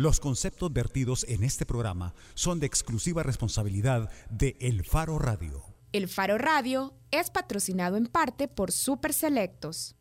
Los 0.00 0.18
conceptos 0.18 0.72
vertidos 0.72 1.26
en 1.28 1.44
este 1.44 1.66
programa 1.66 2.14
son 2.32 2.58
de 2.58 2.64
exclusiva 2.64 3.22
responsabilidad 3.22 4.10
de 4.30 4.56
El 4.58 4.82
Faro 4.82 5.18
Radio. 5.18 5.62
El 5.92 6.08
Faro 6.08 6.38
Radio 6.38 6.94
es 7.10 7.28
patrocinado 7.28 7.98
en 7.98 8.06
parte 8.06 8.48
por 8.48 8.72
Super 8.72 9.12
Selectos. 9.12 9.96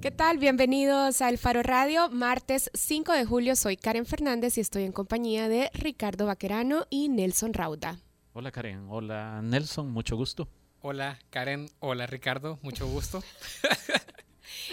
¿Qué 0.00 0.10
tal? 0.10 0.38
Bienvenidos 0.38 1.20
a 1.20 1.28
El 1.28 1.36
Faro 1.36 1.62
Radio. 1.62 2.08
Martes 2.08 2.70
5 2.72 3.12
de 3.12 3.26
julio 3.26 3.56
soy 3.56 3.76
Karen 3.76 4.06
Fernández 4.06 4.56
y 4.56 4.62
estoy 4.62 4.84
en 4.84 4.92
compañía 4.92 5.50
de 5.50 5.70
Ricardo 5.74 6.24
Vaquerano 6.24 6.86
y 6.88 7.10
Nelson 7.10 7.52
Rauda. 7.52 7.98
Hola 8.32 8.52
Karen, 8.52 8.86
hola 8.88 9.42
Nelson, 9.42 9.90
mucho 9.90 10.16
gusto. 10.16 10.48
Hola 10.80 11.18
Karen, 11.28 11.68
hola 11.80 12.06
Ricardo, 12.06 12.58
mucho 12.62 12.86
gusto. 12.86 13.22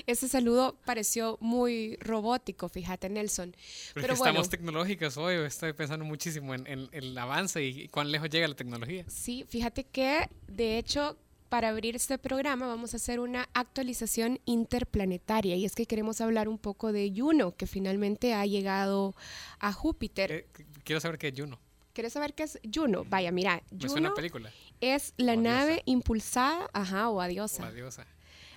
Ese 0.06 0.28
saludo 0.28 0.78
pareció 0.86 1.38
muy 1.42 1.98
robótico, 1.98 2.70
fíjate, 2.70 3.10
Nelson. 3.10 3.56
Pero, 3.94 4.14
estamos 4.14 4.50
tecnológicos 4.50 5.18
hoy, 5.18 5.36
estoy 5.46 5.74
pensando 5.74 6.06
muchísimo 6.06 6.54
en, 6.54 6.90
el 6.92 7.18
avance 7.18 7.64
y 7.64 7.88
cuán 7.88 8.12
lejos 8.12 8.30
llega 8.30 8.48
la 8.48 8.56
tecnología. 8.56 9.06
Sí, 9.08 9.46
fíjate 9.48 9.84
que 9.84 10.30
de 10.48 10.78
hecho 10.78 11.18
para 11.50 11.68
abrir 11.68 11.98
este 11.98 12.18
programa 12.18 12.66
vamos 12.66 12.94
a 12.94 12.98
hacer 12.98 13.20
una 13.20 13.50
actualización 13.54 14.40
interplanetaria 14.46 15.58
y 15.58 15.66
es 15.66 15.76
que 15.76 15.86
queremos 15.86 16.22
hablar 16.22 16.48
un 16.48 16.58
poco 16.58 16.94
de 16.94 17.12
Juno, 17.14 17.58
que 17.58 17.68
finalmente 17.68 18.34
ha 18.34 18.46
llegado 18.46 19.14
a 19.60 19.74
Júpiter. 19.74 20.32
Eh, 20.32 20.48
quiero 20.86 21.02
saber 21.02 21.18
qué 21.18 21.28
es 21.28 21.34
Juno. 21.38 21.60
¿Quieres 21.92 22.14
saber 22.14 22.34
qué 22.34 22.44
es 22.44 22.58
Juno? 22.74 23.04
Vaya, 23.10 23.34
mira, 23.34 23.62
Juno 23.82 24.14
película. 24.14 24.50
es 24.80 25.14
la 25.18 25.36
nave 25.36 25.82
impulsada, 25.84 26.70
ajá, 26.72 27.10
o 27.10 27.20
adiosa. 27.20 27.64
O 27.64 27.66
adiosa 27.66 28.08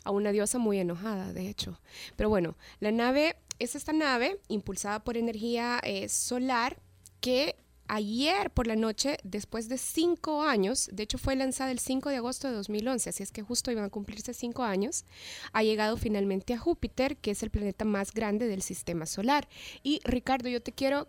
a 0.05 0.11
una 0.11 0.31
diosa 0.33 0.59
muy 0.59 0.79
enojada, 0.79 1.33
de 1.33 1.49
hecho. 1.49 1.81
Pero 2.17 2.29
bueno, 2.29 2.57
la 2.81 2.93
nave 2.93 3.37
es 3.59 3.75
esta 3.75 3.93
nave 3.93 4.41
impulsada 4.49 5.03
por 5.03 5.17
energía 5.17 5.81
eh, 5.83 6.09
solar 6.09 6.79
que 7.21 7.57
ayer 7.89 8.51
por 8.51 8.67
la 8.67 8.77
noche, 8.77 9.19
después 9.25 9.69
de 9.69 9.79
cinco 9.79 10.43
años, 10.43 10.89
de 10.93 11.03
hecho 11.03 11.19
fue 11.19 11.37
lanzada 11.37 11.71
el 11.71 11.79
5 11.79 12.09
de 12.11 12.17
agosto 12.17 12.49
de 12.49 12.55
2011, 12.55 13.11
así 13.11 13.23
es 13.23 13.31
que 13.31 13.43
justo 13.43 13.71
iban 13.71 13.85
a 13.85 13.91
cumplirse 13.91 14.33
cinco 14.35 14.63
años, 14.63 15.05
ha 15.53 15.63
llegado 15.63 15.97
finalmente 15.97 16.55
a 16.55 16.59
Júpiter, 16.59 17.17
que 17.17 17.33
es 17.33 17.43
el 17.43 17.51
planeta 17.51 17.85
más 17.85 18.13
grande 18.13 18.47
del 18.47 18.63
sistema 18.63 19.07
solar. 19.07 19.49
Y 19.83 20.01
Ricardo, 20.05 20.49
yo 20.49 20.63
te 20.63 20.73
quiero 20.73 21.09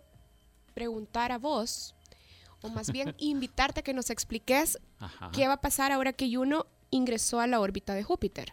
preguntar 0.74 1.32
a 1.32 1.38
vos, 1.38 1.94
o 2.62 2.68
más 2.68 2.92
bien 2.92 3.14
invitarte 3.18 3.80
a 3.80 3.82
que 3.82 3.94
nos 3.94 4.10
expliques 4.10 4.78
qué 5.32 5.46
va 5.46 5.54
a 5.54 5.60
pasar 5.60 5.92
ahora 5.92 6.12
que 6.12 6.32
Juno 6.34 6.66
ingresó 6.90 7.40
a 7.40 7.46
la 7.46 7.60
órbita 7.60 7.94
de 7.94 8.02
Júpiter. 8.02 8.52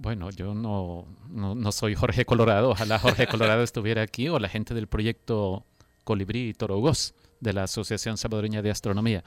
Bueno, 0.00 0.30
yo 0.30 0.54
no, 0.54 1.06
no, 1.28 1.72
soy 1.72 1.96
Jorge 1.96 2.24
Colorado. 2.24 2.70
Ojalá 2.70 3.00
Jorge 3.00 3.26
Colorado 3.26 3.64
estuviera 3.64 4.02
aquí 4.02 4.28
o 4.28 4.38
la 4.38 4.48
gente 4.48 4.72
del 4.72 4.86
proyecto 4.86 5.66
Colibrí 6.04 6.50
y 6.50 6.54
Torogos 6.54 7.14
de 7.40 7.52
la 7.52 7.64
Asociación 7.64 8.16
Salvadoreña 8.16 8.62
de 8.62 8.70
Astronomía. 8.70 9.24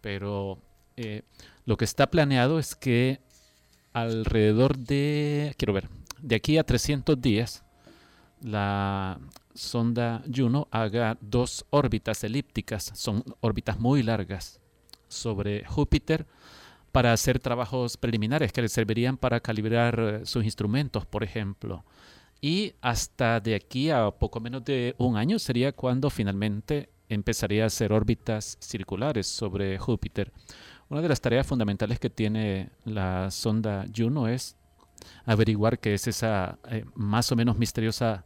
Pero 0.00 0.58
eh, 0.96 1.22
lo 1.66 1.76
que 1.76 1.84
está 1.84 2.10
planeado 2.10 2.58
es 2.58 2.74
que 2.74 3.20
alrededor 3.92 4.76
de, 4.76 5.54
quiero 5.56 5.72
ver, 5.72 5.88
de 6.20 6.34
aquí 6.34 6.58
a 6.58 6.64
300 6.64 7.20
días, 7.20 7.62
la 8.42 9.20
sonda 9.54 10.24
Juno 10.34 10.66
haga 10.72 11.16
dos 11.20 11.64
órbitas 11.70 12.24
elípticas, 12.24 12.90
son 12.94 13.22
órbitas 13.40 13.78
muy 13.78 14.02
largas, 14.02 14.60
sobre 15.06 15.64
Júpiter 15.64 16.26
para 16.92 17.12
hacer 17.12 17.38
trabajos 17.38 17.96
preliminares 17.96 18.52
que 18.52 18.62
le 18.62 18.68
servirían 18.68 19.16
para 19.16 19.40
calibrar 19.40 19.98
eh, 20.00 20.26
sus 20.26 20.44
instrumentos, 20.44 21.06
por 21.06 21.22
ejemplo. 21.22 21.84
Y 22.40 22.74
hasta 22.80 23.40
de 23.40 23.54
aquí 23.54 23.90
a 23.90 24.10
poco 24.10 24.40
menos 24.40 24.64
de 24.64 24.94
un 24.98 25.16
año 25.16 25.38
sería 25.38 25.72
cuando 25.72 26.08
finalmente 26.08 26.88
empezaría 27.08 27.64
a 27.64 27.66
hacer 27.66 27.92
órbitas 27.92 28.56
circulares 28.60 29.26
sobre 29.26 29.78
Júpiter. 29.78 30.32
Una 30.88 31.02
de 31.02 31.08
las 31.08 31.20
tareas 31.20 31.46
fundamentales 31.46 31.98
que 31.98 32.10
tiene 32.10 32.70
la 32.84 33.30
sonda 33.30 33.86
Juno 33.94 34.28
es 34.28 34.56
averiguar 35.24 35.78
qué 35.78 35.94
es 35.94 36.06
esa 36.06 36.58
eh, 36.70 36.84
más 36.94 37.30
o 37.32 37.36
menos 37.36 37.58
misteriosa 37.58 38.24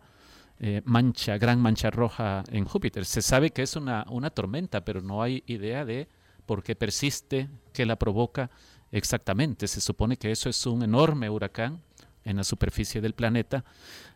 eh, 0.59 0.83
mancha, 0.85 1.39
gran 1.39 1.61
mancha 1.61 1.91
roja 1.91 2.45
en 2.51 2.65
Júpiter. 2.65 3.05
Se 3.05 3.23
sabe 3.23 3.51
que 3.51 3.63
es 3.63 3.75
una, 3.77 4.07
una 4.09 4.31
tormenta, 4.31 4.85
pero 4.85 5.01
no 5.01 5.23
hay 5.23 5.43
idea 5.47 5.85
de 5.85 6.09
porque 6.47 6.77
persiste, 6.77 7.49
que 7.73 7.87
la 7.87 7.97
provoca 7.97 8.51
exactamente. 8.91 9.67
Se 9.69 9.81
supone 9.81 10.17
que 10.17 10.31
eso 10.31 10.49
es 10.49 10.67
un 10.67 10.83
enorme 10.83 11.31
huracán 11.31 11.83
en 12.25 12.37
la 12.37 12.45
superficie 12.45 13.01
del 13.01 13.15
planeta 13.15 13.65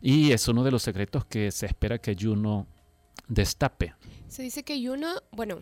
y 0.01 0.33
es 0.33 0.47
uno 0.49 0.63
de 0.63 0.71
los 0.71 0.83
secretos 0.83 1.25
que 1.25 1.51
se 1.51 1.67
espera 1.67 1.99
que 1.99 2.17
Juno 2.19 2.67
destape. 3.29 3.95
Se 4.29 4.43
dice 4.43 4.63
que 4.63 4.85
Juno, 4.85 5.09
bueno, 5.33 5.61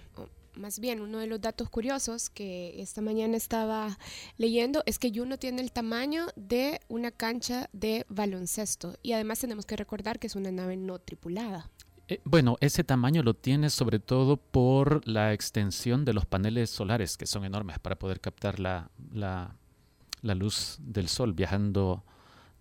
más 0.57 0.79
bien 0.79 1.01
uno 1.01 1.19
de 1.19 1.27
los 1.27 1.41
datos 1.41 1.69
curiosos 1.69 2.31
que 2.31 2.81
esta 2.81 3.01
mañana 3.01 3.37
estaba 3.37 3.99
leyendo 4.37 4.83
es 4.87 4.99
que 4.99 5.13
Juno 5.15 5.39
tiene 5.39 5.63
el 5.63 5.73
tamaño 5.73 6.27
de 6.37 6.81
una 6.89 7.11
cancha 7.11 7.69
de 7.73 8.07
baloncesto 8.09 8.97
y 9.03 9.13
además 9.13 9.41
tenemos 9.41 9.67
que 9.67 9.77
recordar 9.77 10.19
que 10.19 10.27
es 10.27 10.37
una 10.37 10.53
nave 10.53 10.77
no 10.77 10.99
tripulada. 10.99 11.71
Eh, 12.07 12.21
bueno, 12.25 12.57
ese 12.61 12.85
tamaño 12.85 13.23
lo 13.23 13.35
tiene 13.35 13.71
sobre 13.71 13.99
todo 13.99 14.37
por 14.37 15.07
la 15.09 15.33
extensión 15.33 16.05
de 16.05 16.13
los 16.13 16.27
paneles 16.27 16.69
solares, 16.69 17.17
que 17.17 17.27
son 17.27 17.45
enormes 17.45 17.79
para 17.79 17.99
poder 17.99 18.21
captar 18.21 18.61
la, 18.61 18.91
luz 20.23 20.77
del 20.81 21.09
sol 21.09 21.33
viajando 21.33 22.05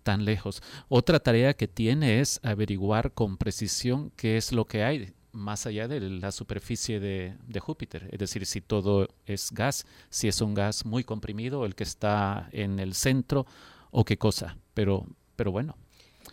tan 0.03 0.23
lejos. 0.23 0.61
Otra 0.87 1.19
tarea 1.19 1.53
que 1.55 1.67
tiene 1.67 2.21
es 2.21 2.39
averiguar 2.43 3.11
con 3.11 3.37
precisión 3.37 4.11
qué 4.15 4.37
es 4.37 4.53
lo 4.53 4.65
que 4.65 4.83
hay 4.83 5.13
más 5.33 5.65
allá 5.65 5.87
de 5.87 5.99
la 5.99 6.31
superficie 6.31 6.99
de, 6.99 7.35
de, 7.47 7.59
Júpiter, 7.59 8.07
es 8.11 8.19
decir, 8.19 8.45
si 8.45 8.61
todo 8.61 9.09
es 9.25 9.51
gas, 9.51 9.87
si 10.11 10.27
es 10.27 10.39
un 10.41 10.53
gas 10.53 10.85
muy 10.85 11.03
comprimido, 11.03 11.65
el 11.65 11.73
que 11.73 11.83
está 11.83 12.49
en 12.51 12.79
el 12.79 12.93
centro 12.93 13.47
o 13.89 14.05
qué 14.05 14.17
cosa. 14.17 14.57
Pero, 14.75 15.07
pero 15.35 15.51
bueno, 15.51 15.75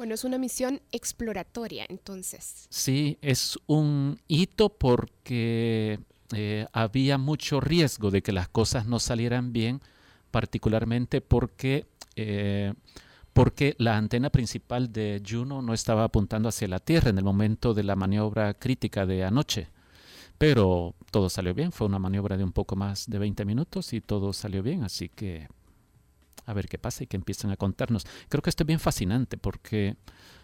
bueno, 0.01 0.15
es 0.15 0.25
una 0.25 0.39
misión 0.39 0.81
exploratoria, 0.93 1.85
entonces. 1.91 2.67
Sí, 2.71 3.19
es 3.21 3.59
un 3.67 4.19
hito 4.29 4.71
porque 4.71 6.01
eh, 6.33 6.67
había 6.73 7.19
mucho 7.19 7.61
riesgo 7.61 8.11
de 8.11 8.23
que 8.23 8.33
las 8.33 8.49
cosas 8.49 8.87
no 8.87 8.99
salieran 8.99 9.53
bien, 9.53 9.83
particularmente 10.31 11.21
porque, 11.21 11.87
eh, 12.17 12.73
porque 13.35 13.75
la 13.77 13.99
antena 13.99 14.31
principal 14.31 14.91
de 14.91 15.23
Juno 15.23 15.61
no 15.61 15.75
estaba 15.75 16.05
apuntando 16.05 16.49
hacia 16.49 16.67
la 16.67 16.81
Tierra 16.81 17.11
en 17.11 17.19
el 17.19 17.25
momento 17.25 17.75
de 17.75 17.83
la 17.83 17.95
maniobra 17.95 18.55
crítica 18.55 19.05
de 19.05 19.25
anoche. 19.25 19.69
Pero 20.39 20.95
todo 21.11 21.29
salió 21.29 21.53
bien, 21.53 21.73
fue 21.73 21.87
una 21.87 21.99
maniobra 21.99 22.39
de 22.39 22.45
un 22.45 22.53
poco 22.53 22.75
más 22.75 23.05
de 23.07 23.19
20 23.19 23.45
minutos 23.45 23.93
y 23.93 24.01
todo 24.01 24.33
salió 24.33 24.63
bien, 24.63 24.83
así 24.83 25.11
que 25.11 25.49
a 26.51 26.55
ver 26.55 26.69
qué 26.69 26.79
pasa 26.79 27.05
y 27.05 27.07
que 27.07 27.17
empiecen 27.17 27.51
a 27.51 27.57
contarnos. 27.57 28.07
Creo 28.29 28.43
que 28.43 28.51
esto 28.51 28.65
es 28.65 28.67
bien 28.67 28.81
fascinante 28.81 29.37
porque 29.39 29.97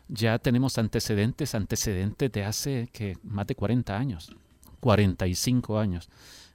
ya 0.09 0.39
tenemos 0.39 0.79
antecedentes, 0.79 1.55
antecedentes 1.55 2.31
de 2.31 2.45
hace 2.45 2.89
que 2.93 3.19
más 3.23 3.47
de 3.47 3.57
40 3.57 3.97
años, 3.97 4.35
45 4.81 5.79
años, 5.79 6.09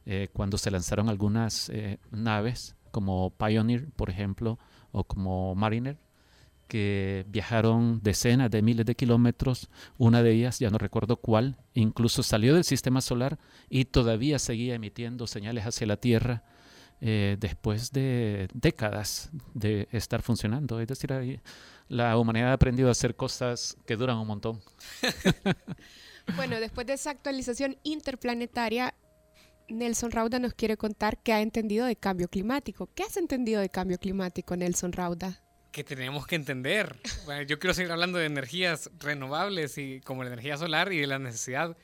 eh, 0.06 0.30
cuando 0.32 0.58
se 0.58 0.72
lanzaron 0.72 1.10
algunas 1.10 1.70
eh, 1.70 2.00
naves 2.12 2.76
como 2.92 3.32
Pioneer, 3.32 3.90
por 3.92 4.10
ejemplo, 4.10 4.58
o 4.92 5.04
como 5.04 5.54
Mariner, 5.56 5.98
que 6.68 7.26
viajaron 7.28 8.00
decenas 8.02 8.50
de 8.50 8.62
miles 8.62 8.86
de 8.86 8.96
kilómetros, 8.96 9.70
una 9.98 10.24
de 10.24 10.32
ellas, 10.32 10.60
ya 10.60 10.70
no 10.70 10.78
recuerdo 10.78 11.18
cuál, 11.18 11.58
incluso 11.74 12.24
salió 12.24 12.56
del 12.56 12.64
sistema 12.64 13.02
solar 13.02 13.40
y 13.70 13.86
todavía 13.86 14.40
seguía 14.40 14.76
emitiendo 14.76 15.28
señales 15.28 15.66
hacia 15.66 15.88
la 15.88 15.98
Tierra 15.98 16.44
eh, 17.04 17.36
después 17.40 17.92
de 17.92 18.48
décadas 18.54 19.32
de 19.56 19.88
estar 19.92 20.22
funcionando. 20.22 20.80
Es 20.80 20.88
decir, 20.88 21.42
la 21.88 22.16
humanidad 22.16 22.52
ha 22.52 22.54
aprendido 22.54 22.90
a 22.90 22.92
hacer 22.92 23.16
cosas 23.16 23.76
que 23.88 23.96
duran 23.96 24.18
un 24.18 24.28
montón. 24.28 24.62
bueno, 26.36 26.60
después 26.60 26.86
de 26.86 26.94
esa 26.94 27.10
actualización 27.10 27.76
interplanetaria, 27.82 28.94
Nelson 29.68 30.12
Rauda 30.12 30.38
nos 30.38 30.54
quiere 30.54 30.78
contar 30.78 31.18
qué 31.24 31.34
ha 31.34 31.42
entendido 31.42 31.88
de 31.88 31.96
cambio 31.96 32.28
climático. 32.28 32.88
¿Qué 32.94 33.02
has 33.02 33.18
entendido 33.18 33.62
de 33.62 33.70
cambio 33.70 33.98
climático, 33.98 34.56
Nelson 34.56 34.92
Rauda? 34.92 35.42
Que 35.72 35.84
tenemos 35.84 36.28
que 36.28 36.36
entender. 36.36 37.00
yo 37.48 37.58
quiero 37.58 37.74
seguir 37.74 37.92
hablando 37.92 38.20
de 38.20 38.26
energías 38.26 38.92
renovables 39.00 39.80
y 39.80 40.02
como 40.02 40.24
la 40.24 40.30
energía 40.30 40.56
solar 40.58 40.94
y 40.94 41.00
de 41.00 41.08
la 41.08 41.18
necesidad 41.18 41.76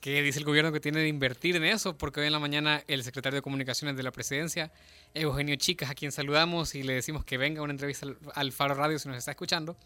que 0.00 0.22
dice 0.22 0.38
el 0.38 0.44
gobierno 0.44 0.72
que 0.72 0.80
tiene 0.80 1.00
de 1.00 1.08
invertir 1.08 1.56
en 1.56 1.64
eso, 1.64 1.96
porque 1.96 2.20
hoy 2.20 2.26
en 2.26 2.32
la 2.32 2.38
mañana 2.38 2.82
el 2.86 3.02
secretario 3.02 3.36
de 3.36 3.42
Comunicaciones 3.42 3.96
de 3.96 4.02
la 4.02 4.12
Presidencia, 4.12 4.72
Eugenio 5.14 5.56
Chicas, 5.56 5.90
a 5.90 5.94
quien 5.94 6.12
saludamos 6.12 6.74
y 6.74 6.82
le 6.82 6.94
decimos 6.94 7.24
que 7.24 7.38
venga 7.38 7.60
a 7.60 7.64
una 7.64 7.72
entrevista 7.72 8.06
al 8.34 8.52
Faro 8.52 8.74
Radio 8.74 8.98
si 8.98 9.08
nos 9.08 9.18
está 9.18 9.30
escuchando, 9.32 9.76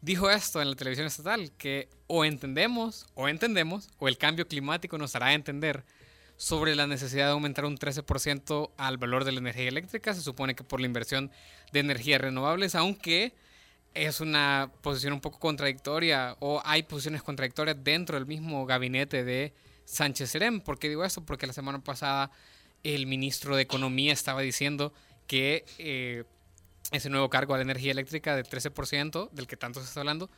dijo 0.00 0.30
esto 0.30 0.60
en 0.60 0.70
la 0.70 0.76
televisión 0.76 1.06
estatal, 1.06 1.52
que 1.56 1.88
o 2.06 2.24
entendemos, 2.24 3.06
o 3.14 3.28
entendemos, 3.28 3.88
o 3.98 4.08
el 4.08 4.18
cambio 4.18 4.46
climático 4.46 4.98
nos 4.98 5.14
hará 5.14 5.34
entender 5.34 5.84
sobre 6.36 6.74
la 6.74 6.86
necesidad 6.86 7.26
de 7.26 7.32
aumentar 7.32 7.64
un 7.64 7.78
13% 7.78 8.70
al 8.76 8.98
valor 8.98 9.24
de 9.24 9.32
la 9.32 9.38
energía 9.38 9.68
eléctrica, 9.68 10.14
se 10.14 10.20
supone 10.20 10.54
que 10.54 10.64
por 10.64 10.80
la 10.80 10.86
inversión 10.86 11.30
de 11.72 11.80
energías 11.80 12.20
renovables, 12.20 12.74
aunque 12.74 13.34
es 13.94 14.20
una 14.20 14.70
posición 14.82 15.12
un 15.12 15.20
poco 15.20 15.38
contradictoria 15.38 16.36
o 16.40 16.60
hay 16.64 16.82
posiciones 16.82 17.22
contradictorias 17.22 17.76
dentro 17.82 18.16
del 18.16 18.26
mismo 18.26 18.66
gabinete 18.66 19.24
de 19.24 19.54
Sánchez 19.84 20.30
Serén. 20.30 20.60
¿Por 20.60 20.78
qué 20.78 20.88
digo 20.88 21.04
esto? 21.04 21.24
Porque 21.24 21.46
la 21.46 21.52
semana 21.52 21.82
pasada 21.82 22.30
el 22.82 23.06
ministro 23.06 23.56
de 23.56 23.62
Economía 23.62 24.12
estaba 24.12 24.42
diciendo 24.42 24.92
que 25.26 25.64
eh, 25.78 26.24
ese 26.90 27.08
nuevo 27.08 27.30
cargo 27.30 27.54
a 27.54 27.58
la 27.58 27.62
energía 27.62 27.92
eléctrica 27.92 28.36
de 28.36 28.44
13%, 28.44 29.30
del 29.30 29.46
que 29.46 29.56
tanto 29.56 29.80
se 29.80 29.86
está 29.86 30.00
hablando, 30.00 30.28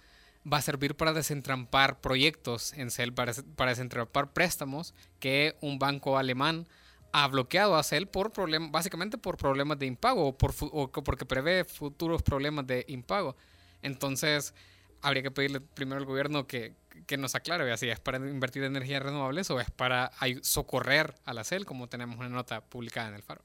va 0.50 0.59
a 0.59 0.62
servir 0.62 0.94
para 0.94 1.12
desentrampar 1.12 2.00
proyectos 2.00 2.73
en 2.75 2.91
CEL, 2.91 3.12
para, 3.12 3.32
para 3.56 3.73
desentrampar 3.73 4.32
préstamos 4.32 4.94
que 5.19 5.56
un 5.61 5.79
banco 5.79 6.19
alemán 6.19 6.69
ha 7.18 7.28
bloqueado 7.28 7.76
a 7.76 7.82
CEL 7.82 8.08
por 8.08 8.30
problemas, 8.30 8.70
básicamente 8.70 9.16
por 9.16 9.38
problemas 9.38 9.78
de 9.78 9.86
impago 9.86 10.26
o, 10.26 10.36
por, 10.36 10.54
o 10.60 10.90
porque 10.90 11.24
prevé 11.24 11.64
futuros 11.64 12.22
problemas 12.22 12.66
de 12.66 12.84
impago. 12.88 13.36
Entonces, 13.80 14.52
habría 15.00 15.22
que 15.22 15.30
pedirle 15.30 15.60
primero 15.62 15.98
al 15.98 16.04
gobierno 16.04 16.46
que, 16.46 16.74
que 17.06 17.16
nos 17.16 17.34
aclare 17.34 17.74
si 17.78 17.88
es 17.88 18.00
para 18.00 18.18
invertir 18.18 18.64
en 18.64 18.76
energías 18.76 19.02
renovables 19.02 19.50
o 19.50 19.58
es 19.60 19.70
para 19.70 20.10
socorrer 20.42 21.14
a 21.24 21.32
la 21.32 21.42
CEL, 21.44 21.64
como 21.64 21.88
tenemos 21.88 22.18
una 22.18 22.28
nota 22.28 22.60
publicada 22.60 23.08
en 23.08 23.14
el 23.14 23.22
Faro. 23.22 23.42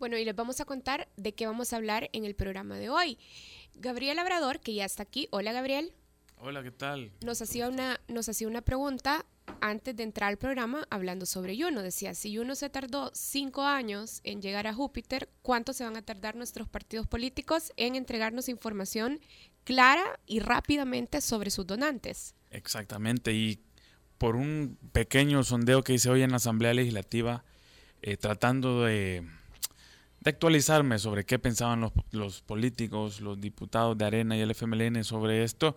Bueno, 0.00 0.18
y 0.18 0.24
les 0.24 0.34
vamos 0.34 0.60
a 0.60 0.64
contar 0.64 1.08
de 1.16 1.32
qué 1.32 1.46
vamos 1.46 1.72
a 1.72 1.76
hablar 1.76 2.10
en 2.12 2.24
el 2.24 2.34
programa 2.34 2.76
de 2.76 2.90
hoy. 2.90 3.18
Gabriel 3.76 4.16
Labrador, 4.16 4.58
que 4.58 4.74
ya 4.74 4.84
está 4.84 5.04
aquí. 5.04 5.28
Hola, 5.30 5.52
Gabriel. 5.52 5.94
Hola, 6.44 6.64
¿qué 6.64 6.72
tal? 6.72 7.12
Nos 7.24 7.40
hacía 7.40 7.68
una, 7.68 8.00
nos 8.08 8.28
hacía 8.28 8.48
una 8.48 8.62
pregunta 8.62 9.24
antes 9.60 9.94
de 9.94 10.02
entrar 10.02 10.28
al 10.28 10.38
programa 10.38 10.88
hablando 10.90 11.24
sobre 11.24 11.56
Juno. 11.56 11.82
Decía, 11.82 12.14
si 12.14 12.36
Juno 12.36 12.56
se 12.56 12.68
tardó 12.68 13.12
cinco 13.14 13.62
años 13.62 14.20
en 14.24 14.42
llegar 14.42 14.66
a 14.66 14.74
Júpiter, 14.74 15.28
¿cuánto 15.42 15.72
se 15.72 15.84
van 15.84 15.96
a 15.96 16.02
tardar 16.02 16.34
nuestros 16.34 16.68
partidos 16.68 17.06
políticos 17.06 17.70
en 17.76 17.94
entregarnos 17.94 18.48
información 18.48 19.20
clara 19.62 20.02
y 20.26 20.40
rápidamente 20.40 21.20
sobre 21.20 21.52
sus 21.52 21.64
donantes? 21.64 22.34
Exactamente, 22.50 23.32
y 23.32 23.60
por 24.18 24.34
un 24.34 24.76
pequeño 24.90 25.44
sondeo 25.44 25.84
que 25.84 25.94
hice 25.94 26.10
hoy 26.10 26.22
en 26.22 26.30
la 26.30 26.38
Asamblea 26.38 26.74
Legislativa, 26.74 27.44
eh, 28.02 28.16
tratando 28.16 28.82
de, 28.82 29.24
actualizarme 30.24 30.98
sobre 30.98 31.24
qué 31.24 31.38
pensaban 31.38 31.80
los, 31.82 31.92
los, 32.10 32.42
políticos, 32.42 33.20
los 33.20 33.40
diputados 33.40 33.96
de 33.96 34.06
Arena 34.06 34.36
y 34.36 34.40
el 34.40 34.50
FMLN 34.50 35.04
sobre 35.04 35.44
esto, 35.44 35.76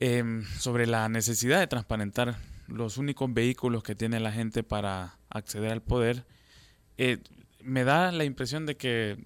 Em, 0.00 0.44
sobre 0.58 0.86
la 0.86 1.08
necesidad 1.08 1.58
de 1.58 1.66
transparentar 1.66 2.36
los 2.68 2.98
únicos 2.98 3.32
vehículos 3.32 3.82
que 3.82 3.94
tiene 3.94 4.20
la 4.20 4.32
gente 4.32 4.62
para 4.62 5.16
acceder 5.30 5.72
al 5.72 5.80
poder, 5.80 6.24
eh, 6.98 7.18
me 7.62 7.84
da 7.84 8.12
la 8.12 8.24
impresión 8.24 8.66
de 8.66 8.76
que 8.76 9.16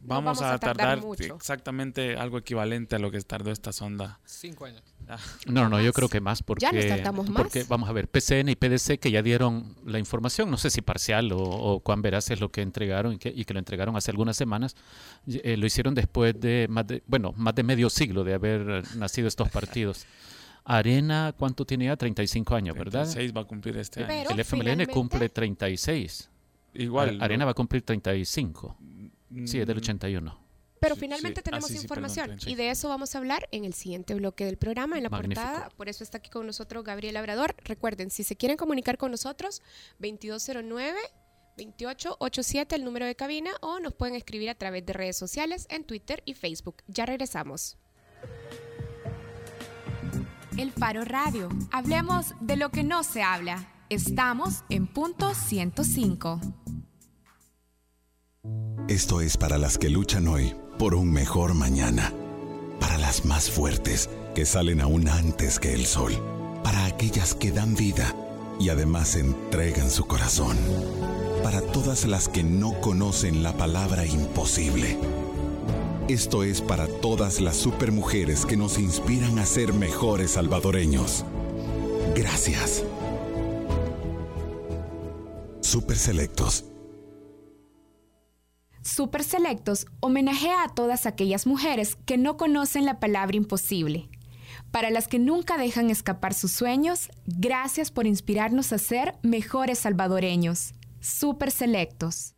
vamos, 0.00 0.42
a, 0.42 0.58
tardar, 0.58 1.00
exactamente 1.34 2.16
algo 2.16 2.38
equivalente 2.38 2.96
a 2.96 2.98
lo 2.98 3.10
que 3.10 3.20
tardó 3.20 3.50
esta 3.50 3.72
sonda. 3.72 4.20
Cinco 4.24 4.64
años. 4.64 4.82
Ah. 5.08 5.18
No, 5.46 5.68
no, 5.68 5.80
yo 5.80 5.92
creo 5.92 6.08
que 6.08 6.20
más 6.20 6.42
porque, 6.42 6.66
porque 7.34 7.64
vamos 7.68 7.88
a 7.88 7.92
ver, 7.92 8.08
PCN 8.08 8.50
y 8.50 8.56
PDC 8.56 8.98
que 8.98 9.10
ya 9.10 9.22
dieron 9.22 9.74
la 9.84 9.98
información, 9.98 10.50
no 10.50 10.56
sé 10.56 10.70
si 10.70 10.82
parcial 10.82 11.30
o, 11.32 11.80
cuán 11.80 12.02
veraz 12.02 12.30
es 12.30 12.40
lo 12.40 12.50
que 12.50 12.62
entregaron 12.62 13.14
y 13.14 13.18
que, 13.18 13.52
lo 13.52 13.58
entregaron 13.58 13.96
hace 13.96 14.10
algunas 14.10 14.36
semanas, 14.36 14.76
eh, 15.26 15.56
lo 15.56 15.66
hicieron 15.66 15.94
después 15.94 16.38
de 16.38 16.66
más 16.68 16.86
de, 16.86 17.02
bueno, 17.06 17.32
más 17.36 17.54
de 17.54 17.62
medio 17.62 17.90
siglo 17.90 18.24
de 18.24 18.34
haber 18.34 18.84
nacido 18.96 19.28
estos 19.28 19.48
partidos. 19.48 20.06
Arena, 20.64 21.34
¿cuánto 21.36 21.64
tiene 21.64 21.86
ya? 21.86 21.96
35 21.96 22.54
años, 22.54 22.76
¿verdad? 22.76 23.04
36 23.04 23.34
va 23.34 23.40
a 23.40 23.44
cumplir 23.44 23.78
este 23.78 24.04
año. 24.04 24.28
El 24.28 24.40
FMLN 24.40 24.84
cumple 24.86 25.30
36. 25.30 26.28
Igual. 26.74 27.22
Arena 27.22 27.46
va 27.46 27.52
a 27.52 27.54
cumplir 27.54 27.80
35. 27.80 28.76
Sí, 29.44 29.60
es 29.60 29.66
del 29.66 29.78
81. 29.78 30.30
Mm. 30.30 30.48
Pero 30.80 30.96
finalmente 30.96 31.42
tenemos 31.42 31.70
información 31.72 32.38
y 32.46 32.54
de 32.54 32.70
eso 32.70 32.88
vamos 32.88 33.14
a 33.14 33.18
hablar 33.18 33.48
en 33.50 33.64
el 33.64 33.74
siguiente 33.74 34.14
bloque 34.14 34.44
del 34.44 34.56
programa, 34.56 34.96
en 34.96 35.02
la 35.02 35.10
portada. 35.10 35.70
Por 35.76 35.88
eso 35.88 36.04
está 36.04 36.18
aquí 36.18 36.30
con 36.30 36.46
nosotros 36.46 36.84
Gabriel 36.84 37.14
Labrador. 37.14 37.56
Recuerden, 37.64 38.10
si 38.10 38.22
se 38.22 38.36
quieren 38.36 38.56
comunicar 38.56 38.96
con 38.96 39.10
nosotros, 39.10 39.62
2209. 39.98 40.98
2887 41.56 42.76
el 42.76 42.84
número 42.84 43.04
de 43.04 43.16
cabina 43.16 43.50
o 43.60 43.80
nos 43.80 43.92
pueden 43.92 44.14
escribir 44.14 44.48
a 44.48 44.54
través 44.54 44.86
de 44.86 44.92
redes 44.92 45.16
sociales 45.16 45.66
en 45.70 45.82
Twitter 45.82 46.22
y 46.24 46.34
Facebook. 46.34 46.76
Ya 46.86 47.04
regresamos. 47.04 47.76
El 50.56 50.70
Faro 50.70 51.04
Radio. 51.04 51.48
Hablemos 51.72 52.26
de 52.40 52.56
lo 52.56 52.70
que 52.70 52.84
no 52.84 53.02
se 53.02 53.22
habla. 53.22 53.72
Estamos 53.90 54.62
en 54.68 54.86
punto 54.86 55.34
105. 55.34 56.40
Esto 58.88 59.20
es 59.20 59.36
para 59.36 59.58
las 59.58 59.76
que 59.76 59.90
luchan 59.90 60.28
hoy 60.28 60.54
por 60.78 60.94
un 60.94 61.12
mejor 61.12 61.52
mañana. 61.52 62.10
Para 62.80 62.96
las 62.96 63.26
más 63.26 63.50
fuertes 63.50 64.08
que 64.34 64.46
salen 64.46 64.80
aún 64.80 65.08
antes 65.08 65.58
que 65.58 65.74
el 65.74 65.84
sol. 65.84 66.14
Para 66.64 66.86
aquellas 66.86 67.34
que 67.34 67.52
dan 67.52 67.74
vida 67.74 68.16
y 68.58 68.70
además 68.70 69.14
entregan 69.14 69.90
su 69.90 70.06
corazón. 70.06 70.56
Para 71.42 71.60
todas 71.60 72.06
las 72.06 72.30
que 72.30 72.42
no 72.42 72.80
conocen 72.80 73.42
la 73.42 73.54
palabra 73.58 74.06
imposible. 74.06 74.96
Esto 76.08 76.42
es 76.42 76.62
para 76.62 76.86
todas 76.86 77.42
las 77.42 77.56
supermujeres 77.56 78.46
que 78.46 78.56
nos 78.56 78.78
inspiran 78.78 79.38
a 79.38 79.44
ser 79.44 79.74
mejores 79.74 80.30
salvadoreños. 80.30 81.26
Gracias. 82.14 82.84
Super 85.60 85.98
Selectos 85.98 86.64
Super 88.82 89.22
Selectos 89.22 89.86
homenajea 90.00 90.62
a 90.62 90.68
todas 90.68 91.06
aquellas 91.06 91.46
mujeres 91.46 91.96
que 92.06 92.16
no 92.16 92.36
conocen 92.36 92.84
la 92.84 93.00
palabra 93.00 93.36
imposible. 93.36 94.08
Para 94.70 94.90
las 94.90 95.08
que 95.08 95.18
nunca 95.18 95.56
dejan 95.56 95.90
escapar 95.90 96.34
sus 96.34 96.52
sueños, 96.52 97.08
gracias 97.26 97.90
por 97.90 98.06
inspirarnos 98.06 98.72
a 98.72 98.78
ser 98.78 99.16
mejores 99.22 99.78
salvadoreños. 99.80 100.74
Super 101.00 101.50
Selectos. 101.50 102.34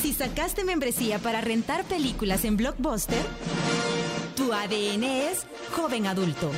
Si 0.00 0.12
sacaste 0.12 0.64
membresía 0.64 1.18
para 1.18 1.40
rentar 1.40 1.84
películas 1.84 2.44
en 2.44 2.56
Blockbuster, 2.56 3.24
tu 4.36 4.52
ADN 4.52 5.04
es 5.04 5.46
joven 5.72 6.06
adulto. 6.06 6.50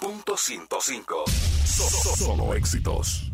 Punto 0.00 0.36
105. 0.36 1.24
solo 2.16 2.54
éxitos. 2.54 3.33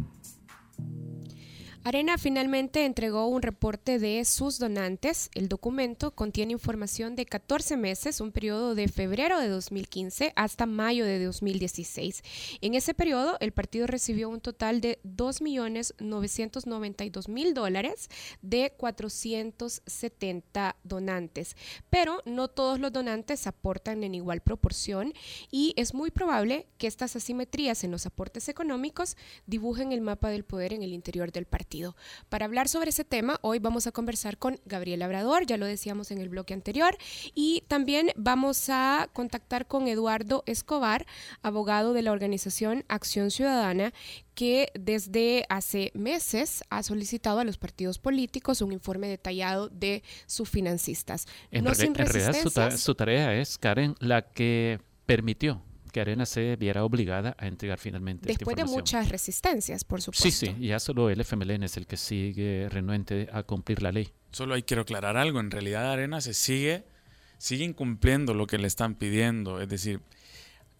Arena 1.83 2.19
finalmente 2.19 2.85
entregó 2.85 3.25
un 3.25 3.41
reporte 3.41 3.97
de 3.97 4.23
sus 4.23 4.59
donantes. 4.59 5.31
El 5.33 5.49
documento 5.49 6.11
contiene 6.11 6.51
información 6.51 7.15
de 7.15 7.25
14 7.25 7.75
meses, 7.75 8.21
un 8.21 8.31
periodo 8.31 8.75
de 8.75 8.87
febrero 8.87 9.39
de 9.39 9.47
2015 9.47 10.31
hasta 10.35 10.67
mayo 10.67 11.05
de 11.05 11.25
2016. 11.25 12.21
En 12.61 12.75
ese 12.75 12.93
periodo, 12.93 13.35
el 13.39 13.51
partido 13.51 13.87
recibió 13.87 14.29
un 14.29 14.41
total 14.41 14.79
de 14.79 14.99
2.992.000 15.03 17.53
dólares 17.53 18.11
de 18.43 18.71
470 18.77 20.75
donantes. 20.83 21.55
Pero 21.89 22.21
no 22.25 22.47
todos 22.47 22.79
los 22.79 22.93
donantes 22.93 23.47
aportan 23.47 24.03
en 24.03 24.13
igual 24.13 24.41
proporción 24.41 25.13
y 25.49 25.73
es 25.77 25.95
muy 25.95 26.11
probable 26.11 26.67
que 26.77 26.85
estas 26.85 27.15
asimetrías 27.15 27.83
en 27.83 27.89
los 27.89 28.05
aportes 28.05 28.49
económicos 28.49 29.17
dibujen 29.47 29.91
el 29.91 30.01
mapa 30.01 30.29
del 30.29 30.43
poder 30.43 30.73
en 30.73 30.83
el 30.83 30.93
interior 30.93 31.31
del 31.31 31.45
partido. 31.45 31.70
Para 32.29 32.45
hablar 32.45 32.67
sobre 32.67 32.89
ese 32.89 33.05
tema, 33.05 33.39
hoy 33.41 33.59
vamos 33.59 33.87
a 33.87 33.91
conversar 33.91 34.37
con 34.37 34.59
Gabriel 34.65 34.99
Labrador, 34.99 35.45
ya 35.45 35.55
lo 35.55 35.65
decíamos 35.65 36.11
en 36.11 36.17
el 36.17 36.27
bloque 36.27 36.53
anterior, 36.53 36.97
y 37.33 37.63
también 37.67 38.11
vamos 38.17 38.69
a 38.69 39.09
contactar 39.13 39.67
con 39.67 39.87
Eduardo 39.87 40.43
Escobar, 40.47 41.05
abogado 41.41 41.93
de 41.93 42.01
la 42.01 42.11
organización 42.11 42.83
Acción 42.89 43.31
Ciudadana, 43.31 43.93
que 44.35 44.69
desde 44.73 45.45
hace 45.49 45.91
meses 45.93 46.63
ha 46.69 46.83
solicitado 46.83 47.39
a 47.39 47.45
los 47.45 47.57
partidos 47.57 47.99
políticos 47.99 48.61
un 48.61 48.73
informe 48.73 49.07
detallado 49.07 49.69
de 49.69 50.03
sus 50.25 50.49
financistas. 50.49 51.25
En, 51.51 51.65
realidad 51.65 52.77
su 52.77 52.95
tarea 52.95 53.33
es, 53.39 53.57
Karen, 53.57 53.95
la 53.99 54.23
que 54.23 54.79
permitió 55.05 55.61
que 55.91 56.01
Arena 56.01 56.25
se 56.25 56.55
viera 56.55 56.83
obligada 56.83 57.35
a 57.37 57.47
entregar 57.47 57.79
finalmente. 57.79 58.27
Después 58.27 58.55
de 58.55 58.65
muchas 58.65 59.09
resistencias, 59.09 59.83
por 59.83 60.01
supuesto. 60.01 60.23
Sí, 60.23 60.31
sí, 60.31 60.55
ya 60.59 60.79
solo 60.79 61.09
el 61.09 61.21
FMLN 61.21 61.63
es 61.63 61.77
el 61.77 61.87
que 61.87 61.97
sigue 61.97 62.67
renuente 62.69 63.29
a 63.31 63.43
cumplir 63.43 63.81
la 63.81 63.91
ley. 63.91 64.09
Solo 64.31 64.55
ahí 64.55 64.63
quiero 64.63 64.83
aclarar 64.83 65.17
algo, 65.17 65.39
en 65.39 65.51
realidad 65.51 65.91
Arena 65.91 66.21
se 66.21 66.33
sigue, 66.33 66.85
sigue 67.37 67.65
incumpliendo 67.65 68.33
lo 68.33 68.47
que 68.47 68.57
le 68.57 68.67
están 68.67 68.95
pidiendo, 68.95 69.61
es 69.61 69.67
decir, 69.67 70.01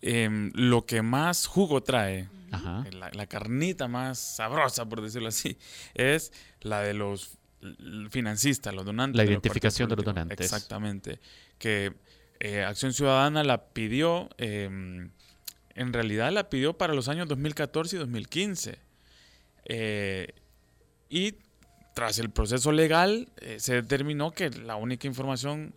em, 0.01 0.51
lo 0.55 0.85
que 0.85 1.01
más 1.01 1.45
jugo 1.45 1.83
trae, 1.83 2.29
la, 2.91 3.25
carnita 3.27 3.87
más 3.87 4.19
sabrosa, 4.19 4.87
por 4.87 5.01
decirlo 5.01 5.29
así, 5.29 5.57
es 5.93 6.33
la 6.61 6.81
de 6.81 6.93
los 6.93 7.37
financistas, 8.09 8.73
los 8.73 8.85
donantes. 8.85 9.17
La 9.17 9.23
identificación 9.23 9.89
de 9.89 9.95
los 9.95 10.05
donantes. 10.05 10.39
Exactamente. 10.39 11.19
Que 11.57 11.93
eh, 12.43 12.63
Acción 12.63 12.91
Ciudadana 12.93 13.43
la 13.43 13.65
pidió, 13.67 14.29
em, 14.37 15.11
en 15.75 15.93
realidad 15.93 16.31
la 16.31 16.49
pidió 16.49 16.73
para 16.77 16.93
los 16.95 17.07
años 17.07 17.27
2014 17.27 17.95
y 17.95 17.99
2015. 17.99 18.79
Eh, 19.65 20.33
Y 21.09 21.35
tras 21.93 22.19
el 22.19 22.29
proceso 22.29 22.71
legal 22.71 23.27
eh, 23.41 23.57
se 23.59 23.73
determinó 23.75 24.31
que 24.31 24.49
la 24.49 24.75
única 24.77 25.07
información 25.07 25.75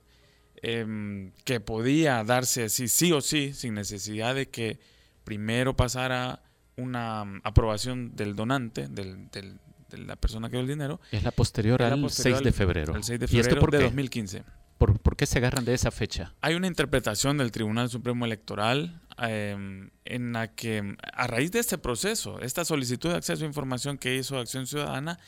em, 0.62 1.32
que 1.44 1.58
podía 1.60 2.22
darse 2.24 2.64
así 2.64 2.86
sí 2.88 3.10
o 3.12 3.20
sí, 3.20 3.52
sin 3.52 3.74
necesidad 3.74 4.34
de 4.34 4.48
que 4.48 4.78
primero 5.24 5.74
pasara 5.76 6.40
una 6.76 7.24
mm, 7.24 7.40
aprobación 7.44 8.14
del 8.16 8.34
donante, 8.36 8.86
del, 8.88 9.28
del- 9.30 9.58
de 9.90 9.98
la 9.98 10.16
persona 10.16 10.48
que 10.48 10.52
dio 10.56 10.60
el 10.62 10.66
dinero, 10.68 11.00
Es 11.12 11.22
la 11.22 11.30
posterior 11.30 11.80
la 11.80 11.88
al 11.88 12.00
posterior 12.00 12.38
6 12.38 12.44
de 12.44 12.52
febrero. 12.52 12.96
el 12.96 13.04
6 13.04 13.20
de 13.20 13.26
¿Y 13.30 13.38
esto 13.40 13.58
por 13.60 13.70
de 13.70 13.78
qué? 13.78 13.84
2015. 13.84 14.42
¿Por, 14.78 14.98
por 14.98 15.16
qué 15.16 15.26
se 15.26 15.38
agarran 15.38 15.64
de 15.64 15.74
esa 15.74 15.90
fecha? 15.90 16.34
Hay 16.40 16.54
una 16.54 16.66
interpretación 16.66 17.38
del 17.38 17.52
Tribunal 17.52 17.88
Supremo 17.90 18.24
Electoral 18.24 19.00
em, 19.18 19.90
en 20.04 20.32
la 20.32 20.54
que, 20.54 20.96
a 21.12 21.26
raíz 21.26 21.52
de 21.52 21.60
este 21.60 21.78
proceso, 21.78 22.40
esta 22.40 22.64
solicitud 22.64 23.10
de 23.10 23.16
acceso 23.16 23.44
a 23.44 23.46
información 23.46 23.98
que 23.98 24.16
hizo 24.16 24.38
Acción 24.38 24.66
Ciudadana, 24.66 25.18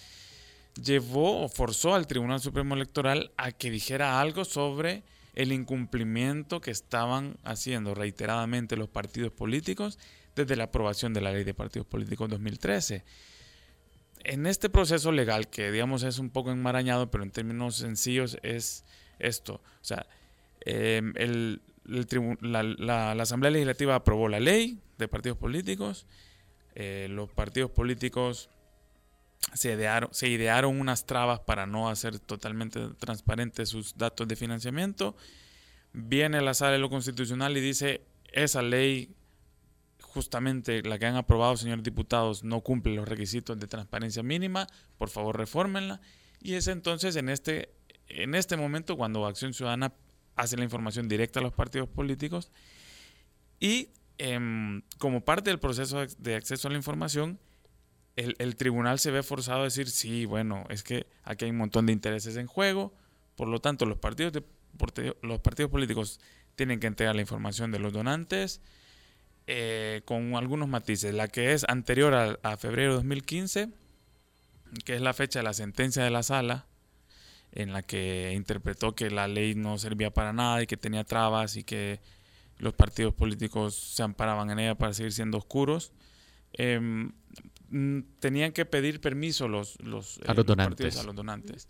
llevó 0.82 1.42
o 1.42 1.48
forzó 1.48 1.94
al 1.94 2.06
Tribunal 2.06 2.40
Supremo 2.40 2.74
Electoral 2.74 3.32
a 3.36 3.52
que 3.52 3.70
dijera 3.70 4.20
algo 4.20 4.44
sobre 4.44 5.04
el 5.34 5.52
incumplimiento 5.52 6.60
que 6.60 6.70
estaban 6.70 7.36
haciendo 7.44 7.94
reiteradamente 7.94 8.76
los 8.76 8.88
partidos 8.88 9.32
políticos 9.32 9.98
desde 10.34 10.56
la 10.56 10.64
aprobación 10.64 11.14
de 11.14 11.20
la 11.20 11.32
Ley 11.32 11.44
de 11.44 11.54
Partidos 11.54 11.86
Políticos 11.86 12.28
2013. 12.28 13.04
En 14.24 14.46
este 14.46 14.68
proceso 14.68 15.12
legal, 15.12 15.48
que 15.48 15.70
digamos 15.70 16.02
es 16.02 16.18
un 16.18 16.30
poco 16.30 16.50
enmarañado, 16.50 17.10
pero 17.10 17.22
en 17.22 17.30
términos 17.30 17.76
sencillos 17.76 18.38
es 18.42 18.84
esto. 19.18 19.54
O 19.54 19.84
sea, 19.84 20.06
eh, 20.64 21.02
el- 21.16 21.60
la 21.84 23.12
Asamblea 23.12 23.50
Legislativa 23.50 23.94
aprobó 23.94 24.28
la 24.28 24.40
ley 24.40 24.80
de 24.98 25.08
partidos 25.08 25.38
políticos. 25.38 26.06
eh, 26.78 27.06
los 27.08 27.30
partidos 27.32 27.70
políticos 27.70 28.50
se 29.54 29.72
idearon, 29.72 30.10
se 30.12 30.28
idearon 30.28 30.78
unas 30.78 31.06
trabas 31.06 31.40
para 31.40 31.64
no 31.66 31.88
hacer 31.88 32.18
totalmente 32.18 32.88
transparentes 32.98 33.70
sus 33.70 33.96
datos 33.96 34.28
de 34.28 34.36
financiamiento. 34.36 35.16
Viene 35.94 36.42
la 36.42 36.52
sala 36.52 36.72
de 36.72 36.78
lo 36.78 36.90
constitucional 36.90 37.56
y 37.56 37.60
dice, 37.62 38.02
esa 38.30 38.60
ley, 38.60 39.14
justamente 40.02 40.82
la 40.82 40.98
que 40.98 41.06
han 41.06 41.16
aprobado, 41.16 41.56
señores 41.56 41.82
diputados, 41.82 42.44
no 42.44 42.60
cumple 42.60 42.94
los 42.94 43.08
requisitos 43.08 43.58
de 43.58 43.66
transparencia 43.68 44.22
mínima, 44.22 44.66
por 44.98 45.08
favor 45.08 45.38
refórmenla. 45.38 46.02
Y 46.42 46.54
es 46.54 46.66
entonces 46.66 47.16
en 47.16 47.30
este, 47.30 47.70
en 48.08 48.34
este 48.34 48.56
momento 48.56 48.96
cuando 48.96 49.26
Acción 49.26 49.54
Ciudadana 49.54 49.92
hace 50.36 50.56
la 50.56 50.64
información 50.64 51.08
directa 51.08 51.40
a 51.40 51.42
los 51.42 51.52
partidos 51.52 51.88
políticos 51.88 52.50
y 53.58 53.88
em, 54.18 54.82
como 54.98 55.24
parte 55.24 55.50
del 55.50 55.58
proceso 55.58 56.04
de- 56.18 56.34
acceso 56.34 56.68
a 56.68 56.70
la 56.70 56.76
información, 56.76 57.38
el, 58.16 58.56
tribunal 58.56 58.98
se 58.98 59.10
ve 59.10 59.22
forzado 59.22 59.60
a 59.60 59.64
decir, 59.64 59.90
sí, 59.90 60.24
bueno, 60.24 60.64
es 60.70 60.82
que 60.82 61.06
aquí 61.22 61.44
hay 61.44 61.50
un 61.50 61.58
montón 61.58 61.84
de 61.84 61.92
intereses 61.92 62.36
en 62.36 62.46
juego, 62.46 62.94
por 63.34 63.46
lo 63.46 63.60
tanto 63.60 63.84
los 63.84 63.98
partidos, 63.98 64.42
los 65.20 65.40
partidos 65.40 65.70
políticos 65.70 66.18
tienen 66.54 66.80
que 66.80 66.86
entregar 66.86 67.14
la 67.14 67.20
información 67.20 67.72
de 67.72 67.78
los 67.78 67.92
donantes 67.92 68.62
eh, 69.46 70.00
con 70.06 70.34
algunos 70.34 70.66
matices. 70.66 71.14
La 71.14 71.28
que 71.28 71.52
es 71.52 71.66
anterior 71.68 72.38
a 72.42 72.56
febrero 72.56 72.92
de 72.92 72.96
2015, 72.96 73.68
que 74.86 74.94
es 74.94 75.02
la 75.02 75.12
fecha 75.12 75.40
de 75.40 75.42
la 75.42 75.52
sentencia 75.52 76.02
de 76.02 76.10
la 76.10 76.22
sala, 76.22 76.66
en 77.56 77.72
la 77.72 77.82
que 77.82 78.32
interpretó 78.36 78.94
que 78.94 79.10
la 79.10 79.26
ley 79.26 79.54
no 79.54 79.78
servía 79.78 80.12
para 80.12 80.32
nada 80.32 80.62
y 80.62 80.66
que 80.66 80.76
tenía 80.76 81.04
trabas 81.04 81.56
y 81.56 81.64
que 81.64 82.00
los 82.58 82.74
partidos 82.74 83.14
políticos 83.14 83.74
se 83.74 84.02
amparaban 84.02 84.50
en 84.50 84.58
ella 84.58 84.74
para 84.76 84.92
seguir 84.92 85.12
siendo 85.12 85.38
oscuros. 85.38 85.92
Em, 86.52 87.12
mm, 87.70 88.00
tenían 88.20 88.52
que 88.52 88.66
pedir 88.66 89.00
permiso 89.00 89.48
los, 89.48 89.80
los, 89.82 90.20
A 90.26 90.34
los 90.34 90.44
partidos 90.44 90.98
a 90.98 91.02
los 91.02 91.14
donantes. 91.14 91.68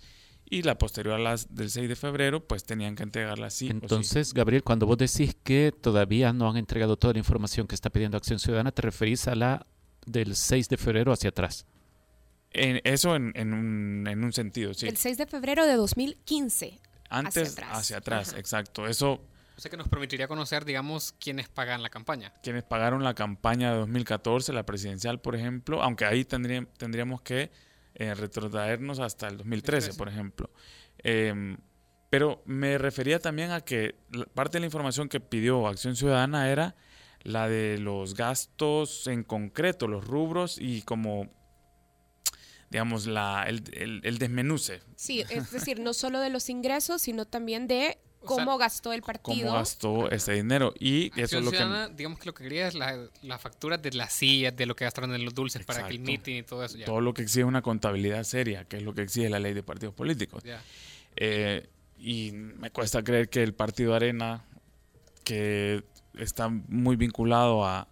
Y 0.48 0.62
la 0.62 0.76
posterior 0.76 1.14
a 1.14 1.18
las 1.18 1.54
del 1.54 1.70
6 1.70 1.88
de 1.88 1.96
febrero, 1.96 2.46
pues 2.46 2.64
tenían 2.64 2.94
que 2.96 3.04
entregarla 3.04 3.50
sí. 3.50 3.68
Entonces, 3.68 4.32
Gabriel, 4.32 4.62
cuando 4.62 4.86
vos 4.86 4.98
decís 4.98 5.36
que 5.42 5.72
todavía 5.72 6.32
no 6.32 6.48
han 6.48 6.56
entregado 6.56 6.96
toda 6.96 7.12
la 7.12 7.18
información 7.20 7.66
que 7.66 7.74
está 7.74 7.90
pidiendo 7.90 8.16
Acción 8.16 8.38
Ciudadana, 8.38 8.72
te 8.72 8.82
referís 8.82 9.26
a 9.28 9.34
la 9.34 9.66
del 10.04 10.34
6 10.36 10.68
de 10.68 10.76
febrero 10.76 11.12
hacia 11.12 11.30
atrás. 11.30 11.66
En- 12.56 12.80
eso 12.84 13.14
en, 13.16 13.32
en 13.34 13.52
un, 13.54 14.06
en 14.08 14.24
un 14.24 14.32
sentido, 14.32 14.74
sí. 14.74 14.86
El 14.88 14.96
6 14.96 15.18
de 15.18 15.26
febrero 15.26 15.66
de 15.66 15.74
2015. 15.74 16.80
Antes 17.08 17.52
atrás. 17.52 17.78
hacia 17.78 17.96
atrás, 17.98 18.34
exacto. 18.36 18.86
Eso, 18.86 19.12
O 19.56 19.60
sea 19.60 19.70
que 19.70 19.76
nos 19.76 19.88
permitiría 19.88 20.26
conocer, 20.28 20.64
digamos, 20.64 21.12
quiénes 21.20 21.48
pagan 21.48 21.82
la 21.82 21.88
campaña. 21.90 22.32
quienes 22.42 22.64
pagaron 22.64 23.04
la 23.04 23.14
campaña 23.14 23.70
de 23.72 23.78
2014, 23.78 24.52
la 24.52 24.64
presidencial, 24.66 25.20
por 25.20 25.36
ejemplo, 25.36 25.82
aunque 25.82 26.04
ahí 26.04 26.24
tendría- 26.24 26.66
tendríamos 26.76 27.22
que 27.22 27.50
eh, 27.98 28.12
retrotraernos 28.14 28.98
hasta 28.98 29.26
el 29.28 29.38
2013, 29.38 29.88
2013. 29.88 29.98
por 29.98 30.08
ejemplo. 30.08 30.50
Em, 30.98 31.56
pero 32.10 32.42
me 32.44 32.76
refería 32.76 33.18
también 33.20 33.50
a 33.52 33.60
que 33.62 33.94
la- 34.10 34.26
parte 34.26 34.56
de 34.56 34.60
la 34.60 34.66
información 34.66 35.08
que 35.08 35.18
pidió 35.20 35.66
Acción 35.66 35.96
Ciudadana 35.96 36.50
era 36.50 36.74
la 37.22 37.48
de 37.48 37.78
los 37.78 38.14
gastos 38.14 39.06
en 39.06 39.22
concreto, 39.24 39.88
los 39.88 40.06
rubros 40.06 40.58
y 40.60 40.82
como, 40.82 41.28
digamos, 42.70 43.06
la, 43.06 43.44
el, 43.48 43.62
el- 43.72 44.00
el 44.04 44.18
desmenuce, 44.18 44.80
Sí, 44.96 45.24
es 45.28 45.50
decir, 45.50 45.80
no 45.80 45.94
solo 45.94 46.20
de 46.20 46.30
los 46.30 46.48
ingresos, 46.50 47.02
sino 47.02 47.24
también 47.26 47.66
de 47.68 47.98
O 48.22 48.28
sea, 48.28 48.44
cómo 48.44 48.58
gastó 48.58 48.92
el 48.92 49.02
cómo 49.02 49.20
partido. 49.22 49.52
gastó 49.52 50.10
ese 50.10 50.32
dinero. 50.32 50.74
Y 50.80 51.12
eso 51.20 51.38
es 51.38 51.44
lo 51.44 51.50
que... 51.52 51.64
Digamos 51.96 52.18
que 52.18 52.26
lo 52.26 52.34
que 52.34 52.42
quería 52.44 52.66
es 52.68 52.74
la, 52.74 53.08
la 53.22 53.38
factura 53.38 53.78
de 53.78 53.92
las 53.92 54.12
sillas, 54.12 54.56
de 54.56 54.66
lo 54.66 54.74
que 54.74 54.84
gastaron 54.84 55.14
en 55.14 55.24
los 55.24 55.34
dulces 55.34 55.64
para 55.64 55.80
que 55.86 55.94
el 55.94 56.00
Exacto. 56.00 56.10
meeting 56.10 56.34
y 56.36 56.42
todo 56.42 56.64
eso. 56.64 56.76
Ya. 56.76 56.86
todo 56.86 57.00
lo 57.00 57.14
que 57.14 57.22
exige 57.22 57.44
una 57.44 57.62
contabilidad 57.62 58.24
seria, 58.24 58.64
que 58.64 58.78
es 58.78 58.82
lo 58.82 58.94
que 58.94 59.02
exige 59.02 59.28
la 59.30 59.38
ley 59.38 59.54
de 59.54 59.62
partidos 59.62 59.94
políticos. 59.94 60.42
Ya. 60.44 60.60
Eh, 61.16 61.68
y 61.98 62.32
me 62.32 62.70
cuesta 62.70 63.02
creer 63.02 63.28
que 63.30 63.42
el 63.42 63.54
partido 63.54 63.94
Arena, 63.94 64.44
que 65.24 65.82
está 66.18 66.48
muy 66.48 66.96
vinculado 66.96 67.64
a, 67.64 67.88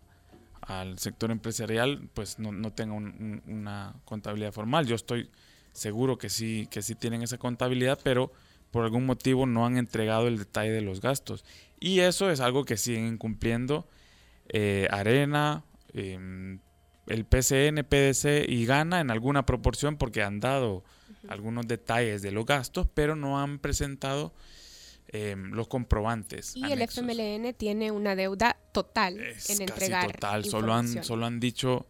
al 0.67 0.99
sector 0.99 1.31
empresarial, 1.31 2.09
pues 2.15 2.39
no, 2.39 2.53
no 2.53 2.73
tenga 2.73 2.95
un- 2.95 3.43
un- 3.47 3.53
una 3.59 3.95
contabilidad 4.05 4.53
formal. 4.53 4.87
Yo 4.87 4.95
estoy 4.95 5.31
seguro 5.73 6.17
que 6.19 6.29
sí, 6.31 6.67
que 6.71 6.83
sí 6.83 6.95
tienen 6.95 7.23
esa 7.23 7.39
contabilidad, 7.39 7.99
pero 8.03 8.33
por 8.71 8.85
algún 8.85 9.07
motivo 9.07 9.47
no 9.47 9.67
han 9.67 9.77
entregado 9.77 10.27
el 10.29 10.39
detalle 10.39 10.71
de 10.73 10.81
los 10.81 11.01
gastos. 11.01 11.45
Y 11.81 12.01
eso 12.01 12.31
es 12.31 12.41
algo 12.41 12.65
que 12.65 12.77
siguen 12.77 13.07
incumpliendo 13.07 13.87
eh, 14.49 14.89
Arena, 14.91 15.65
em, 15.95 16.59
el 17.07 17.25
PCN, 17.25 17.83
PDC 17.85 18.45
y 18.49 18.67
Gana 18.67 19.01
en 19.01 19.11
alguna 19.11 19.47
proporción 19.47 19.97
porque 19.97 20.23
han 20.23 20.41
dado 20.41 20.85
algunos 21.29 21.67
detalles 21.67 22.21
de 22.23 22.31
los 22.33 22.45
gastos, 22.47 22.87
pero 22.95 23.17
no 23.17 23.41
han 23.41 23.59
presentado 23.59 24.35
em, 25.15 25.53
los 25.53 25.69
comprobantes. 25.69 26.57
Y 26.57 26.65
el. 26.73 26.83
FMLN 26.83 27.55
tiene 27.55 27.93
una 27.93 28.17
deuda 28.17 28.57
total 28.73 29.21
Es 29.21 29.49
en 29.49 29.59
casi 29.59 29.63
entregar 29.63 30.13
total. 30.13 30.45
Solo 30.45 30.75
han, 30.75 31.05
solo 31.05 31.27
han 31.27 31.39
dicho 31.39 31.87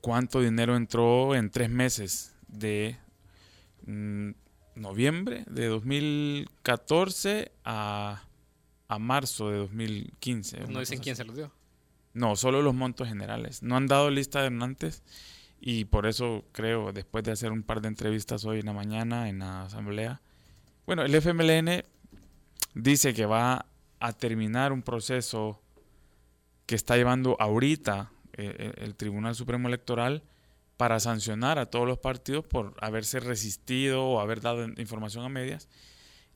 cuánto 0.00 0.40
dinero 0.40 0.74
entró 0.74 1.34
en 1.34 1.50
tres 1.50 1.68
meses 1.68 2.34
de 2.48 2.96
mm, 3.86 4.30
noviembre 4.76 5.44
de 5.46 5.66
2014 5.66 7.52
a, 7.64 8.24
a 8.88 8.98
marzo 8.98 9.50
de 9.50 9.58
2015. 9.58 10.60
No 10.68 10.80
dicen 10.80 11.00
quién 11.00 11.12
así. 11.12 11.22
se 11.22 11.24
los 11.24 11.36
dio. 11.36 11.52
No, 12.14 12.34
solo 12.36 12.62
los 12.62 12.74
montos 12.74 13.08
generales. 13.08 13.62
No 13.62 13.76
han 13.76 13.88
dado 13.88 14.08
lista 14.10 14.38
de 14.40 14.50
donantes 14.50 15.02
y 15.60 15.84
por 15.84 16.06
eso 16.06 16.44
creo, 16.52 16.92
después 16.92 17.24
de 17.24 17.32
hacer 17.32 17.52
un 17.52 17.62
par 17.62 17.80
de 17.82 17.88
entrevistas 17.88 18.44
hoy 18.44 18.60
en 18.60 18.66
la 18.66 18.72
mañana 18.72 19.28
en 19.28 19.40
la 19.40 19.64
asamblea, 19.64 20.22
bueno, 20.86 21.02
el 21.02 21.14
FMLN 21.14 21.84
dice 22.74 23.14
que 23.14 23.26
va 23.26 23.66
a 24.00 24.12
terminar 24.12 24.72
un 24.72 24.82
proceso 24.82 25.60
que 26.66 26.74
está 26.74 26.96
llevando 26.96 27.36
ahorita 27.40 28.10
eh, 28.34 28.72
el, 28.76 28.84
el 28.84 28.94
Tribunal 28.96 29.34
Supremo 29.34 29.68
Electoral 29.68 30.22
para 30.76 30.98
sancionar 30.98 31.58
a 31.58 31.66
todos 31.66 31.86
los 31.86 31.98
partidos 31.98 32.44
por 32.44 32.74
haberse 32.80 33.20
resistido 33.20 34.04
o 34.04 34.20
haber 34.20 34.40
dado 34.40 34.64
in- 34.64 34.74
información 34.78 35.24
a 35.24 35.28
medias. 35.28 35.68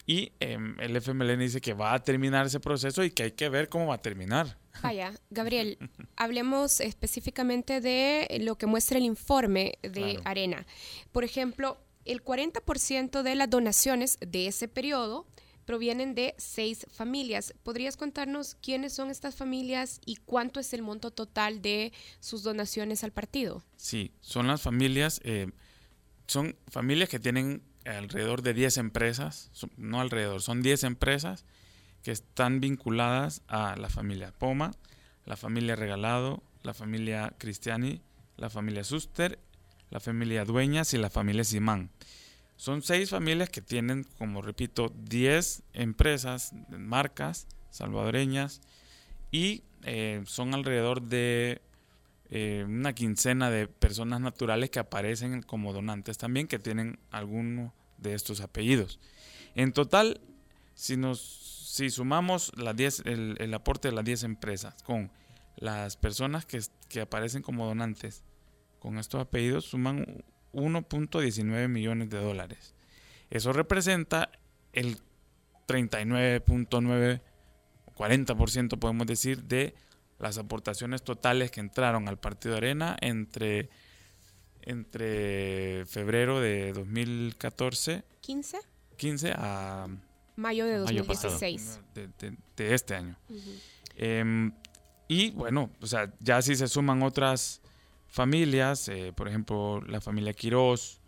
Y 0.06 0.32
em, 0.40 0.78
el 0.80 0.96
FMLN 0.96 1.38
dice 1.40 1.60
que 1.60 1.74
va 1.74 1.92
a 1.92 2.02
terminar 2.02 2.46
ese 2.46 2.60
proceso 2.60 3.02
y 3.04 3.10
que 3.10 3.24
hay 3.24 3.32
que 3.32 3.48
ver 3.50 3.68
cómo 3.68 3.88
va 3.88 3.96
a 3.96 4.00
terminar. 4.02 4.56
Vaya, 4.82 5.12
Gabriel, 5.28 5.76
hablemos 6.16 6.80
específicamente 6.80 7.80
de 7.82 8.38
lo 8.42 8.56
que 8.56 8.66
muestra 8.66 8.96
el 8.98 9.04
informe 9.04 9.78
de 9.82 9.90
Claro. 10.14 10.20
Arena. 10.24 10.66
Por 11.12 11.24
ejemplo, 11.24 11.78
el 12.06 12.24
40% 12.24 13.22
de 13.22 13.34
las 13.34 13.50
donaciones 13.50 14.18
de 14.20 14.46
ese 14.46 14.68
periodo 14.68 15.26
provienen 15.68 16.14
de 16.14 16.34
seis 16.38 16.86
familias. 16.90 17.52
¿Podrías 17.62 17.98
contarnos 17.98 18.56
quiénes 18.62 18.94
son 18.94 19.10
estas 19.10 19.36
familias 19.36 20.00
y 20.06 20.16
cuánto 20.16 20.60
es 20.60 20.72
el 20.72 20.80
monto 20.80 21.10
total 21.10 21.60
de 21.60 21.92
sus 22.20 22.42
donaciones 22.42 23.04
al 23.04 23.12
partido? 23.12 23.62
Sí, 23.76 24.10
son 24.22 24.46
las 24.46 24.62
familias, 24.62 25.20
eh, 25.24 25.50
son 26.26 26.56
familias 26.68 27.10
que 27.10 27.18
tienen 27.18 27.60
alrededor 27.84 28.40
de 28.40 28.54
10 28.54 28.78
empresas, 28.78 29.50
no 29.76 30.00
alrededor, 30.00 30.40
son 30.40 30.62
10 30.62 30.84
empresas 30.84 31.44
que 32.02 32.12
están 32.12 32.60
vinculadas 32.60 33.42
a 33.46 33.76
la 33.76 33.90
familia 33.90 34.32
Poma, 34.32 34.70
la 35.26 35.36
familia 35.36 35.76
Regalado, 35.76 36.42
la 36.62 36.72
familia 36.72 37.34
Cristiani, 37.36 38.00
la 38.38 38.48
familia 38.48 38.84
Suster, 38.84 39.38
la 39.90 40.00
familia 40.00 40.46
Dueñas 40.46 40.94
y 40.94 40.96
la 40.96 41.10
familia 41.10 41.44
Simán. 41.44 41.90
Son 42.58 42.82
seis 42.82 43.10
familias 43.10 43.50
que 43.50 43.62
tienen, 43.62 44.04
como 44.18 44.42
repito, 44.42 44.92
10 45.04 45.62
empresas, 45.74 46.52
marcas 46.68 47.46
salvadoreñas 47.70 48.60
y 49.30 49.62
eh, 49.84 50.22
son 50.26 50.52
alrededor 50.54 51.02
de 51.02 51.62
eh, 52.30 52.64
una 52.66 52.94
quincena 52.94 53.48
de 53.48 53.68
personas 53.68 54.20
naturales 54.20 54.70
que 54.70 54.80
aparecen 54.80 55.40
como 55.42 55.72
donantes 55.72 56.18
también, 56.18 56.48
que 56.48 56.58
tienen 56.58 56.98
alguno 57.12 57.72
de 57.98 58.14
estos 58.14 58.40
apellidos. 58.40 58.98
En 59.54 59.72
total, 59.72 60.20
si, 60.74 60.96
nos, 60.96 61.20
si 61.20 61.90
sumamos 61.90 62.50
las 62.58 62.74
10, 62.74 63.02
el, 63.06 63.36
el, 63.38 63.54
aporte 63.54 63.86
de 63.86 63.94
las 63.94 64.04
10 64.04 64.24
empresas 64.24 64.74
con 64.82 65.12
las 65.54 65.96
personas 65.96 66.44
que, 66.44 66.60
que 66.88 67.02
aparecen 67.02 67.42
como 67.42 67.66
donantes 67.66 68.24
con 68.80 68.98
estos 68.98 69.20
apellidos, 69.20 69.64
suman 69.64 70.24
1.19 70.52 71.68
millones 71.68 72.10
de 72.10 72.18
dólares. 72.18 72.74
Eso 73.30 73.52
representa 73.52 74.30
el 74.72 74.98
39.9, 75.66 77.20
40% 77.94 78.78
podemos 78.78 79.06
decir, 79.06 79.44
de 79.44 79.74
las 80.18 80.38
aportaciones 80.38 81.02
totales 81.02 81.50
que 81.50 81.60
entraron 81.60 82.08
al 82.08 82.18
Partido 82.18 82.56
Arena 82.56 82.96
entre, 83.00 83.68
entre 84.62 85.84
febrero 85.86 86.40
de 86.40 86.72
2014. 86.72 88.04
15. 88.20 88.58
15 88.96 89.32
a 89.36 89.86
mayo 90.36 90.66
de 90.66 90.78
2016. 90.78 91.80
de, 91.94 92.08
de, 92.18 92.36
de, 92.56 92.74
este 92.74 92.94
año. 92.94 93.16
Uh 93.28 93.34
-huh. 93.34 93.60
eh, 93.96 94.50
y 95.08 95.30
bueno, 95.30 95.70
o 95.80 95.86
sea, 95.86 96.12
ya 96.20 96.40
si 96.42 96.54
se 96.54 96.68
suman 96.68 97.02
otras 97.02 97.62
familias, 98.08 98.88
eh, 98.88 99.12
por 99.14 99.28
ejemplo, 99.28 99.80
la 99.82 100.00
familia 100.00 100.32
Quiroz 100.32 101.00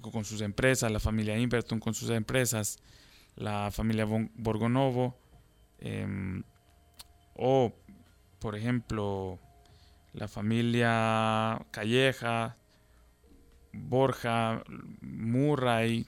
con 0.00 0.24
sus 0.24 0.40
empresas, 0.40 0.90
la 0.90 1.00
familia 1.00 1.38
Inverton 1.38 1.78
con 1.78 1.94
sus 1.94 2.10
empresas, 2.10 2.78
la 3.36 3.70
familia 3.70 4.06
Borgonovo, 4.06 5.16
eh, 5.78 6.42
o 7.34 7.72
por 8.38 8.56
ejemplo, 8.56 9.38
la 10.12 10.28
familia 10.28 11.64
Calleja, 11.70 12.56
Borja, 13.72 14.62
Murray, 15.00 16.06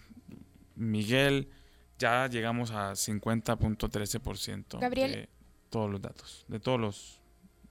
Miguel, 0.76 1.48
ya 1.98 2.26
llegamos 2.28 2.70
a 2.72 2.92
50.13% 2.92 4.78
de 4.90 5.28
todos 5.70 5.90
los 5.90 6.00
datos, 6.00 6.44
de 6.48 6.60
todos 6.60 6.80
los... 6.80 7.20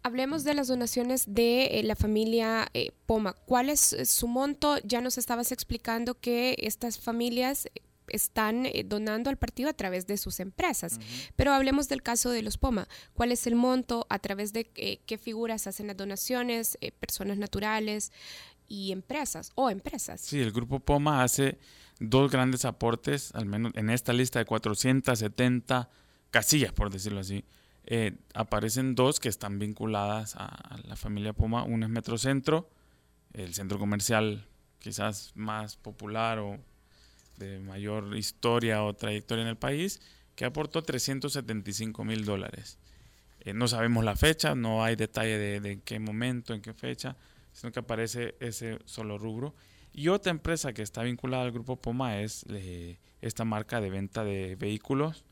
Hablemos 0.04 0.44
de 0.44 0.54
las 0.54 0.68
donaciones 0.68 1.26
de 1.28 1.80
eh, 1.80 1.84
la 1.84 1.96
familia 1.96 2.68
eh, 2.74 2.92
Poma. 3.06 3.34
¿Cuál 3.34 3.70
es 3.70 3.96
su 4.06 4.28
monto? 4.28 4.78
Ya 4.84 5.02
nos 5.02 5.18
estabas 5.18 5.52
explicando 5.52 6.20
que 6.20 6.56
estas 6.60 7.00
familias 7.00 7.68
están 8.08 8.66
eh, 8.66 8.84
donando 8.86 9.30
al 9.30 9.38
partido 9.38 9.70
a 9.70 9.74
través 9.74 10.08
de 10.08 10.18
sus 10.18 10.40
empresas. 10.40 10.94
Uh 10.98 11.02
-huh. 11.02 11.32
Pero 11.36 11.54
hablemos 11.54 11.90
del 11.90 12.02
caso 12.02 12.30
de 12.30 12.42
los 12.42 12.58
POMA. 12.58 12.88
¿Cuál 13.14 13.32
es 13.32 13.48
el 13.48 13.56
monto? 13.56 14.06
¿A 14.10 14.20
través 14.20 14.54
de 14.54 14.72
eh, 14.76 15.02
qué 15.06 15.18
figuras 15.18 15.68
hacen 15.68 15.88
las 15.88 15.98
donaciones? 15.98 16.78
Eh, 16.82 16.92
¿Personas 16.92 17.38
naturales 17.38 18.12
y 18.68 18.92
empresas 18.92 19.52
o 19.56 19.70
empresas? 19.70 20.22
Sí, 20.22 20.40
el 20.40 20.52
grupo 20.52 20.80
POMA 20.80 21.24
hace 21.24 21.58
dos 22.00 22.32
grandes 22.32 22.66
aportes, 22.66 23.34
al 23.34 23.46
menos 23.46 23.74
en 23.76 23.90
esta 23.90 24.14
lista 24.14 24.40
de 24.40 24.46
470 24.46 25.90
casillas, 26.32 26.74
por 26.74 26.90
decirlo 26.90 27.20
así. 27.20 27.44
Aparecen 28.34 28.96
dos 28.96 29.20
que 29.20 29.30
están 29.30 29.60
vinculadas 29.60 30.36
a, 30.38 30.80
la 30.84 30.96
familia 30.96 31.34
POMA. 31.34 31.64
Uno 31.64 31.86
es 31.86 31.92
Metrocentro, 31.92 32.70
el 33.34 33.54
centro 33.54 33.80
comercial 33.80 34.48
quizás 34.80 35.32
más 35.36 35.78
popular 35.78 36.40
o 36.40 36.60
de 37.38 37.60
mayor 37.60 38.16
historia 38.16 38.84
o 38.84 38.94
trayectoria 38.94 39.44
en 39.44 39.50
el 39.50 39.58
país, 39.58 40.02
que 40.36 40.46
aportó 40.46 40.84
375 40.84 42.04
mil 42.04 42.26
dólares. 42.26 42.78
Eh, 43.40 43.54
no 43.54 43.68
sabemos 43.68 44.04
la 44.04 44.16
fecha, 44.16 44.56
no 44.56 44.84
hay 44.84 44.96
detalle 44.96 45.38
de, 45.38 45.60
de, 45.60 45.82
qué 45.82 46.00
momento, 46.00 46.54
en 46.54 46.62
qué 46.62 46.74
fecha, 46.74 47.16
sino 47.52 47.72
que 47.72 47.80
aparece 47.80 48.36
ese 48.40 48.80
solo 48.86 49.18
rubro. 49.18 49.54
Y 49.94 50.08
otra 50.08 50.32
empresa 50.32 50.74
que 50.74 50.82
está 50.82 51.04
vinculada 51.04 51.44
al 51.44 51.52
grupo 51.52 51.76
Poma 51.76 52.20
es 52.20 52.46
eh, 52.50 52.98
esta 53.22 53.46
marca 53.46 53.80
de 53.80 53.90
venta 53.90 54.24
de 54.24 54.56
vehículos, 54.56 55.24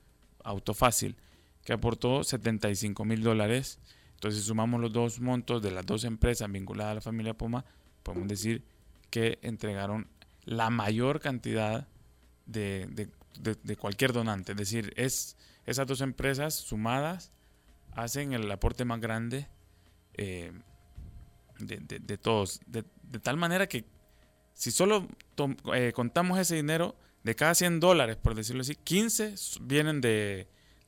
Autofácil, 0.44 1.18
que 1.64 1.74
aportó 1.74 2.24
75 2.24 3.06
mil 3.06 3.24
dólares. 3.24 3.80
Entonces, 4.16 4.42
si 4.42 4.48
sumamos 4.48 4.80
los 4.82 4.92
dos 4.92 5.20
montos 5.20 5.62
de 5.62 5.72
las 5.72 5.86
dos 5.86 6.04
empresas 6.04 6.52
vinculadas 6.52 6.92
a 6.92 6.96
la 6.96 7.02
familia 7.02 7.34
Poma, 7.34 7.66
podemos 8.04 8.28
decir 8.28 8.64
que 9.10 9.40
entregaron 9.42 10.08
la 10.46 10.70
mayor 10.70 11.20
cantidad 11.20 11.88
de, 12.46 12.88
de, 13.40 13.56
de, 13.64 13.76
cualquier 13.76 14.14
donante. 14.14 14.54
Es 14.54 14.58
decir, 14.58 14.94
es, 14.96 15.38
esas 15.66 15.88
dos 15.88 16.02
empresas 16.02 16.56
sumadas 16.56 17.32
hacen 17.94 18.34
el 18.34 18.50
aporte 18.52 18.86
más 18.86 19.00
grande 19.00 19.48
eh, 20.16 20.52
de, 21.60 22.18
todos. 22.18 22.60
De, 22.66 22.84
tal 23.20 23.38
manera 23.38 23.68
que 23.68 23.86
si 24.54 24.72
solo 24.72 25.08
eh, 25.74 25.92
contamos 25.94 26.40
ese 26.40 26.56
dinero, 26.56 26.96
de 27.24 27.36
cada 27.36 27.54
100 27.54 27.80
dólares, 27.80 28.18
por 28.18 28.34
decirlo 28.34 28.62
así, 28.62 28.76
15 28.76 29.36
vienen 29.62 30.02
de, 30.02 30.48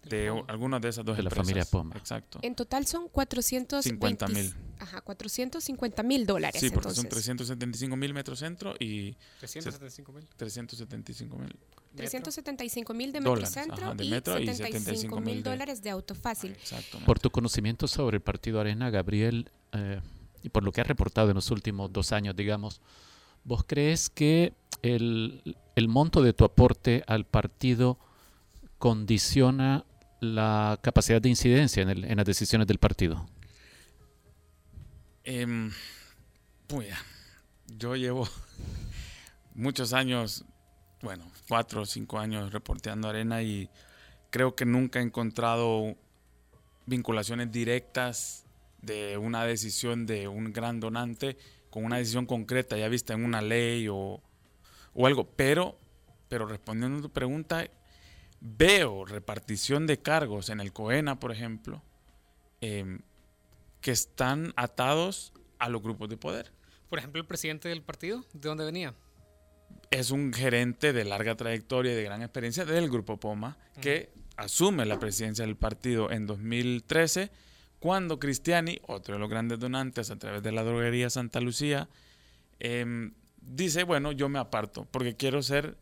de 0.10 0.44
algunas 0.48 0.82
de 0.82 0.90
esas 0.90 1.06
dos 1.06 1.16
de 1.16 1.22
empresas. 1.24 1.38
la 1.38 1.44
familia 1.44 1.66
Poma. 1.66 1.96
Exacto. 1.98 2.40
En 2.42 2.56
total 2.56 2.86
son 2.86 3.08
450 3.10 4.28
mil. 4.28 4.54
Ajá, 4.80 5.02
450 5.02 6.04
mil 6.04 6.26
dólares. 6.26 6.60
Sí, 6.60 6.70
porque 6.70 6.90
entonces. 6.90 7.02
son 7.02 7.10
375 7.10 7.96
mil 7.96 8.14
metrocentro 8.14 8.76
y 8.80 9.16
375 9.40 10.12
mil. 10.12 10.28
375 10.36 11.38
mil. 11.38 11.56
375 11.96 12.94
mil 12.94 13.12
de 13.12 13.20
ajá, 13.20 13.94
de 13.94 14.04
y 14.06 14.10
metro 14.10 14.40
y 14.40 14.48
75 14.48 15.22
mil 15.22 15.36
75.000 15.36 15.44
de- 15.44 15.50
dólares 15.50 15.82
de 15.84 15.90
Autofácil. 15.92 16.52
Exacto. 16.52 17.00
Por 17.06 17.20
tu 17.20 17.30
conocimiento 17.30 17.88
sobre 17.88 18.18
el 18.18 18.22
Partido 18.22 18.60
Arena, 18.60 18.90
Gabriel, 18.90 19.52
eh, 19.74 20.02
y 20.42 20.50
por 20.50 20.64
lo 20.64 20.72
que 20.72 20.82
has 20.82 20.88
reportado 20.88 21.30
en 21.30 21.36
los 21.36 21.52
últimos 21.52 21.94
dos 21.94 22.12
años, 22.12 22.36
digamos, 22.36 22.82
¿vos 23.44 23.64
crees 23.66 24.10
que 24.10 24.54
el, 24.82 25.56
el 25.76 25.88
monto 25.88 26.22
de 26.24 26.34
tu 26.34 26.44
aporte 26.46 27.04
al 27.08 27.26
partido 27.26 28.00
condiciona 28.80 29.86
la 30.24 30.80
capacidad 30.82 31.22
de 31.22 31.30
incidencia 31.30 31.84
en, 31.84 32.16
las 32.18 32.26
decisiones 32.26 32.68
del 32.68 32.80
partido? 32.80 33.28
Puya, 36.68 36.98
yo 37.78 37.96
llevo 37.96 38.28
muchos 39.54 39.94
años, 39.94 40.46
bueno, 41.02 41.30
cuatro 41.48 41.82
o 41.82 41.86
cinco 41.86 42.20
años 42.20 42.52
reporteando 42.52 43.10
arena 43.10 43.42
y 43.42 43.70
creo 44.30 44.56
que 44.56 44.66
nunca 44.66 45.00
he 45.00 45.04
encontrado 45.04 45.96
vinculaciones 46.86 47.52
directas 47.52 48.46
de 48.82 49.18
una 49.18 49.46
decisión 49.46 50.06
de 50.06 50.28
un 50.28 50.52
gran 50.52 50.80
donante 50.80 51.38
con 51.70 51.86
una 51.86 51.98
decisión 51.98 52.26
concreta 52.26 52.78
ya 52.78 52.88
vista 52.88 53.14
en 53.14 53.24
una 53.24 53.42
ley 53.42 53.88
o, 53.88 54.22
o 54.94 55.08
algo. 55.08 55.26
Pero, 55.36 55.78
pero 56.28 56.46
respondiendo 56.46 57.00
a 57.00 57.02
tu 57.02 57.10
pregunta, 57.10 57.66
veo 58.44 59.06
repartición 59.06 59.88
de 59.88 60.00
cargos 60.00 60.50
en 60.50 60.60
el 60.60 60.74
COENA, 60.74 61.20
por 61.20 61.32
ejemplo, 61.32 61.82
em, 62.60 63.00
que 63.80 63.92
están 63.92 64.54
atados 64.58 65.32
a 65.60 65.70
los 65.70 65.82
grupos 65.82 66.10
de 66.10 66.18
poder. 66.18 66.52
Por 66.90 67.00
ejemplo, 67.00 67.22
el 67.22 67.26
presidente 67.28 67.70
del 67.70 67.82
partido, 67.82 68.26
¿de 68.34 68.50
dónde 68.50 68.66
venía? 68.66 68.94
Es 69.90 70.12
un 70.12 70.34
gerente 70.34 70.92
de 70.92 71.06
larga 71.06 71.36
trayectoria 71.36 71.94
y 71.94 71.96
de 71.96 72.04
gran 72.04 72.22
experiencia 72.22 72.66
del 72.66 72.90
grupo 72.90 73.18
Poma 73.18 73.58
que 73.82 74.12
asume 74.36 74.86
la 74.86 75.00
presidencia 75.00 75.46
del 75.46 75.56
partido 75.56 76.12
en 76.12 76.28
2013 76.28 77.32
cuando 77.80 78.20
Cristiani, 78.20 78.80
otro 78.88 79.16
de 79.16 79.20
los 79.20 79.30
grandes 79.30 79.60
donantes 79.60 80.10
a 80.10 80.18
través 80.18 80.44
de 80.44 80.52
la 80.52 80.64
droguería 80.64 81.10
Santa 81.10 81.40
Lucía, 81.40 81.90
em, 82.60 83.14
dice, 83.42 83.84
bueno, 83.84 84.12
yo 84.12 84.30
me 84.30 84.40
aparto 84.40 84.86
porque 84.90 85.16
quiero 85.16 85.42
ser 85.42 85.78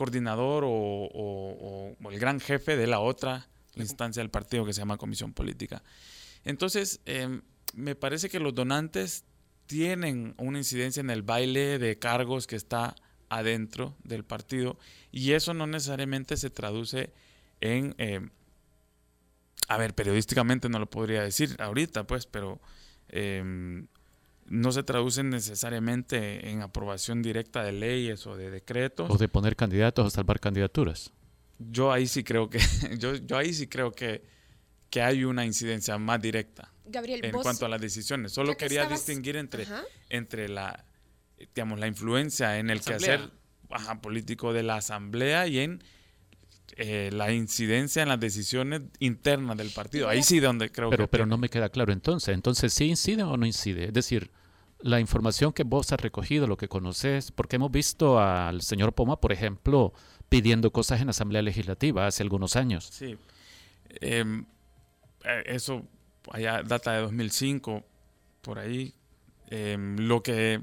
coordinador 0.00 0.64
o, 0.66 1.94
el 2.10 2.18
gran 2.18 2.40
jefe 2.40 2.74
de 2.74 2.86
la 2.86 3.00
otra 3.00 3.50
instancia 3.76 4.22
del 4.22 4.30
partido 4.30 4.64
que 4.64 4.72
se 4.72 4.78
llama 4.78 4.96
Comisión 4.96 5.34
Política. 5.34 5.82
Entonces, 6.42 7.00
em, 7.04 7.42
me 7.74 7.94
parece 7.94 8.30
que 8.30 8.40
los 8.40 8.54
donantes 8.54 9.24
tienen 9.66 10.34
una 10.38 10.56
incidencia 10.56 11.00
en 11.02 11.10
el 11.10 11.20
baile 11.20 11.78
de 11.78 11.98
cargos 11.98 12.46
que 12.46 12.56
está 12.56 12.94
adentro 13.28 13.94
del 14.02 14.24
partido 14.24 14.78
y 15.12 15.32
eso 15.32 15.52
no 15.52 15.66
necesariamente 15.66 16.38
se 16.38 16.48
traduce 16.48 17.12
en, 17.60 17.94
em, 17.98 18.30
a 19.68 19.76
ver, 19.76 19.94
periodísticamente 19.94 20.70
no 20.70 20.78
lo 20.78 20.88
podría 20.88 21.22
decir 21.22 21.56
ahorita, 21.58 22.06
pues, 22.06 22.24
pero 22.24 22.58
em, 23.10 23.86
no 24.50 24.72
se 24.72 24.82
traduce 24.82 25.22
necesariamente 25.22 26.50
en 26.50 26.60
aprobación 26.62 27.22
directa 27.22 27.62
de 27.64 27.72
leyes 27.72 28.26
o 28.26 28.36
de 28.36 28.50
decretos 28.50 29.08
¿O 29.10 29.16
de 29.16 29.28
poner 29.28 29.56
candidatos 29.56 30.06
o 30.06 30.10
salvar 30.10 30.38
candidaturas? 30.40 31.12
yo 31.58 31.92
ahí 31.92 32.06
sí 32.06 32.22
creo 32.24 32.50
que 32.50 32.58
yo, 32.98 33.14
yo 33.16 33.36
ahí 33.38 33.54
sí 33.54 33.66
creo 33.68 33.92
que, 33.92 34.24
que 34.90 35.00
hay 35.02 35.24
una 35.24 35.44
incidencia 35.46 35.96
más 35.98 36.20
directa 36.20 36.72
Gabriel, 36.84 37.24
en 37.24 37.32
vos... 37.32 37.42
cuanto 37.42 37.64
a 37.64 37.68
las 37.68 37.80
decisiones. 37.80 38.32
Solo 38.32 38.52
que 38.52 38.64
quería 38.64 38.82
estabas- 38.82 39.06
distinguir 39.06 39.36
entre, 39.36 39.62
Ajá. 39.62 39.82
entre 40.08 40.48
la 40.48 40.84
digamos, 41.54 41.78
la 41.78 41.86
influencia 41.86 42.58
en 42.58 42.68
el 42.70 42.80
Asamblea. 42.80 43.16
quehacer 43.18 43.30
ajá, 43.70 44.00
político 44.00 44.52
de 44.52 44.62
la 44.64 44.76
Asamblea 44.76 45.46
y 45.46 45.60
en 45.60 45.82
eh, 46.76 47.10
la 47.12 47.32
incidencia 47.32 48.02
en 48.02 48.08
las 48.08 48.18
decisiones 48.20 48.82
internas 48.98 49.56
del 49.56 49.70
partido. 49.70 50.08
Ahí 50.08 50.22
sí 50.22 50.40
donde 50.40 50.70
creo 50.72 50.90
Pero, 50.90 51.04
que... 51.04 51.08
pero 51.08 51.26
no 51.26 51.36
me 51.38 51.48
queda 51.48 51.68
claro 51.68 51.92
entonces. 51.92 52.34
Entonces, 52.34 52.72
¿sí 52.72 52.86
incide 52.86 53.22
o 53.22 53.36
no 53.36 53.46
incide? 53.46 53.84
Es 53.86 53.92
decir, 53.92 54.30
la 54.82 55.00
información 55.00 55.52
que 55.52 55.64
vos 55.64 55.92
has 55.92 56.00
recogido, 56.00 56.46
lo 56.46 56.56
que 56.56 56.68
conoces, 56.68 57.32
porque 57.32 57.56
hemos 57.56 57.70
visto 57.70 58.20
al 58.20 58.62
señor 58.62 58.92
Poma, 58.92 59.20
por 59.20 59.32
ejemplo, 59.32 59.92
pidiendo 60.28 60.72
cosas 60.72 61.00
en 61.00 61.06
la 61.06 61.10
Asamblea 61.10 61.42
Legislativa 61.42 62.06
hace 62.06 62.22
algunos 62.22 62.56
años. 62.56 62.88
Sí. 62.92 63.16
Em, 64.00 64.44
eh, 65.24 65.42
eso 65.46 65.84
allá 66.30 66.62
data 66.62 66.92
de 66.92 67.00
2005, 67.02 67.84
por 68.42 68.58
ahí. 68.58 68.94
Em, 69.48 69.96
lo, 69.98 70.22
que, 70.22 70.62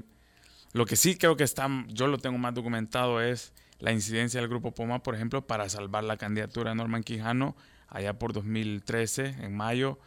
lo 0.72 0.86
que 0.86 0.96
sí 0.96 1.16
creo 1.16 1.36
que 1.36 1.44
está, 1.44 1.68
yo 1.88 2.06
lo 2.06 2.18
tengo 2.18 2.38
más 2.38 2.54
documentado 2.54 3.20
es 3.20 3.52
la 3.78 3.92
incidencia 3.92 4.40
del 4.40 4.48
Grupo 4.48 4.72
Poma, 4.72 5.02
por 5.02 5.14
ejemplo, 5.14 5.46
para 5.46 5.68
salvar 5.68 6.04
la 6.04 6.16
candidatura 6.16 6.70
de 6.70 6.76
Norman 6.76 7.02
Quijano 7.02 7.54
allá 7.88 8.18
por 8.18 8.32
2013, 8.32 9.36
en 9.40 9.56
mayo, 9.56 9.98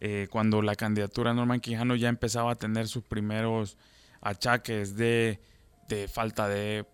eh, 0.00 0.28
cuando 0.30 0.62
la 0.62 0.74
candidatura 0.74 1.30
de 1.30 1.36
Norman 1.36 1.60
Quijano 1.60 1.94
ya 1.96 2.08
empezaba 2.08 2.52
a 2.52 2.54
tener 2.56 2.88
sus 2.88 3.02
primeros 3.04 3.76
achaques 4.20 4.96
de, 4.96 5.40
de 5.88 6.08
falta 6.08 6.48
de 6.48 6.84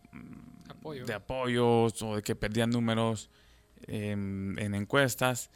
Apoyo. 0.68 1.04
de 1.06 1.14
apoyos 1.14 2.02
o 2.02 2.16
de 2.16 2.22
que 2.22 2.34
perdían 2.34 2.70
números 2.70 3.30
em, 3.86 4.58
en 4.58 4.74
encuestas. 4.74 5.50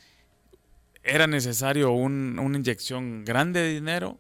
Era 1.03 1.27
necesario 1.27 1.93
un- 1.93 2.39
una 2.39 2.59
inyección 2.59 3.25
grande 3.25 3.61
de 3.61 3.75
dinero 3.75 4.19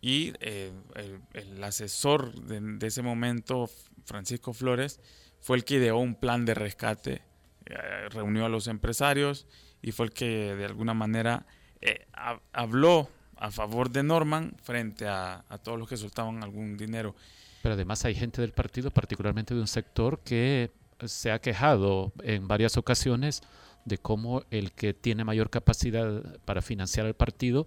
y 0.00 0.32
eh, 0.40 0.72
el, 0.94 1.20
el 1.34 1.62
asesor 1.64 2.32
de, 2.42 2.60
de 2.60 2.86
ese 2.86 3.02
momento, 3.02 3.68
Francisco 4.04 4.52
Flores, 4.52 5.00
fue 5.40 5.56
el 5.56 5.64
que 5.64 5.76
ideó 5.76 5.98
un 5.98 6.14
plan 6.16 6.44
de 6.44 6.54
rescate, 6.54 7.22
eh, 7.66 8.08
reunió 8.10 8.44
a 8.46 8.48
los 8.48 8.66
empresarios 8.66 9.46
y 9.82 9.92
fue 9.92 10.06
el 10.06 10.12
que 10.12 10.54
de 10.56 10.64
alguna 10.64 10.94
manera 10.94 11.46
eh, 11.80 12.06
ha- 12.12 12.40
habló 12.52 13.08
a 13.36 13.50
favor 13.50 13.90
de 13.90 14.02
Norman 14.02 14.54
frente 14.62 15.06
a, 15.06 15.44
a 15.48 15.58
todos 15.58 15.78
los 15.78 15.88
que 15.88 15.96
soltaban 15.96 16.42
algún 16.42 16.76
dinero. 16.76 17.14
Pero 17.62 17.74
además 17.74 18.04
hay 18.04 18.14
gente 18.14 18.40
del 18.40 18.52
partido, 18.52 18.90
particularmente 18.90 19.54
de 19.54 19.60
un 19.60 19.68
sector, 19.68 20.20
que 20.20 20.70
se 21.06 21.30
ha 21.30 21.40
quejado 21.40 22.12
en 22.22 22.48
varias 22.48 22.76
ocasiones 22.76 23.42
de 23.84 23.98
cómo 23.98 24.42
el 24.50 24.72
que 24.72 24.92
tiene 24.94 25.24
mayor 25.24 25.50
capacidad 25.50 26.38
para 26.44 26.62
financiar 26.62 27.06
el 27.06 27.14
partido 27.14 27.66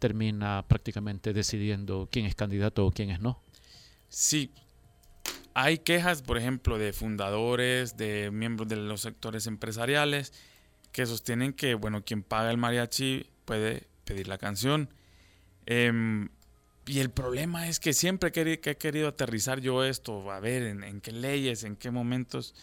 termina 0.00 0.64
prácticamente 0.68 1.32
decidiendo 1.32 2.08
quién 2.10 2.26
es 2.26 2.34
candidato 2.34 2.84
o 2.84 2.90
quién 2.90 3.10
es 3.10 3.20
no. 3.20 3.40
Sí, 4.08 4.50
hay 5.54 5.78
quejas, 5.78 6.22
por 6.22 6.36
ejemplo, 6.36 6.78
de 6.78 6.92
fundadores, 6.92 7.96
de 7.96 8.30
miembros 8.32 8.68
de 8.68 8.76
los 8.76 9.00
sectores 9.00 9.46
empresariales, 9.46 10.32
que 10.92 11.06
sostienen 11.06 11.52
que, 11.52 11.74
bueno, 11.74 12.04
quien 12.04 12.22
paga 12.22 12.50
el 12.50 12.58
mariachi 12.58 13.26
puede 13.44 13.86
pedir 14.04 14.28
la 14.28 14.38
canción. 14.38 14.88
Em, 15.66 16.28
y 16.86 16.98
el 17.00 17.10
problema 17.10 17.68
es 17.68 17.80
que 17.80 17.92
siempre 17.94 18.30
que, 18.32 18.42
he- 18.42 18.60
que 18.60 18.70
he 18.72 18.76
querido 18.76 19.08
aterrizar 19.08 19.60
yo 19.60 19.84
esto, 19.84 20.30
a 20.30 20.40
ver 20.40 20.62
en, 20.64 21.00
qué 21.00 21.12
leyes, 21.12 21.64
en 21.64 21.76
qué 21.76 21.90
momentos 21.90 22.54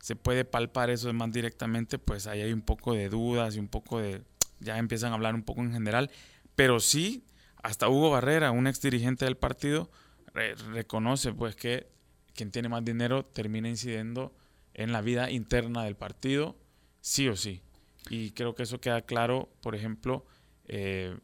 se 0.00 0.16
puede 0.16 0.44
palpar 0.46 0.88
eso 0.88 1.12
más 1.12 1.30
directamente, 1.30 1.98
pues 1.98 2.26
ahí 2.26 2.40
hay 2.40 2.52
un 2.54 2.62
poco 2.62 2.94
de 2.94 3.10
dudas 3.10 3.56
y 3.56 3.58
un 3.58 3.68
poco 3.68 4.00
de, 4.00 4.22
ya 4.60 4.78
empiezan 4.78 5.12
a 5.12 5.16
hablar 5.16 5.34
un 5.34 5.42
poco 5.42 5.60
en 5.60 5.72
general, 5.72 6.10
pero 6.54 6.80
sí, 6.80 7.24
hasta 7.62 7.88
Hugo 7.90 8.10
Barrera, 8.10 8.50
un 8.50 8.66
ex 8.66 8.80
dirigente 8.80 9.26
del 9.26 9.36
partido, 9.36 9.90
re- 10.32 10.54
reconoce 10.54 11.34
pues 11.34 11.54
que 11.54 11.86
quien 12.34 12.50
tiene 12.50 12.70
más 12.70 12.82
dinero 12.82 13.26
termina 13.26 13.68
incidiendo 13.68 14.34
en 14.72 14.92
la 14.92 15.02
vida 15.02 15.30
interna 15.30 15.84
del 15.84 15.96
partido, 15.96 16.56
sí 17.02 17.28
o 17.28 17.36
sí. 17.36 17.60
Y 18.08 18.30
creo 18.32 18.54
que 18.54 18.62
eso 18.62 18.80
queda 18.80 19.02
claro, 19.02 19.48
por 19.62 19.74
ejemplo, 19.74 20.24
eh, 20.66 21.16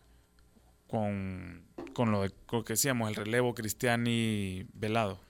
con, 0.87 1.65
con 1.95 2.12
lo, 2.12 2.23
de, 2.23 2.33
lo 2.53 2.65
que 2.65 2.75
decíamos, 2.75 3.09
el 3.09 3.15
relevo 3.15 3.55
Cristiani 3.55 4.67
Velado. 4.75 5.21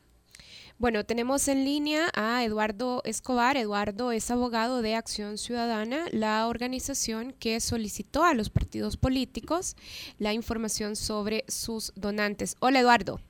Bueno, 0.78 1.06
tenemos 1.06 1.48
en 1.48 1.64
línea 1.64 2.10
a 2.14 2.44
Eduardo 2.44 3.00
Escobar. 3.06 3.56
Eduardo 3.56 4.12
es 4.12 4.30
abogado 4.30 4.82
de 4.82 4.94
Acción 4.94 5.38
Ciudadana, 5.38 6.04
la 6.12 6.46
organización 6.48 7.32
que 7.32 7.60
solicitó 7.60 8.24
a 8.24 8.34
los 8.34 8.50
partidos 8.50 8.98
políticos 8.98 9.74
la 10.18 10.34
información 10.34 10.94
sobre 10.94 11.44
sus 11.48 11.94
donantes. 11.96 12.56
Hola, 12.60 12.80
Eduardo. 12.80 13.20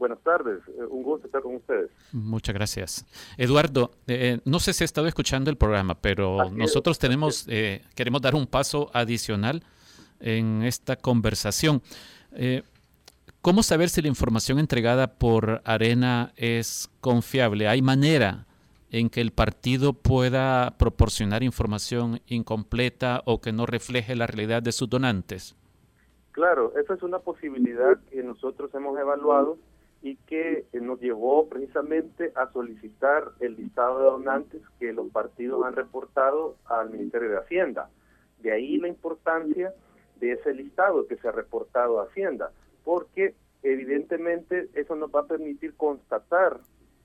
Buenas 0.00 0.20
tardes, 0.20 0.62
eh, 0.66 0.82
un 0.88 1.02
gusto 1.02 1.26
estar 1.26 1.42
con 1.42 1.56
ustedes. 1.56 1.90
Muchas 2.12 2.54
gracias. 2.54 3.04
Eduardo, 3.36 3.90
eh, 4.06 4.40
no 4.46 4.58
sé 4.58 4.72
si 4.72 4.82
ha 4.82 4.86
estado 4.86 5.06
escuchando 5.06 5.50
el 5.50 5.58
programa, 5.58 5.94
pero 6.00 6.40
Así 6.40 6.54
nosotros 6.54 6.98
tenemos, 6.98 7.44
eh, 7.50 7.82
queremos 7.94 8.22
dar 8.22 8.34
un 8.34 8.46
paso 8.46 8.90
adicional 8.94 9.62
en 10.18 10.62
esta 10.62 10.96
conversación. 10.96 11.82
Eh, 12.32 12.62
¿Cómo 13.42 13.62
saber 13.62 13.90
si 13.90 14.00
la 14.00 14.08
información 14.08 14.58
entregada 14.58 15.18
por 15.18 15.60
Arena 15.66 16.32
es 16.34 16.88
confiable? 17.02 17.68
¿Hay 17.68 17.82
manera 17.82 18.46
en 18.90 19.10
que 19.10 19.20
el 19.20 19.32
partido 19.32 19.92
pueda 19.92 20.78
proporcionar 20.78 21.42
información 21.42 22.22
incompleta 22.26 23.20
o 23.26 23.42
que 23.42 23.52
no 23.52 23.66
refleje 23.66 24.16
la 24.16 24.26
realidad 24.26 24.62
de 24.62 24.72
sus 24.72 24.88
donantes? 24.88 25.56
Claro, 26.32 26.72
esa 26.82 26.94
es 26.94 27.02
una 27.02 27.18
posibilidad 27.18 27.98
que 28.10 28.22
nosotros 28.22 28.74
hemos 28.74 28.98
evaluado 28.98 29.58
y 30.02 30.16
que 30.16 30.66
eh, 30.72 30.80
nos 30.80 31.00
llevó 31.00 31.48
precisamente 31.48 32.32
a 32.34 32.50
solicitar 32.52 33.32
el 33.40 33.56
listado 33.56 33.98
de 33.98 34.04
donantes 34.04 34.62
que 34.78 34.92
los 34.92 35.10
partidos 35.10 35.64
han 35.64 35.76
reportado 35.76 36.56
al 36.66 36.90
Ministerio 36.90 37.30
de 37.30 37.38
Hacienda. 37.38 37.90
De 38.38 38.52
ahí 38.52 38.78
la 38.78 38.88
importancia 38.88 39.74
de 40.18 40.32
ese 40.32 40.54
listado 40.54 41.06
que 41.06 41.16
se 41.16 41.28
ha 41.28 41.32
reportado 41.32 42.00
a 42.00 42.04
Hacienda, 42.04 42.50
porque 42.84 43.34
evidentemente 43.62 44.68
eso 44.74 44.96
nos 44.96 45.10
va 45.10 45.20
a 45.20 45.26
permitir 45.26 45.74
constatar 45.74 46.60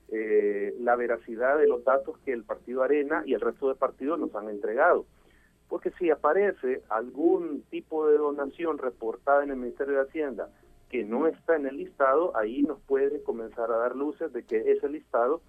eh, 0.08 0.74
la 0.80 0.96
veracidad 0.96 1.58
de 1.58 1.66
los 1.66 1.84
datos 1.84 2.16
que 2.24 2.32
el 2.32 2.44
partido 2.44 2.82
Arena 2.82 3.22
y 3.26 3.34
el 3.34 3.40
resto 3.40 3.68
de 3.68 3.74
partidos 3.74 4.18
nos 4.18 4.34
han 4.34 4.48
entregado. 4.48 5.04
Porque 5.68 5.90
si 5.98 6.10
aparece 6.10 6.82
algún 6.88 7.62
tipo 7.70 8.06
de 8.06 8.16
donación 8.16 8.78
reportada 8.78 9.42
en 9.42 9.50
el 9.50 9.56
Ministerio 9.56 9.94
de 9.94 10.02
Hacienda 10.02 10.48
que 10.90 11.04
no 11.04 11.26
está 11.26 11.56
en 11.56 11.66
el 11.66 11.76
listado, 11.76 12.36
ahí 12.36 12.62
nos 12.62 12.80
puede 12.82 13.22
comenzar 13.22 13.70
a 13.70 13.78
dar 13.78 13.96
luces 13.96 14.32
de 14.32 14.44
que 14.44 14.72
ese 14.72 14.88
listado, 14.88 15.40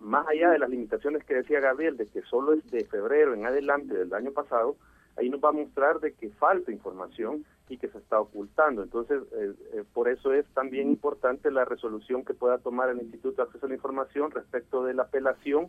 más 0.00 0.26
allá 0.26 0.50
de 0.50 0.58
las 0.58 0.70
limitaciones 0.70 1.24
que 1.24 1.34
decía 1.34 1.60
Gabriel, 1.60 1.96
de 1.96 2.06
que 2.08 2.22
solo 2.22 2.54
es 2.54 2.70
de 2.70 2.84
febrero 2.86 3.34
en 3.34 3.46
adelante 3.46 3.94
del 3.94 4.12
año 4.14 4.32
pasado, 4.32 4.76
ahí 5.16 5.30
nos 5.30 5.42
va 5.42 5.50
a 5.50 5.52
mostrar 5.52 6.00
de 6.00 6.12
que 6.14 6.30
falta 6.30 6.72
información 6.72 7.44
y 7.68 7.78
que 7.78 7.88
se 7.88 7.98
está 7.98 8.20
ocultando. 8.20 8.82
Entonces, 8.82 9.22
eh, 9.32 9.54
eh, 9.74 9.84
por 9.92 10.08
eso 10.08 10.32
es 10.32 10.44
también 10.54 10.88
importante 10.88 11.50
la 11.50 11.64
resolución 11.64 12.24
que 12.24 12.34
pueda 12.34 12.58
tomar 12.58 12.90
el 12.90 13.00
Instituto 13.00 13.36
de 13.36 13.42
Acceso 13.44 13.66
a 13.66 13.68
la 13.68 13.76
Información 13.76 14.30
respecto 14.30 14.84
de 14.84 14.94
la 14.94 15.04
apelación 15.04 15.68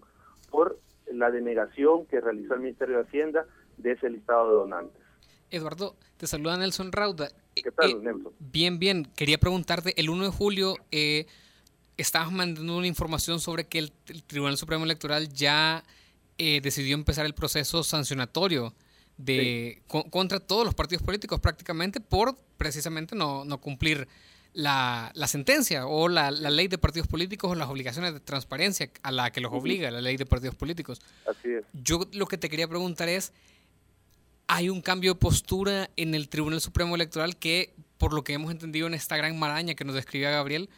por 0.50 0.80
la 1.12 1.32
denegación 1.32 2.06
que 2.08 2.20
realizó 2.20 2.56
el 2.56 2.62
Ministerio 2.62 2.98
de 2.98 3.04
Hacienda 3.04 3.46
de 3.78 3.91
ese 3.91 4.10
listado 4.10 4.50
de 4.50 4.56
donantes. 4.56 5.02
Eduardo, 5.52 5.96
te 6.18 6.28
saluda 6.28 6.58
Nelson 6.58 6.91
Rauda. 6.91 7.30
¿Qué 7.56 7.72
tal, 7.72 7.91
Eh, 7.91 7.96
Nelson? 8.02 8.34
Bien, 8.39 8.80
bien. 8.80 9.06
Quería 9.15 9.38
preguntarte, 9.38 10.00
el 10.00 10.10
1 10.10 10.26
de 10.26 10.30
julio 10.30 10.76
eh, 10.91 11.26
estabas 11.98 12.32
mandando 12.32 12.78
una 12.78 12.88
información 12.88 13.39
sobre 13.39 13.65
que 13.68 13.80
el, 13.80 13.94
el 14.08 14.24
Tribunal 14.24 14.58
Supremo 14.58 14.84
Electoral 14.84 15.30
ya 15.32 15.84
eh, 16.38 16.60
decidió 16.62 16.96
empezar 16.96 17.26
el 17.26 17.34
proceso 17.34 17.84
sancionatorio 17.84 18.74
de 19.18 19.82
co- 19.88 20.04
contra 20.10 20.41
todos 20.41 20.65
los 20.65 20.76
partidos 20.76 21.02
políticos 21.04 21.39
prácticamente 21.39 22.02
por 22.02 22.36
precisamente 22.58 23.15
no, 23.15 23.46
no 23.46 23.62
cumplir 23.62 24.10
la, 24.52 25.12
la 25.15 25.28
sentencia 25.28 25.88
o 25.88 26.10
la, 26.10 26.32
la 26.32 26.50
ley 26.50 26.68
de 26.68 26.78
partidos 26.78 27.08
políticos 27.08 27.52
o 27.52 27.56
las 27.56 27.70
obligaciones 27.70 28.13
de 28.13 28.20
transparencia 28.20 28.89
a 29.04 29.12
la 29.13 29.32
que 29.32 29.39
los 29.39 29.54
obliga 29.54 29.89
la 29.91 30.02
ley 30.02 30.18
de 30.18 30.26
partidos 30.26 30.56
políticos. 30.56 31.00
Así 31.26 31.50
es. 31.52 31.63
Yo 31.74 32.02
lo 32.12 32.26
que 32.26 32.38
te 32.38 32.50
quería 32.50 32.68
preguntar 32.68 33.08
es, 33.08 33.32
hay 34.48 34.70
un 34.70 34.82
cambio 34.82 35.14
de 35.14 35.20
postura 35.20 35.90
en 35.96 36.14
el 36.16 36.30
Tribunal 36.30 36.62
Supremo 36.62 36.96
Electoral 36.96 37.38
que, 37.38 37.74
por 37.98 38.14
lo 38.14 38.24
que 38.24 38.34
hemos 38.34 38.52
entendido 38.52 38.88
en 38.88 38.94
esta 38.94 39.18
gran 39.18 39.38
maraña 39.40 39.76
que 39.76 39.86
nos 39.86 39.96
describía 39.96 40.30
Gabriel, 40.30 40.70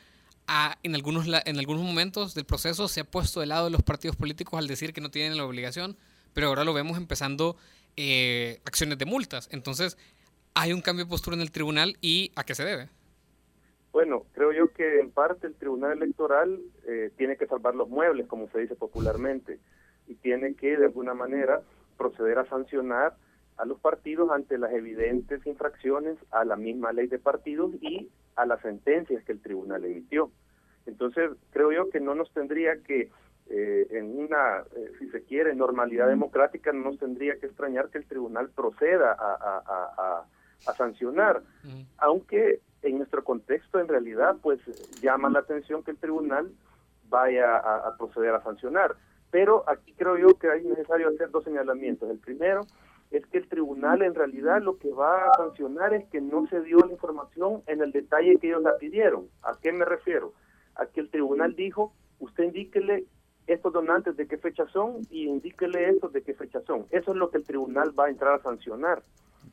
ha- 0.48 0.78
en, 0.84 0.96
algunos, 0.96 1.28
en 1.28 1.60
algunos 1.60 1.84
momentos 1.84 2.34
del 2.34 2.46
proceso 2.46 2.88
se 2.88 3.02
ha 3.02 3.04
puesto 3.04 3.40
de 3.42 3.48
lado 3.48 3.66
de 3.66 3.72
los 3.72 3.84
partidos 3.84 4.16
políticos 4.16 4.58
al 4.58 4.68
decir 4.68 4.94
que 4.94 5.02
no 5.02 5.12
tienen 5.12 5.38
la 5.38 5.46
obligación, 5.46 5.98
pero 6.34 6.48
ahora 6.48 6.64
lo 6.64 6.74
vemos 6.74 6.98
empezando 6.98 7.58
eh, 7.98 8.60
acciones 8.66 8.98
de 8.98 9.06
multas. 9.06 9.50
Entonces, 9.52 9.98
hay 10.54 10.72
un 10.72 10.82
cambio 10.82 11.06
de 11.06 11.10
postura 11.10 11.36
en 11.36 11.42
el 11.42 11.52
tribunal 11.52 11.98
y 12.02 12.32
¿a 12.36 12.44
qué 12.44 12.56
se 12.56 12.64
debe? 12.64 12.90
Bueno, 13.92 14.26
creo 14.34 14.52
yo 14.54 14.72
que 14.74 15.00
en 15.00 15.10
parte 15.12 15.48
el 15.48 15.56
Tribunal 15.56 15.94
Electoral 15.94 16.60
eh, 16.88 17.10
tiene 17.18 17.36
que 17.36 17.48
salvar 17.48 17.74
los 17.74 17.90
muebles, 17.90 18.28
como 18.28 18.48
se 18.52 18.60
dice 18.60 18.76
popularmente, 18.76 19.60
y 20.08 20.14
tiene 20.16 20.54
que 20.54 20.78
de 20.78 20.86
alguna 20.86 21.16
manera 21.16 21.62
proceder 21.98 22.38
a 22.38 22.48
sancionar 22.48 23.16
a 23.58 23.66
los 23.66 23.80
partidos 23.80 24.30
ante 24.32 24.58
las 24.58 24.72
evidentes 24.74 25.46
infracciones 25.46 26.18
a 26.32 26.46
la 26.46 26.56
misma 26.56 26.92
ley 26.92 27.08
de 27.08 27.20
partidos 27.20 27.72
y 27.82 28.10
a 28.36 28.46
las 28.46 28.62
sentencias 28.62 29.24
que 29.24 29.32
el 29.32 29.42
tribunal 29.42 29.84
emitió. 29.86 30.32
Entonces, 30.86 31.32
creo 31.52 31.72
yo 31.72 31.90
que 31.90 32.00
no 32.00 32.16
nos 32.16 32.32
tendría 32.32 32.78
que, 32.84 33.12
eh, 33.50 33.88
en 33.92 34.18
una, 34.18 34.64
eh, 34.76 34.92
si 35.00 35.10
se 35.10 35.24
quiere, 35.24 35.56
normalidad 35.56 36.08
democrática, 36.08 36.72
no 36.72 36.92
nos 36.92 37.00
tendría 37.00 37.40
que 37.40 37.48
extrañar 37.48 37.90
que 37.90 37.98
el 37.98 38.06
tribunal 38.06 38.50
proceda 38.50 39.16
a, 39.20 40.26
a 40.66 40.74
sancionar, 40.74 41.42
aunque 41.98 42.62
en 42.82 42.98
nuestro 42.98 43.24
contexto 43.24 43.80
en 43.80 43.88
realidad 43.88 44.36
pues 44.42 44.60
llama 45.02 45.30
la 45.30 45.40
atención 45.40 45.84
que 45.84 45.92
el 45.92 45.98
tribunal 45.98 46.52
vaya 47.10 47.58
a, 47.58 47.96
proceder 47.98 48.34
a 48.34 48.44
sancionar. 48.44 48.96
Pero 49.32 49.64
aquí 49.68 49.94
creo 49.94 50.18
yo 50.18 50.38
que 50.40 50.50
hay 50.50 50.64
necesario 50.64 51.10
hacer 51.10 51.30
dos 51.32 51.44
señalamientos. 51.44 52.10
El 52.10 52.20
primero 52.20 52.66
es 53.12 53.26
que 53.28 53.38
el 53.38 53.48
tribunal 53.48 54.02
en 54.02 54.16
realidad 54.16 54.62
lo 54.62 54.78
que 54.78 54.92
va 54.92 55.28
a 55.28 55.38
sancionar 55.38 55.94
es 55.94 56.06
que 56.10 56.20
no 56.22 56.48
se 56.48 56.62
dio 56.62 56.80
la 56.80 56.92
información 56.92 57.64
en 57.68 57.82
el 57.82 57.92
detalle 57.92 58.38
que 58.38 58.48
ellos 58.48 58.62
la 58.62 58.78
pidieron. 58.78 59.28
¿A 59.44 59.54
qué 59.62 59.72
me 59.72 59.86
refiero? 59.86 60.34
A 60.76 60.86
que 60.86 61.00
el 61.00 61.10
tribunal 61.10 61.56
dijo, 61.56 61.94
usted 62.20 62.46
indíquele 62.46 63.06
estos 63.48 63.72
donantes 63.72 64.18
de 64.18 64.28
qué 64.28 64.38
fecha 64.38 64.68
son 64.68 65.02
y 65.10 65.26
indíquele 65.28 65.90
estos 65.90 66.12
de 66.12 66.22
qué 66.22 66.34
fecha 66.34 66.60
son. 66.68 66.86
Eso 66.92 67.12
es 67.12 67.18
lo 67.18 67.30
que 67.30 67.38
el 67.38 67.46
tribunal 67.46 67.98
va 67.98 68.06
a 68.06 68.10
entrar 68.10 68.34
a 68.34 68.44
sancionar. 68.44 69.02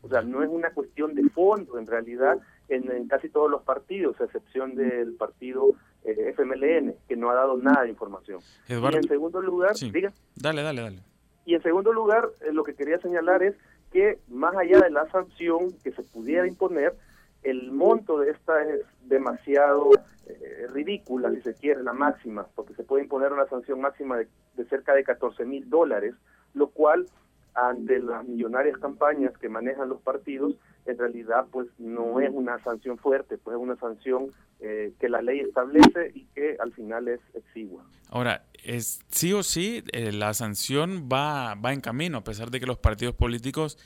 O 0.03 0.09
sea, 0.09 0.23
no 0.23 0.43
es 0.43 0.51
una 0.51 0.71
cuestión 0.71 1.15
de 1.15 1.23
fondo, 1.31 1.79
en 1.79 1.87
realidad, 1.87 2.39
en, 2.69 3.07
casi 3.07 3.29
todos 3.29 3.51
los 3.51 3.63
partidos, 3.63 4.21
a 4.21 4.25
excepción 4.25 4.75
del 4.75 5.15
partido 5.15 5.75
eh, 6.05 6.35
FMLN, 6.37 6.95
que 7.09 7.17
no 7.17 7.31
ha 7.31 7.35
dado 7.35 7.57
nada 7.57 7.85
de 7.85 7.91
información. 7.91 8.41
y 8.69 8.73
en 8.75 9.05
segundo 9.05 9.41
lugar, 9.41 9.75
diga. 9.77 10.13
Dale, 10.35 10.63
dale, 10.63 10.83
dale. 10.83 11.14
Y 11.45 11.55
en 11.55 11.63
segundo 11.63 11.93
lugar, 11.93 12.29
eh, 12.41 12.53
lo 12.53 12.65
que 12.65 12.75
quería 12.75 12.99
señalar 12.99 13.43
es 13.43 13.55
que 13.93 14.19
más 14.29 14.57
allá 14.57 14.81
de 14.81 14.91
la 14.91 15.09
sanción 15.11 15.73
que 15.83 15.93
se 15.93 16.03
pudiera 16.03 16.47
imponer, 16.47 16.95
el 17.43 17.71
monto 17.71 18.19
de 18.19 18.31
esta 18.31 18.63
es 18.63 18.81
demasiado 19.03 19.91
eh, 20.27 20.67
ridícula, 20.73 21.31
si 21.31 21.43
se 21.43 21.55
quiere, 21.55 21.83
la 21.83 21.93
máxima, 21.93 22.47
porque 22.55 22.75
se 22.75 22.83
puede 22.83 23.05
imponer 23.05 23.33
una 23.33 23.47
sanción 23.47 23.81
máxima 23.81 24.17
de, 24.17 24.29
de 24.57 24.65
cerca 24.65 24.95
de 24.95 25.05
14 25.05 25.45
mil 25.45 25.69
dólares, 25.69 26.15
lo 26.55 26.69
cual 26.69 27.07
ante 27.55 28.01
las 28.01 28.27
millonarias 28.27 28.79
campañas 28.79 29.33
que 29.39 29.49
manejan 29.49 29.89
los 29.89 30.01
partidos, 30.01 30.55
en 30.87 30.99
realidad 30.99 31.47
pues 31.51 31.69
no 31.79 32.21
es 32.21 32.31
una 32.33 32.63
sanción 32.63 32.99
fuerte, 32.99 33.39
pues 33.39 33.57
es 33.57 33.63
una 33.63 33.77
sanción 33.77 34.31
eh, 34.61 34.93
que 35.01 35.09
la 35.09 35.23
ley 35.23 35.41
establece 35.41 36.13
y 36.15 36.25
que 36.35 36.57
al 36.61 36.73
final 36.73 37.09
es 37.09 37.21
exigua. 37.35 37.85
Ahora, 38.11 38.45
es, 38.65 39.01
sí 39.11 39.33
o 39.33 39.43
sí, 39.43 39.85
eh, 39.93 40.13
la 40.13 40.35
sanción 40.35 41.09
va, 41.13 41.55
va 41.55 41.73
en 41.73 41.81
camino, 41.81 42.19
a 42.19 42.25
pesar 42.25 42.51
de 42.51 42.61
que 42.61 42.67
los 42.67 42.79
partidos 42.79 43.15
políticos 43.15 43.79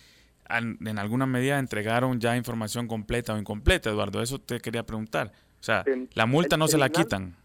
en 0.50 0.98
alguna 0.98 1.26
medida 1.26 1.58
entregaron 1.58 2.20
ya 2.20 2.34
información 2.34 2.88
completa 2.88 3.34
o 3.34 3.38
incompleta, 3.38 3.90
Eduardo, 3.90 4.22
eso 4.22 4.40
te 4.40 4.60
quería 4.60 4.82
preguntar. 4.82 5.30
O 5.60 5.62
sea, 5.62 5.84
la 6.14 6.24
multa 6.24 6.56
no 6.56 6.68
se 6.68 6.78
la 6.78 6.88
quitan 6.88 7.36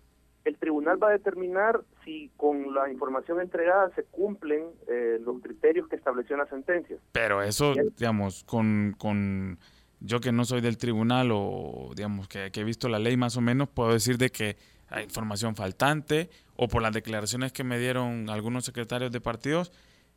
el 0.45 0.57
tribunal 0.57 1.01
va 1.01 1.09
a 1.09 1.11
determinar 1.11 1.81
si 2.03 2.29
con 2.35 2.73
la 2.73 2.91
información 2.91 3.39
entregada 3.39 3.89
se 3.95 4.03
cumplen 4.03 4.71
eh, 4.87 5.19
los 5.23 5.41
criterios 5.41 5.87
que 5.87 5.95
estableció 5.95 6.35
la 6.35 6.45
sentencia. 6.47 6.97
Pero 7.11 7.41
eso, 7.41 7.73
digamos, 7.97 8.43
con, 8.43 8.95
con 8.97 9.57
yo 10.01 10.19
que 10.19 10.31
no 10.31 10.43
soy 10.43 10.61
del 10.61 10.77
tribunal 10.77 11.29
o 11.31 11.91
digamos 11.95 12.27
que, 12.27 12.51
he 12.53 12.63
visto 12.63 12.89
la 12.89 12.99
ley 12.99 13.15
más 13.15 13.37
o 13.37 13.41
menos, 13.41 13.69
puedo 13.69 13.93
decir 13.93 14.17
de 14.17 14.29
que 14.29 14.57
hay 14.89 15.05
información 15.05 15.55
faltante 15.55 16.29
o 16.57 16.67
por 16.67 16.81
las 16.81 16.93
declaraciones 16.93 17.53
que 17.53 17.63
me 17.63 17.79
dieron 17.79 18.29
algunos 18.29 18.65
secretarios 18.65 19.11
de 19.11 19.21
partidos, 19.21 19.71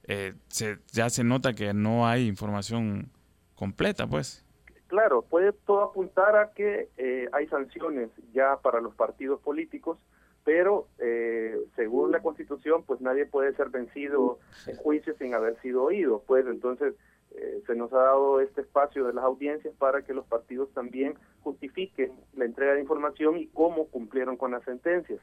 eh, 0.04 0.34
se, 0.48 0.78
ya 0.92 1.08
se 1.08 1.24
nota 1.24 1.54
que 1.54 1.72
no 1.72 2.06
hay 2.06 2.26
información 2.26 3.10
completa, 3.54 4.06
pues. 4.06 4.44
Claro, 4.88 5.22
puede 5.22 5.52
todo 5.52 5.82
apuntar 5.82 6.36
a 6.36 6.50
que 6.50 6.88
eh, 6.96 7.28
hay 7.32 7.46
sanciones 7.48 8.10
ya 8.32 8.58
para 8.62 8.80
los 8.80 8.94
partidos 8.94 9.40
políticos 9.40 9.98
pero 10.46 10.86
eh, 11.00 11.58
según 11.74 12.12
la 12.12 12.22
Constitución, 12.22 12.84
pues 12.86 13.00
nadie 13.00 13.26
puede 13.26 13.52
ser 13.56 13.70
vencido 13.70 14.38
en 14.68 14.76
juicio 14.76 15.12
sin 15.18 15.34
haber 15.34 15.60
sido 15.60 15.82
oído. 15.82 16.22
Pues 16.24 16.46
entonces 16.46 16.94
eh, 17.36 17.62
se 17.66 17.74
nos 17.74 17.92
ha 17.92 17.98
dado 17.98 18.40
este 18.40 18.62
espacio 18.62 19.04
de 19.04 19.12
las 19.12 19.24
audiencias 19.24 19.74
para 19.78 20.02
que 20.02 20.14
los 20.14 20.24
partidos 20.26 20.72
también 20.72 21.14
justifiquen 21.42 22.12
la 22.34 22.46
entrega 22.46 22.72
de 22.74 22.80
información 22.80 23.36
y 23.36 23.48
cómo 23.48 23.88
cumplieron 23.88 24.36
con 24.36 24.52
las 24.52 24.64
sentencias. 24.64 25.20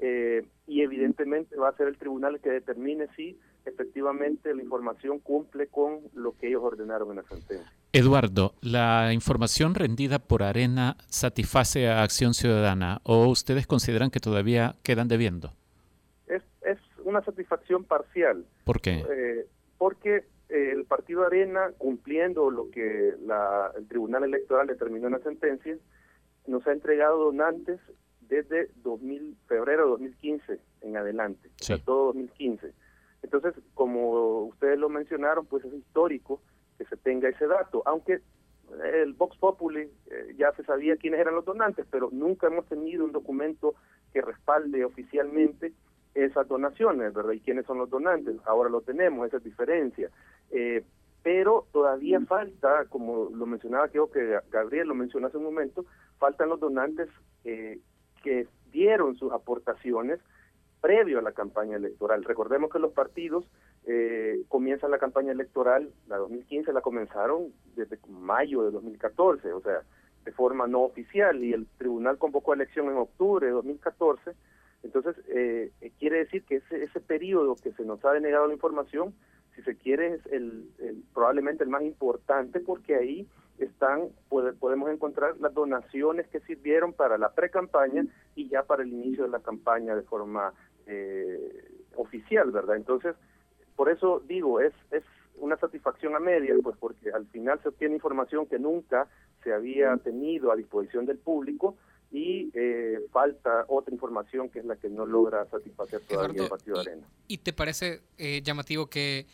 Eh, 0.00 0.46
y 0.68 0.82
evidentemente 0.82 1.56
va 1.56 1.70
a 1.70 1.76
ser 1.76 1.88
el 1.88 1.98
tribunal 1.98 2.34
el 2.34 2.40
que 2.40 2.50
determine 2.50 3.08
si 3.16 3.38
efectivamente 3.64 4.54
la 4.54 4.62
información 4.62 5.18
cumple 5.18 5.66
con 5.66 6.02
lo 6.14 6.36
que 6.36 6.48
ellos 6.48 6.62
ordenaron 6.62 7.10
en 7.10 7.16
la 7.16 7.22
sentencia. 7.24 7.72
Eduardo, 7.92 8.54
¿la 8.60 9.12
información 9.12 9.74
rendida 9.74 10.20
por 10.20 10.44
Arena 10.44 10.96
satisface 11.08 11.88
a 11.88 12.02
Acción 12.02 12.34
Ciudadana 12.34 13.00
o 13.02 13.26
ustedes 13.26 13.66
consideran 13.66 14.10
que 14.10 14.20
todavía 14.20 14.76
quedan 14.84 15.08
debiendo? 15.08 15.52
Es, 16.28 16.42
es 16.62 16.78
una 17.04 17.22
satisfacción 17.22 17.82
parcial. 17.82 18.44
¿Por 18.64 18.80
qué? 18.80 19.04
Eh, 19.10 19.46
porque 19.78 20.24
el 20.48 20.84
partido 20.84 21.24
Arena, 21.24 21.72
cumpliendo 21.78 22.50
lo 22.50 22.70
que 22.70 23.14
la, 23.24 23.72
el 23.76 23.86
Tribunal 23.88 24.24
Electoral 24.24 24.66
determinó 24.66 25.06
en 25.06 25.14
la 25.14 25.18
sentencia, 25.20 25.76
nos 26.46 26.66
ha 26.66 26.72
entregado 26.72 27.24
donantes 27.24 27.80
desde 28.20 28.70
2000, 28.82 29.36
febrero 29.46 29.84
de 29.84 29.90
2015 29.90 30.60
en 30.82 30.96
adelante, 30.96 31.50
todo 31.84 32.06
2015. 32.06 32.72
Entonces, 33.22 33.54
como 33.74 34.44
ustedes 34.44 34.78
lo 34.78 34.88
mencionaron, 34.88 35.46
pues 35.46 35.64
es 35.64 35.74
histórico 35.74 36.40
que 36.78 36.84
se 36.84 36.96
tenga 36.96 37.28
ese 37.28 37.46
dato, 37.46 37.82
aunque 37.86 38.20
el 39.02 39.12
Vox 39.14 39.36
Populi 39.38 39.90
eh, 40.10 40.34
ya 40.36 40.52
se 40.52 40.64
sabía 40.64 40.96
quiénes 40.96 41.20
eran 41.20 41.34
los 41.34 41.44
donantes, 41.44 41.86
pero 41.90 42.08
nunca 42.12 42.48
hemos 42.48 42.66
tenido 42.66 43.04
un 43.04 43.12
documento 43.12 43.74
que 44.12 44.22
respalde 44.22 44.84
oficialmente 44.84 45.72
esas 46.16 46.48
donaciones, 46.48 47.12
¿verdad? 47.12 47.32
¿Y 47.32 47.40
quiénes 47.40 47.66
son 47.66 47.78
los 47.78 47.90
donantes? 47.90 48.36
Ahora 48.46 48.70
lo 48.70 48.80
tenemos, 48.80 49.26
esa 49.26 49.36
es 49.36 49.44
diferencia. 49.44 50.10
Eh, 50.50 50.82
pero 51.22 51.66
todavía 51.72 52.20
falta, 52.20 52.86
como 52.88 53.28
lo 53.34 53.46
mencionaba, 53.46 53.88
creo 53.88 54.10
que 54.10 54.38
Gabriel 54.50 54.88
lo 54.88 54.94
mencionó 54.94 55.26
hace 55.26 55.36
un 55.36 55.44
momento, 55.44 55.84
faltan 56.18 56.48
los 56.48 56.60
donantes 56.60 57.08
eh, 57.44 57.80
que 58.22 58.46
dieron 58.72 59.16
sus 59.16 59.32
aportaciones 59.32 60.20
previo 60.80 61.18
a 61.18 61.22
la 61.22 61.32
campaña 61.32 61.76
electoral. 61.76 62.24
Recordemos 62.24 62.70
que 62.70 62.78
los 62.78 62.92
partidos 62.92 63.44
eh, 63.86 64.42
comienzan 64.48 64.90
la 64.90 64.98
campaña 64.98 65.32
electoral, 65.32 65.90
la 66.06 66.16
2015 66.16 66.72
la 66.72 66.80
comenzaron 66.80 67.52
desde 67.74 67.98
mayo 68.08 68.62
de 68.62 68.70
2014, 68.70 69.52
o 69.52 69.60
sea, 69.60 69.82
de 70.24 70.32
forma 70.32 70.66
no 70.66 70.82
oficial, 70.82 71.42
y 71.44 71.52
el 71.52 71.66
tribunal 71.76 72.18
convocó 72.18 72.54
elección 72.54 72.86
en 72.86 72.96
octubre 72.96 73.46
de 73.46 73.52
2014. 73.52 74.32
Entonces, 74.82 75.16
eh, 75.28 75.70
quiere 75.98 76.18
decir 76.18 76.44
que 76.44 76.56
ese, 76.56 76.84
ese 76.84 77.00
periodo 77.00 77.56
que 77.56 77.72
se 77.72 77.84
nos 77.84 78.04
ha 78.04 78.12
denegado 78.12 78.46
la 78.46 78.54
información, 78.54 79.14
si 79.54 79.62
se 79.62 79.76
quiere, 79.76 80.14
es 80.14 80.26
el, 80.26 80.68
probablemente 81.14 81.64
el 81.64 81.70
más 81.70 81.82
importante 81.82 82.60
porque 82.60 82.94
ahí 82.94 83.26
están 83.58 84.08
podemos 84.28 84.90
encontrar 84.90 85.38
las 85.40 85.54
donaciones 85.54 86.28
que 86.28 86.40
sirvieron 86.40 86.92
para 86.92 87.16
la 87.16 87.32
pre-campaña 87.32 88.04
y 88.34 88.48
ya 88.48 88.64
para 88.64 88.82
el 88.82 88.92
inicio 88.92 89.24
de 89.24 89.30
la 89.30 89.40
campaña 89.40 89.96
de 89.96 90.02
forma 90.02 90.52
eh, 90.86 91.68
oficial, 91.96 92.50
¿verdad? 92.50 92.76
Entonces, 92.76 93.16
por 93.74 93.88
eso 93.88 94.22
digo, 94.26 94.60
es, 94.60 94.74
es 94.90 95.04
una 95.38 95.56
satisfacción 95.56 96.14
a 96.16 96.20
medias, 96.20 96.58
pues 96.62 96.76
porque 96.78 97.10
al 97.10 97.26
final 97.28 97.58
se 97.62 97.70
obtiene 97.70 97.94
información 97.94 98.46
que 98.46 98.58
nunca 98.58 99.08
se 99.42 99.52
había 99.52 99.96
tenido 99.98 100.52
a 100.52 100.56
disposición 100.56 101.06
del 101.06 101.18
público 101.18 101.76
y 102.10 102.50
eh, 102.54 103.00
falta 103.12 103.64
otra 103.68 103.92
información 103.92 104.48
que 104.48 104.60
es 104.60 104.64
la 104.64 104.76
que 104.76 104.88
no 104.88 105.06
logra 105.06 105.44
satisfacer 105.46 106.00
todavía 106.00 106.44
el 106.44 106.48
Partido 106.48 106.76
de 106.76 106.82
Arena. 106.82 107.06
¿Y 107.28 107.38
te 107.38 107.52
parece 107.52 108.00
eh, 108.18 108.42
llamativo 108.42 108.86
que 108.86 109.26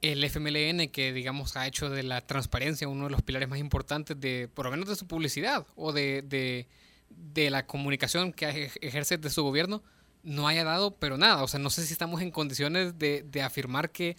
el 0.00 0.24
FMLN, 0.24 0.88
que 0.88 1.12
digamos 1.12 1.56
ha 1.56 1.66
hecho 1.66 1.90
de 1.90 2.02
la 2.02 2.26
transparencia 2.26 2.88
uno 2.88 3.04
de 3.04 3.10
los 3.10 3.22
pilares 3.22 3.48
más 3.48 3.58
importantes 3.58 4.18
de, 4.18 4.48
por 4.52 4.64
lo 4.64 4.70
menos 4.70 4.88
de 4.88 4.96
su 4.96 5.06
publicidad 5.06 5.66
o 5.76 5.92
de, 5.92 6.22
de, 6.22 6.66
de 7.10 7.50
la 7.50 7.66
comunicación 7.66 8.32
que 8.32 8.70
ejerce 8.80 9.18
de 9.18 9.30
su 9.30 9.42
gobierno, 9.42 9.82
no 10.22 10.48
haya 10.48 10.64
dado, 10.64 10.96
pero 10.96 11.18
nada. 11.18 11.42
O 11.42 11.48
sea, 11.48 11.60
no 11.60 11.70
sé 11.70 11.84
si 11.84 11.92
estamos 11.92 12.22
en 12.22 12.30
condiciones 12.30 12.98
de, 12.98 13.22
de 13.22 13.42
afirmar 13.42 13.90
que 13.90 14.16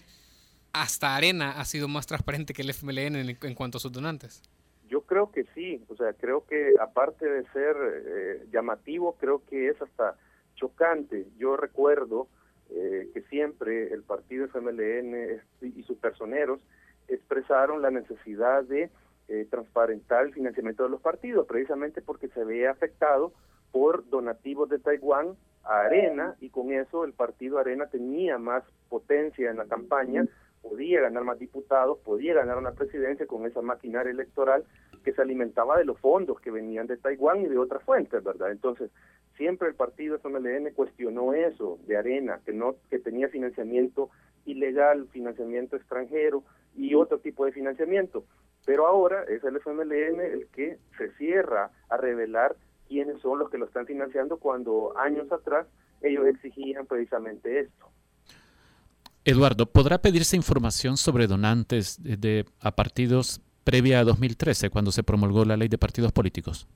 hasta 0.74 1.16
Arena 1.16 1.52
ha 1.52 1.66
sido 1.66 1.88
más 1.88 2.08
transparente 2.08 2.54
que 2.54 2.62
el 2.62 2.70
FMLN 2.70 3.16
en, 3.16 3.56
cuanto 3.56 3.78
a 3.78 3.82
sus 3.82 3.92
donantes. 3.92 4.42
Yo 4.92 5.04
creo 5.04 5.32
que 5.32 5.46
sí, 5.56 5.82
o 5.88 5.96
sea, 5.96 6.12
creo 6.12 6.46
que 6.46 6.74
aparte 6.78 7.26
de 7.26 7.46
ser 7.54 7.78
eh, 7.80 8.46
llamativo, 8.52 9.16
creo 9.18 9.42
que 9.46 9.70
es 9.70 9.82
hasta 9.82 10.18
chocante. 10.56 11.28
Yo 11.38 11.56
recuerdo 11.56 12.28
eh, 12.70 13.10
que 13.14 13.22
siempre 13.24 13.94
el 13.94 14.04
partido 14.04 14.46
FMLN 14.48 15.42
y 15.62 15.84
sus 15.84 15.98
personeros 15.98 16.60
expresaron 17.08 17.82
la 17.82 17.90
necesidad 17.90 18.66
de 18.66 18.90
eh, 19.30 19.48
transparentar 19.50 20.26
el 20.26 20.34
financiamiento 20.34 20.84
de 20.84 20.90
los 20.90 21.00
partidos, 21.00 21.48
precisamente 21.48 22.02
porque 22.02 22.28
se 22.28 22.44
veía 22.44 22.72
afectado 22.72 23.32
por 23.72 24.10
donativos 24.10 24.68
de 24.68 24.80
Taiwán 24.80 25.38
a 25.64 25.84
Arena 25.84 26.36
y 26.42 26.50
con 26.50 26.74
eso 26.74 27.06
el 27.06 27.14
partido 27.14 27.60
Arena 27.60 27.88
tenía 27.88 28.38
más 28.38 28.66
potencia 28.90 29.52
en 29.52 29.56
la 29.56 29.66
campaña 29.68 30.26
podía 30.62 31.02
ganar 31.02 31.24
más 31.24 31.40
diputados, 31.40 32.00
podía 32.00 32.34
ganar 32.34 32.58
una 32.58 32.72
presidencia 32.72 33.26
con 33.26 33.46
esa 33.46 33.62
maquinaria 33.62 34.12
electoral 34.12 34.64
que 35.04 35.14
se 35.14 35.22
alimentaba 35.22 35.78
de 35.78 35.86
los 35.86 36.00
fondos 36.00 36.40
que 36.40 36.52
venían 36.52 36.88
de 36.88 36.98
Taiwán 36.98 37.42
y 37.42 37.48
de 37.48 37.58
otras 37.58 37.84
fuentes, 37.84 38.24
¿verdad? 38.24 38.52
Entonces, 38.52 38.92
siempre 39.36 39.68
el 39.68 39.76
partido 39.76 40.18
FMLN 40.18 40.74
cuestionó 40.74 41.34
eso 41.34 41.80
de 41.88 41.98
Arena, 41.98 42.40
que 42.46 42.54
no 42.54 42.76
que 42.90 43.00
tenía 43.00 43.30
financiamiento 43.30 44.10
ilegal, 44.46 45.08
financiamiento 45.10 45.76
extranjero 45.76 46.44
y 46.76 46.94
otro 46.96 47.20
tipo 47.20 47.46
de 47.46 47.52
financiamiento. 47.52 48.26
Pero 48.66 48.86
ahora 48.86 49.24
es 49.24 49.44
el 49.44 49.58
FMLN 49.58 50.20
el 50.22 50.48
que 50.54 50.78
se 50.98 51.12
cierra 51.14 51.72
a 51.90 51.98
revelar 51.98 52.56
quiénes 52.88 53.20
son 53.22 53.40
los 53.40 53.50
que 53.50 53.58
lo 53.58 53.66
están 53.66 53.86
financiando 53.86 54.38
cuando 54.38 54.98
años 54.98 55.32
atrás 55.32 55.68
ellos 56.02 56.26
exigían 56.28 56.86
precisamente 56.86 57.60
esto. 57.60 57.90
Eduardo, 59.24 59.68
¿podrá 59.68 60.00
pedirse 60.00 60.36
información 60.36 60.98
sobre 60.98 61.28
donantes 61.28 62.02
de, 62.02 62.46
a 62.60 62.72
partidos 62.72 63.40
previa 63.64 64.00
a 64.00 64.04
2013, 64.04 64.72
cuando 64.72 64.92
se 64.92 65.04
promulgó 65.04 65.46
la 65.46 65.58
ley 65.58 65.68
de 65.68 65.78
partidos 65.78 66.12
políticos? 66.12 66.68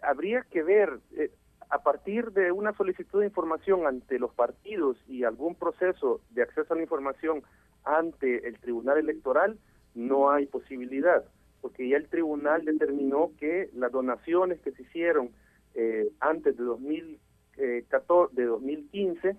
Habría 0.00 0.42
que 0.42 0.62
ver, 0.62 1.00
eh, 1.16 1.32
a 1.68 1.82
partir 1.82 2.30
de 2.30 2.52
una 2.52 2.72
solicitud 2.74 3.20
de 3.20 3.26
información 3.26 3.88
ante 3.88 4.20
los 4.20 4.32
partidos 4.34 4.96
y 5.08 5.24
algún 5.24 5.56
proceso 5.56 6.20
de 6.30 6.42
acceso 6.42 6.74
a 6.74 6.76
la 6.76 6.82
información 6.82 7.42
ante 7.84 8.46
el 8.46 8.56
Tribunal 8.60 8.98
Electoral, 8.98 9.58
no 9.96 10.30
hay 10.30 10.46
posibilidad, 10.46 11.24
porque 11.60 11.88
ya 11.88 11.96
el 11.96 12.06
tribunal 12.08 12.64
determinó 12.64 13.32
que 13.40 13.68
las 13.74 13.90
donaciones 13.90 14.60
que 14.60 14.70
se 14.70 14.82
hicieron 14.82 15.30
eh, 15.74 16.08
antes 16.20 16.56
de 16.56 16.62
2014, 16.62 18.36
de 18.36 18.44
2015 18.44 19.36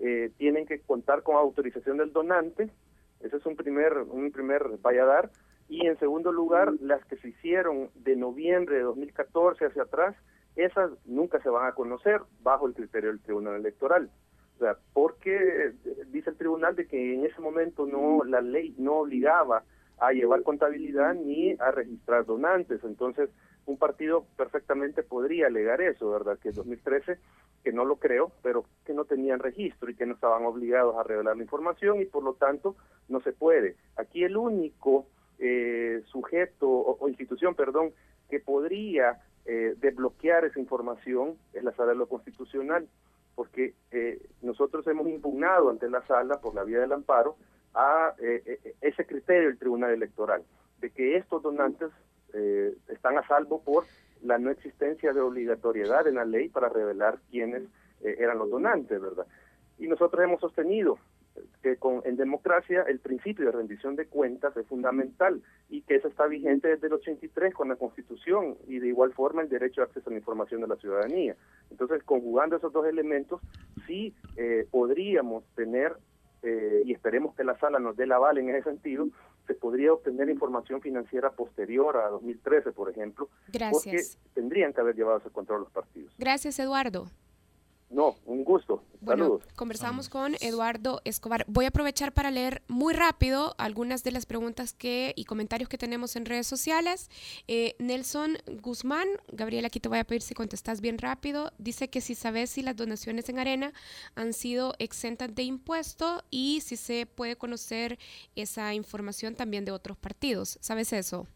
eh, 0.00 0.30
tienen 0.38 0.66
que 0.66 0.80
contar 0.80 1.22
con 1.22 1.36
autorización 1.36 1.98
del 1.98 2.12
donante, 2.12 2.70
ese 3.20 3.36
es 3.36 3.46
un 3.46 3.56
primer, 3.56 3.98
un 3.98 4.32
primer 4.32 4.62
valladar, 4.84 5.30
y 5.68 5.86
en 5.86 5.98
segundo 5.98 6.32
lugar, 6.32 6.72
las 6.80 7.04
que 7.04 7.16
se 7.16 7.28
hicieron 7.28 7.90
de 7.94 8.16
noviembre 8.16 8.76
de 8.76 8.82
2014 8.82 9.66
hacia 9.66 9.82
atrás, 9.82 10.16
esas 10.56 10.90
nunca 11.06 11.40
se 11.42 11.48
van 11.48 11.68
a 11.68 11.72
conocer 11.72 12.20
bajo 12.42 12.66
el 12.66 12.74
criterio 12.74 13.10
del 13.10 13.20
Tribunal 13.20 13.56
Electoral. 13.56 14.10
O 14.56 14.58
sea, 14.58 14.76
porque 14.92 15.36
eh, 15.36 15.72
dice 16.08 16.30
el 16.30 16.36
tribunal 16.36 16.74
de 16.76 16.86
que 16.86 17.14
en 17.14 17.24
ese 17.24 17.40
momento 17.40 17.86
no 17.86 18.24
la 18.24 18.40
ley 18.40 18.74
no 18.78 18.96
obligaba 18.96 19.62
a 19.98 20.12
llevar 20.12 20.42
contabilidad 20.42 21.14
ni 21.14 21.52
a 21.52 21.70
registrar 21.70 22.26
donantes. 22.26 22.82
Entonces, 22.84 23.30
un 23.70 23.78
partido 23.78 24.26
perfectamente 24.36 25.02
podría 25.02 25.46
alegar 25.46 25.80
eso, 25.80 26.10
¿verdad? 26.10 26.38
Que 26.38 26.48
en 26.48 26.56
2013, 26.56 27.18
que 27.62 27.72
no 27.72 27.84
lo 27.84 27.96
creo, 27.96 28.32
pero 28.42 28.64
que 28.84 28.92
no 28.92 29.04
tenían 29.04 29.38
registro 29.38 29.90
y 29.90 29.94
que 29.94 30.06
no 30.06 30.14
estaban 30.14 30.44
obligados 30.44 30.96
a 30.96 31.04
revelar 31.04 31.36
la 31.36 31.42
información 31.42 32.00
y 32.00 32.04
por 32.04 32.24
lo 32.24 32.34
tanto 32.34 32.76
no 33.08 33.20
se 33.20 33.32
puede. 33.32 33.76
Aquí 33.96 34.24
el 34.24 34.36
único 34.36 35.06
eh, 35.38 36.02
sujeto 36.06 36.68
o, 36.68 37.08
institución, 37.08 37.54
perdón, 37.54 37.92
que 38.28 38.40
podría 38.40 39.20
eh, 39.46 39.74
desbloquear 39.78 40.44
esa 40.44 40.60
información 40.60 41.36
es 41.52 41.62
la 41.62 41.72
sala 41.72 41.92
de 41.92 41.98
lo 41.98 42.08
constitucional, 42.08 42.88
porque 43.36 43.74
eh, 43.92 44.20
nosotros 44.42 44.86
hemos 44.88 45.08
impugnado 45.08 45.70
ante 45.70 45.88
la 45.88 46.04
sala 46.06 46.40
por 46.40 46.54
la 46.54 46.64
vía 46.64 46.80
del 46.80 46.92
amparo 46.92 47.36
a 47.72 48.14
ese 48.80 49.06
criterio 49.06 49.48
del 49.48 49.58
Tribunal 49.58 49.92
Electoral, 49.92 50.42
de 50.80 50.90
que 50.90 51.16
estos 51.16 51.40
donantes 51.40 51.90
están 52.88 53.18
a 53.18 53.26
salvo 53.26 53.62
por 53.62 53.84
la 54.22 54.38
no 54.38 54.50
existencia 54.50 55.12
de 55.12 55.20
obligatoriedad 55.20 56.06
en 56.06 56.16
la 56.16 56.24
ley 56.24 56.48
para 56.48 56.68
revelar 56.68 57.18
quiénes 57.30 57.62
eran 58.02 58.38
los 58.38 58.50
donantes, 58.50 59.00
¿verdad? 59.00 59.26
Y 59.78 59.88
nosotros 59.88 60.22
hemos 60.22 60.40
sostenido 60.40 60.98
que 61.62 61.76
con, 61.76 62.02
en 62.04 62.16
democracia 62.16 62.82
el 62.82 62.98
principio 62.98 63.46
de 63.46 63.52
rendición 63.52 63.96
de 63.96 64.06
cuentas 64.06 64.56
es 64.56 64.66
fundamental 64.66 65.42
y 65.68 65.82
que 65.82 65.96
eso 65.96 66.08
está 66.08 66.26
vigente 66.26 66.68
desde 66.68 66.86
el 66.86 66.94
83 66.94 67.54
con 67.54 67.68
la 67.68 67.76
Constitución 67.76 68.56
y 68.66 68.78
de 68.78 68.88
igual 68.88 69.12
forma 69.12 69.42
el 69.42 69.48
derecho 69.48 69.80
de 69.80 69.86
acceso 69.86 70.08
a 70.10 70.12
la 70.12 70.18
información 70.18 70.60
de 70.60 70.68
la 70.68 70.76
ciudadanía. 70.76 71.36
Entonces, 71.70 72.02
conjugando 72.02 72.56
esos 72.56 72.72
dos 72.72 72.86
elementos, 72.86 73.40
sí 73.86 74.14
eh, 74.36 74.66
podríamos 74.70 75.44
tener, 75.54 75.96
eh, 76.42 76.82
y 76.84 76.92
esperemos 76.92 77.34
que 77.34 77.44
la 77.44 77.58
sala 77.58 77.78
nos 77.78 77.96
dé 77.96 78.06
la 78.06 78.16
aval 78.16 78.38
en 78.38 78.50
ese 78.50 78.62
sentido, 78.62 79.08
se 79.50 79.56
podría 79.56 79.92
obtener 79.92 80.30
información 80.30 80.80
financiera 80.80 81.32
posterior 81.32 81.96
a 81.96 82.08
2013, 82.08 82.70
por 82.70 82.88
ejemplo, 82.88 83.28
Gracias. 83.48 84.16
porque 84.16 84.32
tendrían 84.40 84.72
que 84.72 84.80
haber 84.80 84.94
llevado 84.94 85.18
ese 85.18 85.30
control 85.30 85.62
los 85.62 85.72
partidos. 85.72 86.14
Gracias, 86.18 86.60
Eduardo. 86.60 87.10
No, 87.90 88.14
un 88.24 88.44
gusto. 88.44 88.84
Bueno, 89.00 89.40
conversamos 89.56 90.08
con 90.08 90.36
Eduardo 90.40 91.00
Escobar. 91.04 91.44
Voy 91.48 91.64
a 91.64 91.68
aprovechar 91.68 92.12
para 92.12 92.30
leer 92.30 92.62
muy 92.68 92.94
rápido 92.94 93.56
algunas 93.58 94.04
de 94.04 94.12
las 94.12 94.26
preguntas 94.26 94.72
que 94.72 95.12
y 95.16 95.24
comentarios 95.24 95.68
que 95.68 95.76
tenemos 95.76 96.14
en 96.14 96.24
redes 96.24 96.46
sociales. 96.46 97.10
Eh, 97.48 97.74
Nelson 97.80 98.38
Guzmán, 98.62 99.08
Gabriela, 99.32 99.66
aquí 99.66 99.80
te 99.80 99.88
voy 99.88 99.98
a 99.98 100.04
pedir 100.04 100.22
si 100.22 100.34
contestas 100.34 100.80
bien 100.80 100.98
rápido. 100.98 101.52
Dice 101.58 101.90
que 101.90 102.00
si 102.00 102.14
sabes 102.14 102.50
si 102.50 102.62
las 102.62 102.76
donaciones 102.76 103.28
en 103.28 103.40
arena 103.40 103.72
han 104.14 104.34
sido 104.34 104.74
exentas 104.78 105.34
de 105.34 105.42
impuesto 105.42 106.22
y 106.30 106.60
si 106.60 106.76
se 106.76 107.06
puede 107.06 107.34
conocer 107.34 107.98
esa 108.36 108.72
información 108.72 109.34
también 109.34 109.64
de 109.64 109.72
otros 109.72 109.96
partidos. 109.96 110.58
¿Sabes 110.60 110.92
eso? 110.92 111.26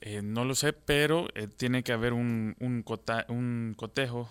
Eh, 0.00 0.20
no 0.20 0.44
lo 0.44 0.56
sé, 0.56 0.72
pero 0.72 1.28
eh, 1.36 1.46
tiene 1.46 1.84
que 1.84 1.92
haber 1.92 2.12
un, 2.12 2.56
un, 2.58 2.84
un 3.28 3.74
cotejo 3.76 4.28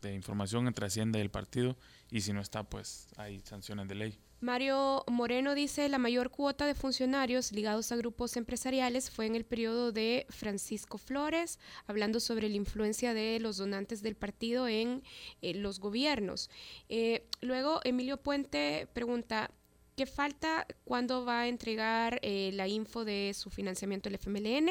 de 0.00 0.14
información 0.14 0.66
entre 0.66 0.86
Hacienda 0.86 1.18
y 1.18 1.22
el 1.22 1.30
partido 1.30 1.76
y 2.10 2.20
si 2.20 2.32
no 2.32 2.40
está, 2.40 2.64
pues 2.64 3.08
hay 3.16 3.40
sanciones 3.40 3.88
de 3.88 3.94
ley. 3.94 4.18
Mario 4.40 5.04
Moreno 5.08 5.56
dice, 5.56 5.88
la 5.88 5.98
mayor 5.98 6.30
cuota 6.30 6.64
de 6.64 6.76
funcionarios 6.76 7.50
ligados 7.50 7.90
a 7.90 7.96
grupos 7.96 8.36
empresariales 8.36 9.10
fue 9.10 9.26
en 9.26 9.34
el 9.34 9.44
periodo 9.44 9.90
de 9.90 10.26
Francisco 10.30 10.96
Flores, 10.96 11.58
hablando 11.88 12.20
sobre 12.20 12.48
la 12.48 12.54
influencia 12.54 13.14
de 13.14 13.40
los 13.40 13.56
donantes 13.56 14.00
del 14.00 14.14
partido 14.14 14.68
en 14.68 15.02
eh, 15.42 15.54
los 15.54 15.80
gobiernos. 15.80 16.50
Eh, 16.88 17.26
luego, 17.40 17.80
Emilio 17.82 18.16
Puente 18.16 18.86
pregunta, 18.92 19.50
¿Qué 19.98 20.06
falta? 20.06 20.64
¿Cuándo 20.84 21.24
va 21.24 21.40
a 21.40 21.48
entregar 21.48 22.20
eh, 22.22 22.52
la 22.54 22.68
info 22.68 23.04
de 23.04 23.32
su 23.34 23.50
financiamiento 23.50 24.08
el 24.08 24.14
FMLN? 24.14 24.70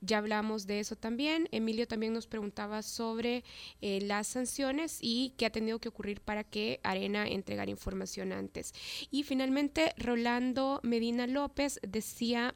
Ya 0.00 0.16
hablamos 0.16 0.66
de 0.66 0.80
eso 0.80 0.96
también. 0.96 1.46
Emilio 1.52 1.86
también 1.86 2.14
nos 2.14 2.26
preguntaba 2.26 2.80
sobre 2.80 3.44
eh, 3.82 4.00
las 4.00 4.28
sanciones 4.28 4.96
y 5.02 5.34
qué 5.36 5.44
ha 5.44 5.50
tenido 5.50 5.78
que 5.78 5.90
ocurrir 5.90 6.22
para 6.22 6.42
que 6.42 6.80
Arena 6.84 7.28
entregara 7.28 7.70
información 7.70 8.32
antes. 8.32 8.72
Y 9.10 9.24
finalmente, 9.24 9.92
Rolando 9.98 10.80
Medina 10.82 11.26
López 11.26 11.78
decía 11.86 12.54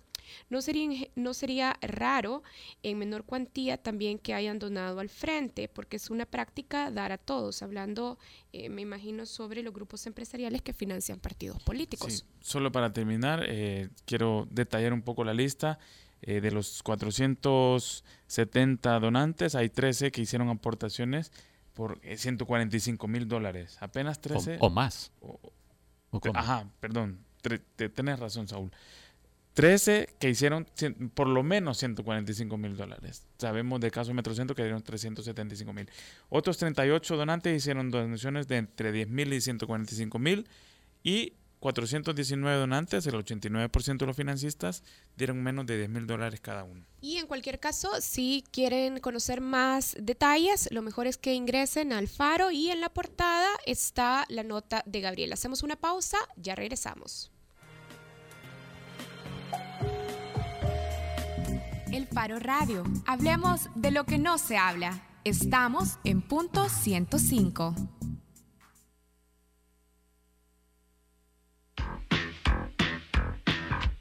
no 0.51 0.63
sería, 0.63 1.09
no 1.15 1.35
sería 1.35 1.77
raro 1.81 2.43
en 2.83 2.99
menor 2.99 3.25
cuantía 3.25 3.77
también 3.77 4.19
que 4.19 4.35
hayan 4.35 4.59
donado 4.59 5.01
al 5.01 5.09
frente, 5.09 5.69
porque 5.69 5.97
es 5.97 6.11
una 6.11 6.27
práctica 6.27 6.91
dar 6.91 7.13
a 7.13 7.19
todos, 7.19 7.63
hablando, 7.63 8.19
eh, 8.53 8.69
me 8.69 8.83
imagino, 8.83 9.27
sobre 9.27 9.63
los 9.63 9.73
grupos 9.73 10.07
empresariales 10.07 10.63
que 10.63 10.73
financian 10.73 11.19
partidos 11.19 11.63
políticos. 11.63 12.25
solo 12.41 12.73
para 12.73 12.93
terminar, 12.93 13.45
eh, 13.49 13.89
quiero 14.05 14.47
detallar 14.51 14.93
un 14.93 15.03
poco 15.03 15.25
la 15.25 15.35
lista. 15.35 15.79
Eh, 16.23 16.41
de 16.41 16.51
los 16.51 16.83
470 16.83 19.01
donantes, 19.01 19.55
hay 19.55 19.69
13 19.69 20.11
que 20.11 20.23
hicieron 20.23 20.49
aportaciones 20.49 21.31
por 21.75 22.01
145 22.01 23.07
mil 23.07 23.29
dólares. 23.29 23.77
Apenas 23.81 24.19
13. 24.21 24.57
O, 24.61 24.71
más. 24.71 25.13
ajá, 26.35 26.71
perdón. 26.81 27.27
Tienes 27.77 28.19
razón, 28.19 28.49
Saúl. 28.49 28.73
13 29.57 30.11
que 30.19 30.29
hicieron 30.29 30.67
por 31.15 31.27
lo 31.29 31.43
menos 31.43 31.79
145 31.79 32.59
mil 32.59 32.77
dólares. 32.77 33.25
Sabemos 33.39 33.81
de 33.81 33.91
caso 33.91 34.13
Metrocentro 34.13 34.55
que 34.55 34.63
dieron 34.63 34.83
375 34.83 35.73
mil. 35.73 35.89
Otros 36.29 36.59
38 36.59 37.17
donantes 37.17 37.57
hicieron 37.57 37.91
donaciones 37.91 38.49
de 38.49 38.59
entre 38.59 38.93
10 38.93 39.09
mil 39.09 39.33
y 39.33 39.41
145 39.41 40.19
mil. 40.19 40.47
Y 41.03 41.33
419 41.61 42.59
donantes, 42.59 43.07
el 43.07 43.15
89% 43.15 43.97
de 43.97 44.07
los 44.07 44.15
financistas, 44.15 44.83
dieron 45.17 45.43
menos 45.43 45.65
de 45.65 45.79
10 45.79 45.89
mil 45.89 46.07
dólares 46.07 46.41
cada 46.43 46.63
uno. 46.63 46.85
Y 47.01 47.17
en 47.17 47.27
cualquier 47.27 47.59
caso, 47.59 47.89
si 48.03 48.45
quieren 48.53 49.01
conocer 49.01 49.41
más 49.41 49.97
detalles, 49.99 50.69
lo 50.71 50.83
mejor 50.83 51.07
es 51.07 51.17
que 51.17 51.33
ingresen 51.33 51.95
al 51.95 52.09
faro 52.09 52.51
y 52.51 52.69
en 52.69 52.83
la 52.83 52.91
portada 52.91 53.49
está 53.65 54.27
la 54.29 54.43
nota 54.43 54.83
de 54.85 55.01
Gabriel. 55.01 55.33
Hacemos 55.33 55.63
una 55.63 55.77
pausa, 55.77 56.19
ya 56.37 56.55
regresamos. 56.55 57.33
El 61.97 62.07
Faro 62.07 62.39
Radio. 62.39 62.85
Hablemos 63.07 63.71
de 63.75 63.91
lo 63.91 64.05
que 64.05 64.19
no 64.19 64.37
se 64.37 64.59
habla. 64.59 65.01
Estamos 65.25 65.99
en 66.05 66.21
punto 66.21 66.69
105. 66.69 67.75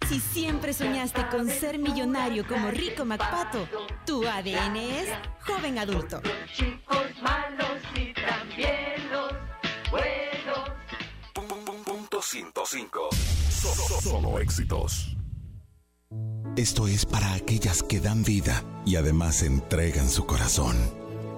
Si 0.09 0.19
siempre 0.19 0.73
soñaste 0.73 1.25
con 1.29 1.49
ser 1.49 1.79
millonario 1.79 2.45
como 2.45 2.69
Rico 2.69 3.05
MacPato, 3.05 3.65
tu 4.05 4.27
ADN 4.27 4.75
es 4.75 5.07
joven 5.47 5.79
adulto. 5.79 6.21
Chicos 6.53 7.05
malos 7.21 7.79
y 7.95 8.13
también 8.13 9.09
los 9.09 9.31
buenos. 9.89 10.69
Punto 11.85 12.21
105 12.21 13.09
Solo 14.01 14.39
éxitos. 14.39 15.14
Esto 16.58 16.88
es 16.88 17.06
para 17.06 17.34
aquellas 17.34 17.84
que 17.84 17.99
dan 17.99 18.24
vida 18.24 18.64
y 18.86 18.95
además 18.95 19.43
entregan 19.43 20.10
su 20.10 20.26
corazón. 20.26 20.78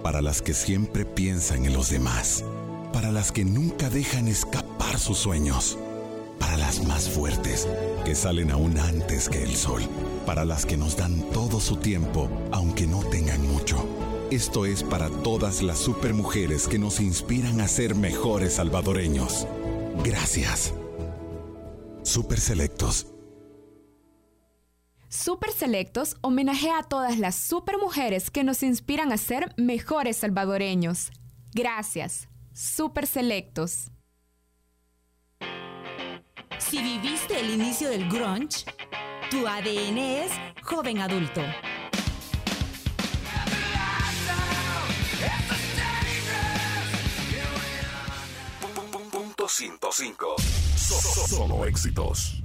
Para 0.03 0.21
las 0.21 0.43
que 0.43 0.53
siempre 0.53 1.05
piensan 1.05 1.65
en 1.65 1.73
los 1.73 1.89
demás. 1.89 2.45
Para 2.93 3.11
las 3.11 3.31
que 3.31 3.43
nunca 3.43 3.89
dejan 3.89 4.27
escapar 4.27 4.99
sus 4.99 5.17
sueños. 5.17 5.79
Para 6.37 6.55
las 6.55 6.85
más 6.85 7.09
fuertes, 7.09 7.67
que 8.05 8.13
salen 8.13 8.51
aún 8.51 8.77
antes 8.77 9.27
que 9.27 9.41
el 9.41 9.55
sol. 9.55 9.81
Para 10.27 10.45
las 10.45 10.67
que 10.67 10.77
nos 10.77 10.95
dan 10.95 11.19
todo 11.31 11.59
su 11.59 11.77
tiempo, 11.77 12.29
aunque 12.51 12.85
no 12.85 12.99
tengan 12.99 13.41
mucho. 13.41 13.87
Esto 14.29 14.67
es 14.67 14.83
para 14.83 15.09
todas 15.09 15.63
las 15.63 15.79
supermujeres 15.79 16.67
que 16.67 16.77
nos 16.77 16.99
inspiran 16.99 17.59
a 17.59 17.67
ser 17.67 17.95
mejores 17.95 18.53
salvadoreños. 18.53 19.47
Gracias. 20.03 20.75
Super 22.03 22.39
Selectos. 22.39 23.07
Super 25.09 25.51
Selectos 25.51 26.17
homenajea 26.19 26.79
a 26.79 26.83
todas 26.83 27.17
las 27.17 27.35
supermujeres 27.35 28.29
que 28.29 28.43
nos 28.43 28.61
inspiran 28.61 29.13
a 29.13 29.17
ser 29.17 29.53
mejores 29.55 30.17
salvadoreños. 30.17 31.11
Gracias. 31.53 32.27
Super 32.53 33.07
Selectos. 33.07 33.89
Si 36.57 36.81
viviste 36.81 37.39
el 37.39 37.51
inicio 37.51 37.89
del 37.89 38.09
grunge, 38.09 38.65
tu 39.31 39.47
ADN 39.47 39.97
es 39.97 40.31
joven 40.61 40.99
adulto. 40.99 41.41
Punto 49.11 49.47
105. 49.47 50.35
Solo 50.75 51.65
éxitos. 51.65 52.43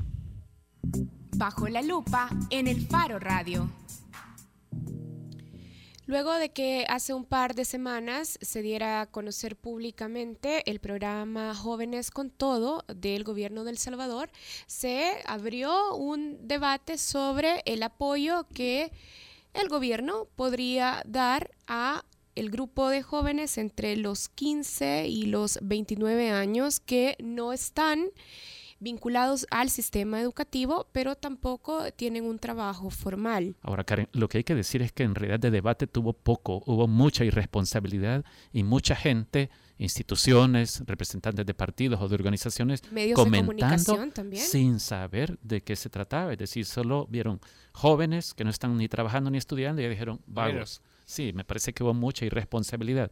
Bajo 1.37 1.69
la 1.69 1.83
lupa 1.83 2.29
en 2.51 2.69
el 2.69 2.87
Faro 2.87 3.19
Radio. 3.19 3.71
Luego 6.07 6.35
de 6.35 6.51
que 6.51 6.85
hace 6.89 7.15
un 7.15 7.25
par 7.25 7.55
de 7.55 7.65
semanas 7.65 8.39
se 8.43 8.61
diera 8.61 9.01
a 9.01 9.07
conocer 9.07 9.57
públicamente 9.57 10.69
el 10.71 10.79
programa 10.79 11.55
Jóvenes 11.55 12.11
con 12.11 12.31
Todo 12.31 12.85
del 12.95 13.25
gobierno 13.25 13.65
del 13.65 13.79
Salvador, 13.79 14.31
se 14.67 15.15
abrió 15.27 15.95
un 15.95 16.37
debate 16.47 16.99
sobre 16.99 17.63
el 17.65 17.83
apoyo 17.83 18.47
que 18.53 18.93
el 19.55 19.69
gobierno 19.69 20.27
podría 20.37 21.03
dar 21.07 21.51
a 21.67 22.05
el 22.35 22.51
grupo 22.51 22.89
de 22.89 23.03
jóvenes 23.03 23.59
entre 23.59 23.97
los 23.97 24.29
15 24.29 25.07
y 25.07 25.27
los 25.27 25.59
29 25.63 26.31
años 26.31 26.81
que 26.81 27.17
no 27.21 27.53
están 27.53 28.11
vinculados 28.83 29.47
al 29.51 29.71
sistema 29.71 30.21
educativo, 30.21 30.89
pero 30.93 31.15
tampoco 31.15 31.93
tienen 31.93 32.25
un 32.25 32.39
trabajo 32.39 32.91
formal. 32.91 33.55
Ahora, 33.63 33.85
Karen, 33.85 34.09
lo 34.13 34.29
que 34.29 34.39
hay 34.39 34.45
que 34.45 34.55
decir 34.55 34.83
es 34.83 34.93
que 34.93 35.05
en 35.05 35.15
realidad 35.15 35.39
de 35.39 35.51
debate 35.51 35.87
tuvo 35.87 36.13
poco, 36.13 36.63
hubo 36.67 36.89
mucha 36.89 37.25
irresponsabilidad 37.25 38.25
y 38.53 38.65
mucha 38.65 38.97
gente, 38.97 39.51
instituciones, 39.79 40.83
representantes 40.85 41.47
de 41.47 41.55
partidos 41.55 42.01
o 42.01 42.09
de 42.09 42.15
organizaciones, 42.17 42.83
Medios 42.91 43.17
de 43.17 43.25
comentando 43.25 43.53
comunicación 43.53 44.11
también. 44.11 44.45
sin 44.45 44.81
saber 44.81 45.39
de 45.43 45.63
qué 45.63 45.77
se 45.77 45.89
trataba. 45.89 46.33
Es 46.33 46.39
decir, 46.39 46.67
solo 46.67 47.07
vieron 47.09 47.41
jóvenes 47.73 48.35
que 48.35 48.43
no 48.45 48.51
están 48.51 48.77
ni 48.77 48.89
trabajando 48.89 49.31
ni 49.31 49.39
estudiando 49.39 49.81
y 49.81 49.85
ya 49.85 49.91
dijeron, 49.91 50.21
vagos. 50.27 50.83
Sí, 51.05 51.33
me 51.35 51.45
parece 51.45 51.73
que 51.73 51.85
hubo 51.85 51.95
mucha 51.95 52.25
irresponsabilidad. 52.25 53.11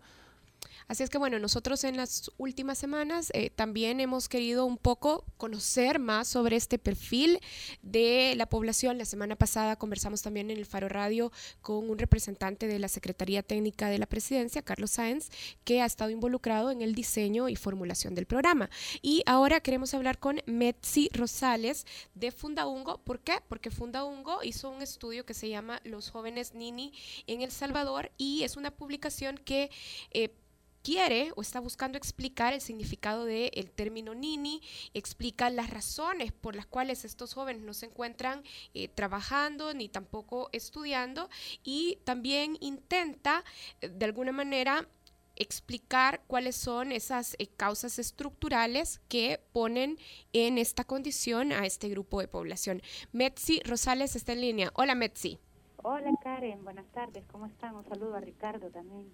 Así 0.91 1.05
es 1.05 1.09
que 1.09 1.19
bueno, 1.19 1.39
nosotros 1.39 1.85
en 1.85 1.97
las 1.97 2.33
últimas 2.37 2.77
semanas 2.77 3.31
eh, 3.33 3.51
también 3.51 4.01
hemos 4.01 4.29
querido 4.29 4.65
un 4.65 4.77
poco 4.77 5.25
conocer 5.37 6.01
más 6.01 6.27
sobre 6.27 6.57
este 6.57 6.81
perfil 6.81 7.39
de 7.81 8.35
la 8.37 8.47
población. 8.47 8.99
La 8.99 9.05
semana 9.05 9.37
pasada 9.37 9.77
conversamos 9.77 10.21
también 10.23 10.51
en 10.51 10.59
el 10.59 10.67
Faro 10.67 10.89
Radio 10.89 11.31
con 11.63 11.89
un 11.89 11.97
representante 11.97 12.67
de 12.67 12.81
la 12.81 12.89
Secretaría 12.89 13.45
Técnica 13.45 13.89
de 13.89 13.99
la 13.99 14.07
Presidencia, 14.07 14.63
Carlos 14.63 14.91
Sáenz, 14.91 15.29
que 15.63 15.81
ha 15.81 15.87
estado 15.87 16.11
involucrado 16.11 16.73
en 16.73 16.83
el 16.83 16.97
diseño 16.97 17.49
y 17.49 17.55
formulación 17.55 18.17
del 18.17 18.27
programa. 18.27 18.69
Y 19.01 19.23
ahora 19.27 19.61
queremos 19.61 19.95
hablar 19.95 20.19
con 20.19 20.43
Metzi 20.47 21.09
Rosales 21.13 21.87
de 22.17 22.33
Fundaungo. 22.33 22.99
¿Por 23.05 23.21
qué? 23.21 23.35
Porque 23.47 23.71
Fundaungo 23.71 24.43
hizo 24.43 24.69
un 24.69 24.83
estudio 24.83 25.25
que 25.25 25.35
se 25.35 25.49
llama 25.49 25.81
Los 25.85 26.11
jóvenes 26.11 26.53
Nini 26.55 26.93
en 27.29 27.43
El 27.43 27.53
Salvador 27.53 28.11
y 28.19 28.43
es 28.43 28.57
una 28.57 28.73
publicación 28.73 29.39
que... 29.39 29.71
Eh, 30.11 30.35
quiere 30.83 31.33
o 31.37 31.43
está 31.43 31.61
buscando 31.61 31.99
explicar 31.99 32.53
el 32.53 32.61
significado 32.61 33.25
del 33.25 33.71
término 33.71 34.15
nini, 34.15 34.63
explica 34.95 35.51
las 35.51 35.71
razones 35.71 36.33
por 36.33 36.57
las 36.57 36.67
cuales 36.67 37.05
estos 37.05 37.35
jóvenes 37.35 37.63
no 37.63 37.75
se 37.75 37.87
encuentran 37.87 38.43
eh, 38.75 38.89
trabajando 38.89 39.75
ni 39.75 39.89
tampoco 39.89 40.49
estudiando 40.53 41.29
y 41.63 41.99
también 42.05 42.57
intenta 42.61 43.45
eh, 43.81 43.89
de 43.89 44.05
alguna 44.05 44.33
manera 44.33 44.89
explicar 45.37 46.23
cuáles 46.27 46.55
son 46.55 46.93
esas 46.93 47.35
eh, 47.39 47.47
causas 47.47 47.99
estructurales 47.99 49.01
que 49.09 49.41
ponen 49.53 49.99
en 50.33 50.59
esta 50.59 50.85
condición 50.85 51.53
a 51.53 51.65
este 51.65 51.89
grupo 51.89 52.21
de 52.21 52.29
población. 52.29 52.83
Metzi 53.13 53.61
Rosales 53.65 54.17
está 54.17 54.33
en 54.33 54.43
línea. 54.43 54.71
Hola 54.75 54.95
Metzi. 54.95 55.39
Hola 55.83 56.11
Karen, 56.23 56.63
buenas 56.63 56.87
tardes, 56.93 57.25
¿cómo 57.33 57.47
están? 57.47 57.75
Un 57.75 57.85
saludo 57.87 58.17
a 58.17 58.21
Ricardo 58.21 58.69
también. 58.69 59.11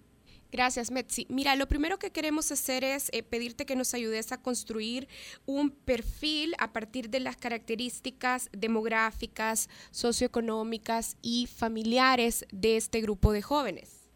Gracias, 0.51 0.91
Metzi. 0.91 1.27
Mira, 1.29 1.55
lo 1.55 1.67
primero 1.67 1.99
que 1.99 2.11
queremos 2.11 2.51
hacer 2.51 2.83
es 2.83 3.09
eh, 3.11 3.21
pedirte 3.21 3.65
que 3.65 3.75
nos 3.75 3.93
ayudes 3.93 4.31
a 4.31 4.41
construir 4.41 5.07
un 5.45 5.71
perfil 5.71 6.53
a 6.57 6.71
partir 6.71 7.09
de 7.09 7.19
las 7.19 7.35
características 7.35 8.49
demográficas, 8.53 9.69
socioeconómicas 9.91 11.17
y 11.21 11.47
familiares 11.47 12.45
de 12.51 12.77
este 12.77 13.01
grupo 13.01 13.33
de 13.33 13.41
jóvenes. 13.41 14.09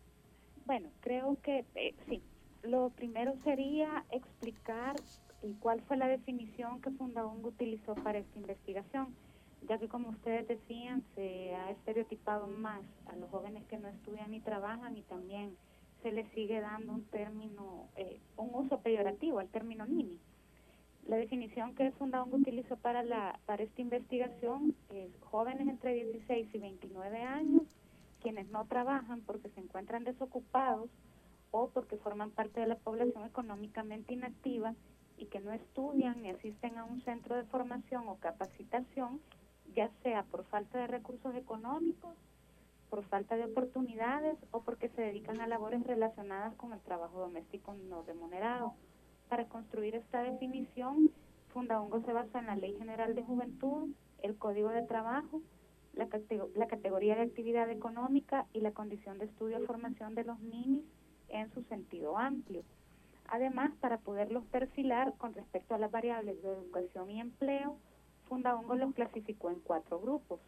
Bueno, 0.66 0.90
creo 1.02 1.38
que 1.42 1.66
eh, 1.76 1.94
sí. 2.08 2.22
Lo 2.64 2.92
primero 2.92 3.34
sería 3.44 4.06
explicar 4.12 4.96
cuál 5.60 5.82
fue 5.82 5.98
la 5.98 6.08
definición 6.08 6.82
que 6.82 6.92
Fundaung 6.92 7.44
utilizó 7.44 7.96
para 7.96 8.20
esta 8.20 8.38
investigación, 8.38 9.16
ya 9.68 9.78
que 9.80 9.88
como 9.88 10.10
ustedes 10.10 10.48
decían, 10.48 11.04
se 11.16 11.56
ha 11.56 11.72
estereotipado 11.72 12.48
más 12.48 12.82
a 13.08 13.16
los 13.16 13.30
jóvenes 13.32 13.64
que 13.66 13.78
no 13.78 13.88
estudian 13.90 14.32
ni 14.32 14.40
trabajan 14.40 14.96
y 14.96 15.02
también 15.02 15.58
se 16.02 16.12
le 16.12 16.26
sigue 16.32 16.62
dando 16.62 16.93
un 16.93 17.06
término, 17.06 17.89
eh, 17.95 18.20
un 18.38 18.49
uso 18.54 18.80
peyorativo 18.80 19.39
al 19.39 19.49
término 19.49 19.86
NINI. 19.86 20.20
La 21.08 21.18
definición 21.18 21.76
que 21.76 21.91
Fundaung 21.91 22.34
utilizó 22.34 22.78
para, 22.78 23.04
la, 23.04 23.39
para 23.45 23.64
esta 23.64 23.82
investigación 23.82 24.76
es 24.93 25.10
jóvenes 25.22 25.68
entre 25.68 25.93
16 25.93 26.54
y 26.54 26.58
29 26.60 27.24
años, 27.24 27.64
quienes 28.22 28.49
no 28.49 28.66
trabajan 28.66 29.22
porque 29.22 29.49
se 29.49 29.60
encuentran 29.60 30.04
desocupados 30.04 30.89
o 31.49 31.70
porque 31.70 31.97
forman 31.97 32.32
parte 32.32 32.62
de 32.62 32.68
la 32.68 32.76
población 32.76 33.26
económicamente 33.26 34.14
inactiva 34.14 34.76
y 35.18 35.26
que 35.26 35.39
no 35.39 35.52
estudian 35.52 36.22
ni 36.22 36.30
asisten 36.30 36.78
a 36.78 36.86
un 36.86 37.02
centro 37.02 37.36
de 37.36 37.43
formación 37.43 38.08
o 38.08 38.16
capacitación, 38.16 39.20
ya 39.76 39.89
sea 40.04 40.24
por 40.24 40.45
falta 40.45 40.80
de 40.80 40.88
recursos 40.88 41.36
económicos, 41.36 42.16
por 42.92 43.06
falta 43.06 43.38
de 43.38 43.46
oportunidades 43.46 44.38
o 44.52 44.64
porque 44.64 44.89
se 44.89 45.02
dedican 45.02 45.39
a 45.39 45.48
labores 45.48 45.82
relacionadas 45.88 46.54
con 46.56 46.74
el 46.74 46.82
trabajo 46.82 47.22
doméstico 47.22 47.74
no 47.74 48.04
remunerado. 48.04 48.74
Para 49.30 49.46
construir 49.46 49.96
esta 49.96 50.22
definición, 50.24 51.10
Fundaungo 51.54 52.02
se 52.02 52.12
basa 52.12 52.39
en 52.39 52.48
la 52.48 52.58
Ley 52.58 52.76
General 52.78 53.16
de 53.16 53.24
Juventud, 53.24 53.92
el 54.22 54.38
Código 54.38 54.70
de 54.70 54.82
Trabajo, 54.84 55.42
la, 55.94 56.10
la 56.56 56.68
categoría 56.68 57.16
de 57.16 57.22
actividad 57.22 57.70
económica 57.70 58.46
y 58.52 58.60
la 58.60 58.74
condición 58.74 59.20
de 59.20 59.26
estudio 59.26 59.64
y 59.64 59.66
formación 59.66 60.14
de 60.14 60.26
los 60.26 60.42
ninis 60.42 60.84
en 61.30 61.50
su 61.54 61.64
sentido 61.64 62.18
amplio. 62.18 62.64
Además, 63.28 63.72
para 63.80 64.00
poderlos 64.00 64.44
perfilar 64.48 65.14
con 65.18 65.34
respecto 65.34 65.76
a 65.76 65.78
las 65.78 65.92
variables 65.92 66.44
de 66.44 66.50
educación 66.50 67.10
y 67.10 67.22
empleo, 67.22 67.78
Fundaungo 68.28 68.76
los 68.76 68.94
clasificó 68.94 69.50
en 69.50 69.62
cuatro 69.62 69.98
grupos. 70.02 70.42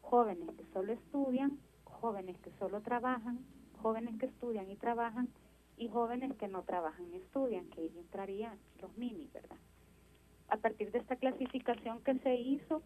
Jóvenes 0.00 0.48
que 0.56 0.64
solo 0.72 0.92
estudian, 0.92 1.56
jóvenes 2.04 2.36
que 2.40 2.50
solo 2.58 2.82
trabajan, 2.82 3.38
jóvenes 3.80 4.18
que 4.18 4.26
estudian 4.26 4.70
y 4.70 4.76
trabajan 4.76 5.26
y 5.78 5.88
jóvenes 5.88 6.36
que 6.36 6.48
no 6.48 6.62
trabajan 6.62 7.10
y 7.10 7.16
estudian, 7.16 7.66
que 7.70 7.80
ahí 7.80 7.92
entrarían 7.96 8.58
los 8.82 8.94
mini, 8.98 9.30
¿verdad? 9.32 9.56
A 10.50 10.58
partir 10.58 10.92
de 10.92 10.98
esta 10.98 11.16
clasificación 11.16 12.02
que 12.02 12.18
se 12.18 12.34
hizo 12.34 12.82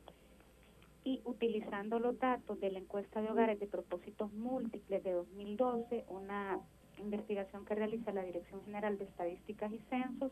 y 1.02 1.20
utilizando 1.24 1.98
los 1.98 2.16
datos 2.20 2.60
de 2.60 2.70
la 2.70 2.78
encuesta 2.78 3.20
de 3.20 3.28
hogares 3.28 3.58
de 3.58 3.66
propósitos 3.66 4.32
múltiples 4.34 5.02
de 5.02 5.10
2012, 5.10 6.04
una 6.10 6.60
investigación 6.98 7.64
que 7.64 7.74
realiza 7.74 8.12
la 8.12 8.22
Dirección 8.22 8.62
General 8.66 8.98
de 8.98 9.04
Estadísticas 9.04 9.72
y 9.72 9.80
Censos, 9.90 10.30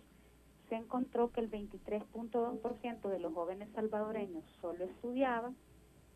se 0.69 0.77
encontró 0.77 1.33
que 1.33 1.41
el 1.41 1.51
23.2% 1.51 3.09
de 3.09 3.19
los 3.19 3.35
jóvenes 3.35 3.69
salvadoreños 3.75 4.45
solo 4.61 4.85
estudiaba, 4.85 5.53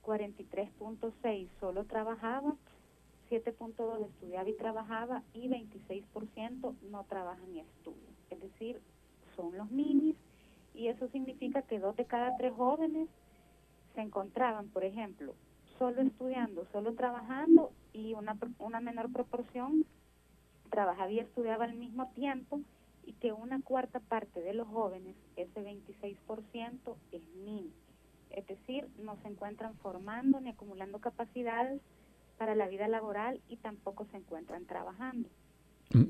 43.6 0.05 1.49
solo 1.61 1.85
trabajaba, 1.85 2.55
7.2 3.31 4.07
estudiaba 4.07 4.49
y 4.49 4.55
trabajaba 4.55 5.23
y 5.35 5.49
26% 5.49 6.75
no 6.91 7.05
trabaja 7.05 7.43
ni 7.47 7.61
estudia. 7.61 8.11
Es 8.31 8.41
decir, 8.41 8.81
son 9.37 9.57
los 9.57 9.71
ninis 9.71 10.17
Y 10.75 10.89
eso 10.89 11.09
significa 11.09 11.63
que 11.63 11.79
dos 11.79 11.97
de 11.97 12.05
cada 12.05 12.37
tres 12.37 12.53
jóvenes 12.55 13.09
se 13.95 14.01
encontraban, 14.01 14.69
por 14.69 14.85
ejemplo, 14.85 15.35
solo 15.79 16.01
estudiando, 16.01 16.67
solo 16.73 16.95
trabajando 16.95 17.73
y 17.93 18.15
una, 18.15 18.37
una 18.59 18.81
menor 18.81 19.13
proporción 19.13 19.85
trabajaba 20.71 21.11
y 21.11 21.19
estudiaba 21.19 21.65
al 21.65 21.75
mismo 21.75 22.11
tiempo 22.13 22.61
y 23.05 23.15
que 23.15 23.33
una 23.33 23.61
cuarta 23.63 23.99
parte 24.01 24.41
de 24.41 24.55
los 24.55 24.69
jóvenes, 24.69 25.17
ese 25.37 25.63
26%, 25.63 26.97
es 27.13 27.23
niño. 27.35 27.73
Es 28.31 28.47
decir, 28.47 28.89
no 29.03 29.17
se 29.23 29.29
encuentran 29.29 29.75
formando 29.79 30.41
ni 30.41 30.51
acumulando 30.51 30.99
capacidades 31.01 31.81
para 32.39 32.55
la 32.55 32.69
vida 32.69 32.89
laboral 32.89 33.41
y 33.49 33.57
tampoco 33.57 34.07
se 34.11 34.17
encuentran 34.17 34.65
trabajando. 34.67 35.29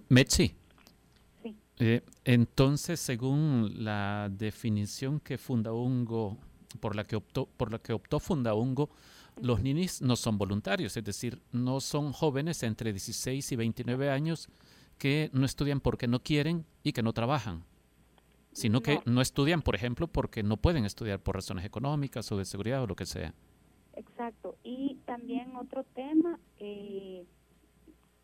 Metsi. 0.08 0.54
Sí. 1.42 1.56
Eh, 1.78 2.02
entonces, 2.24 3.00
según 3.00 3.82
la 3.82 4.28
definición 4.30 5.20
que 5.20 5.38
Fundaungo, 5.38 6.36
por 6.78 6.94
la 6.94 7.04
que 7.04 7.16
optó, 7.16 7.46
por 7.46 7.72
la 7.72 7.78
que 7.78 7.92
optó 7.92 8.20
Fundaungo, 8.20 8.90
los 9.40 9.62
ninis 9.62 10.02
no 10.02 10.16
son 10.16 10.38
voluntarios, 10.38 10.96
es 10.96 11.04
decir, 11.04 11.40
no 11.52 11.80
son 11.80 12.12
jóvenes 12.12 12.62
entre 12.62 12.92
16 12.92 13.52
y 13.52 13.56
29 13.56 14.10
años 14.10 14.48
que 14.98 15.30
no 15.32 15.46
estudian 15.46 15.80
porque 15.80 16.08
no 16.08 16.22
quieren 16.22 16.66
y 16.82 16.92
que 16.92 17.02
no 17.02 17.12
trabajan, 17.12 17.64
sino 18.52 18.80
que 18.80 19.00
no 19.06 19.20
estudian, 19.20 19.62
por 19.62 19.74
ejemplo, 19.74 20.06
porque 20.06 20.42
no 20.42 20.56
pueden 20.56 20.84
estudiar 20.84 21.20
por 21.20 21.34
razones 21.34 21.64
económicas 21.64 22.30
o 22.32 22.36
de 22.36 22.44
seguridad 22.44 22.82
o 22.82 22.86
lo 22.86 22.96
que 22.96 23.06
sea. 23.06 23.34
Exacto. 23.94 24.56
Y 24.62 24.98
también 25.04 25.56
otro 25.56 25.84
tema 25.84 26.38
eh, 26.58 27.24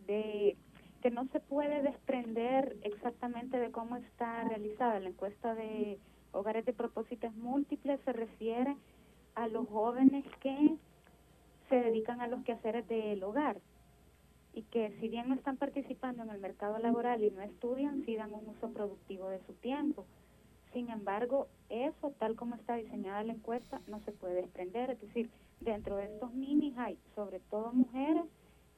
de 0.07 0.57
que 1.03 1.11
no 1.11 1.27
se 1.33 1.41
puede 1.41 1.83
desprender 1.83 2.77
exactamente 2.83 3.59
de 3.59 3.71
cómo 3.71 3.97
está 3.97 4.45
realizada 4.45 5.01
la 5.01 5.09
encuesta 5.09 5.55
de 5.55 5.99
hogares 6.33 6.65
de 6.65 6.73
propósitos 6.73 7.35
múltiples 7.37 8.01
se 8.05 8.13
refiere 8.13 8.77
a 9.35 9.49
los 9.49 9.69
jóvenes 9.69 10.25
que 10.41 10.77
se 11.69 11.77
dedican 11.77 12.21
a 12.21 12.27
los 12.27 12.43
quehaceres 12.45 12.87
del 12.89 13.23
hogar 13.23 13.61
y 14.57 14.63
que 14.63 14.91
si 14.99 15.09
bien 15.09 15.29
no 15.29 15.35
están 15.35 15.59
participando 15.59 16.23
en 16.23 16.31
el 16.31 16.41
mercado 16.41 16.79
laboral 16.79 17.23
y 17.23 17.31
no 17.31 17.43
estudian, 17.43 18.03
sí 18.07 18.17
dan 18.17 18.33
un 18.33 18.49
uso 18.49 18.71
productivo 18.71 19.29
de 19.29 19.39
su 19.45 19.53
tiempo. 19.53 20.07
Sin 20.73 20.89
embargo, 20.89 21.47
eso, 21.69 22.13
tal 22.19 22.37
como 22.37 22.55
está 22.55 22.77
diseñada 22.77 23.23
la 23.23 23.35
encuesta, 23.35 23.83
no 23.87 24.01
se 24.01 24.13
puede 24.13 24.37
desprender. 24.37 24.93
Es 24.93 25.01
decir, 25.03 25.29
dentro 25.61 25.97
de 25.97 26.07
estos 26.07 26.33
minis 26.33 26.77
hay 26.79 26.99
sobre 27.15 27.39
todo 27.39 27.71
mujeres 27.75 28.25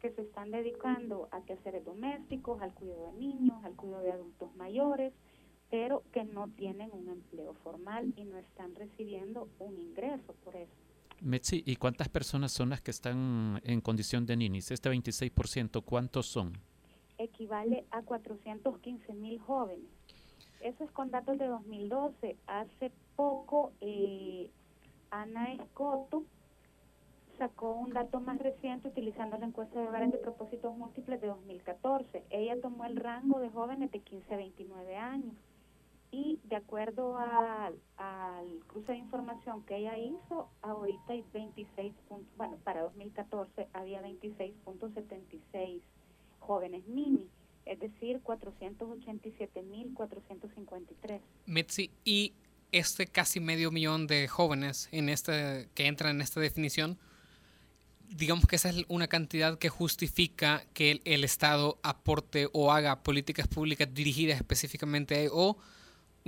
que 0.02 0.10
se 0.10 0.22
están 0.22 0.50
dedicando 0.50 1.28
a 1.30 1.42
quehaceres 1.42 1.84
domésticos, 1.84 2.60
al 2.60 2.74
cuidado 2.74 3.12
de 3.12 3.18
niños, 3.20 3.64
al 3.64 3.76
cuidado 3.76 4.02
de 4.02 4.12
adultos 4.12 4.52
mayores, 4.56 5.12
pero 5.70 6.02
que 6.12 6.24
no 6.24 6.48
tienen 6.48 6.90
un 6.92 7.08
empleo 7.08 7.54
formal 7.62 8.12
y 8.16 8.24
no 8.24 8.36
están 8.38 8.74
recibiendo 8.74 9.48
un 9.60 9.78
ingreso 9.78 10.34
por 10.44 10.56
eso. 10.56 10.87
Metsi, 11.20 11.62
¿y 11.66 11.76
cuántas 11.76 12.08
personas 12.08 12.52
son 12.52 12.70
las 12.70 12.80
que 12.80 12.90
están 12.90 13.60
en 13.64 13.80
condición 13.80 14.24
de 14.24 14.36
ninis? 14.36 14.70
Este 14.70 14.90
26%, 14.90 15.82
¿cuántos 15.84 16.26
son? 16.26 16.52
Equivale 17.18 17.84
a 17.90 18.02
415 18.02 19.14
mil 19.14 19.40
jóvenes. 19.40 19.88
Eso 20.60 20.84
es 20.84 20.90
con 20.92 21.10
datos 21.10 21.38
de 21.38 21.46
2012. 21.46 22.36
Hace 22.46 22.92
poco, 23.16 23.72
eh, 23.80 24.50
Ana 25.10 25.52
Escoto 25.54 26.24
sacó 27.36 27.72
un 27.72 27.90
dato 27.90 28.20
más 28.20 28.38
reciente 28.38 28.88
utilizando 28.88 29.38
la 29.38 29.46
encuesta 29.46 29.80
de 29.80 29.88
hogares 29.88 30.12
de 30.12 30.18
propósitos 30.18 30.76
múltiples 30.76 31.20
de 31.20 31.28
2014. 31.28 32.24
Ella 32.30 32.60
tomó 32.60 32.84
el 32.84 32.96
rango 32.96 33.40
de 33.40 33.50
jóvenes 33.50 33.90
de 33.90 34.00
15 34.00 34.34
a 34.34 34.36
29 34.36 34.96
años 34.96 35.34
y 36.10 36.40
de 36.44 36.56
acuerdo 36.56 37.18
al, 37.18 37.78
cruce 38.66 38.92
de 38.92 38.98
información 38.98 39.62
que 39.64 39.76
ella 39.76 39.96
hizo, 39.98 40.48
ahorita 40.62 41.12
hay 41.12 41.22
26 41.32 41.92
puntos, 42.08 42.36
bueno, 42.36 42.56
para 42.64 42.80
2014 42.82 43.68
había 43.72 44.02
26.76 44.02 45.80
jóvenes 46.38 46.86
mini, 46.86 47.28
es 47.66 47.80
decir, 47.80 48.20
487.453. 48.22 51.20
Mitzi, 51.46 51.90
y 52.04 52.34
este 52.72 53.06
casi 53.06 53.40
medio 53.40 53.70
millón 53.70 54.06
de 54.06 54.28
jóvenes 54.28 54.88
en 54.92 55.08
este, 55.08 55.70
que 55.74 55.86
entran 55.86 56.16
en 56.16 56.22
esta 56.22 56.40
definición, 56.40 56.98
digamos 58.08 58.46
que 58.46 58.56
esa 58.56 58.70
es 58.70 58.84
una 58.88 59.08
cantidad 59.08 59.58
que 59.58 59.68
justifica 59.68 60.64
que 60.72 60.92
el, 60.92 61.02
el 61.04 61.24
Estado 61.24 61.78
aporte 61.82 62.48
o 62.54 62.72
haga 62.72 63.02
políticas 63.02 63.46
públicas 63.46 63.92
dirigidas 63.92 64.38
específicamente 64.38 65.26
a, 65.26 65.28
o 65.30 65.58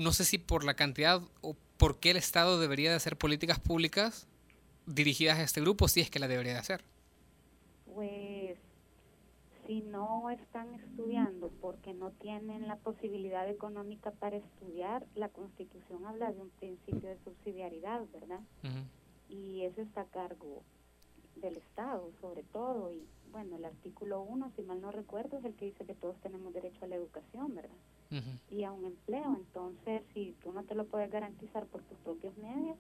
no 0.00 0.12
sé 0.12 0.24
si 0.24 0.38
por 0.38 0.64
la 0.64 0.74
cantidad 0.74 1.20
o 1.42 1.54
por 1.76 2.00
qué 2.00 2.12
el 2.12 2.16
Estado 2.16 2.58
debería 2.58 2.88
de 2.88 2.96
hacer 2.96 3.18
políticas 3.18 3.58
públicas 3.58 4.26
dirigidas 4.86 5.38
a 5.38 5.42
este 5.42 5.60
grupo, 5.60 5.88
si 5.88 6.00
es 6.00 6.10
que 6.10 6.18
la 6.18 6.26
debería 6.26 6.54
de 6.54 6.58
hacer. 6.58 6.82
Pues 7.94 8.56
si 9.66 9.82
no 9.82 10.30
están 10.30 10.72
estudiando 10.74 11.50
porque 11.60 11.92
no 11.92 12.12
tienen 12.12 12.66
la 12.66 12.76
posibilidad 12.76 13.46
económica 13.48 14.10
para 14.10 14.36
estudiar, 14.36 15.06
la 15.14 15.28
Constitución 15.28 16.06
habla 16.06 16.32
de 16.32 16.40
un 16.40 16.50
principio 16.50 17.08
de 17.08 17.18
subsidiariedad, 17.22 18.00
¿verdad? 18.12 18.40
Y 19.28 19.64
eso 19.64 19.82
está 19.82 20.00
a 20.00 20.06
cargo 20.06 20.62
del 21.36 21.58
Estado, 21.58 22.10
sobre 22.22 22.42
todo. 22.42 22.90
Y 22.90 23.06
bueno, 23.32 23.56
el 23.56 23.66
artículo 23.66 24.22
1, 24.22 24.50
si 24.56 24.62
mal 24.62 24.80
no 24.80 24.92
recuerdo, 24.92 25.38
es 25.38 25.44
el 25.44 25.54
que 25.54 25.66
dice 25.66 25.84
que 25.84 25.94
todos 25.94 26.16
tenemos 26.22 26.54
derecho 26.54 26.86
a 26.86 26.88
la 26.88 26.96
educación, 26.96 27.54
¿verdad? 27.54 27.76
Y 28.50 28.64
a 28.64 28.72
un 28.72 28.84
empleo. 28.84 29.36
Entonces, 29.36 30.02
si 30.14 30.34
tú 30.42 30.52
no 30.52 30.64
te 30.64 30.74
lo 30.74 30.86
puedes 30.86 31.10
garantizar 31.10 31.66
por 31.66 31.82
tus 31.82 31.98
propios 31.98 32.36
medios, 32.38 32.76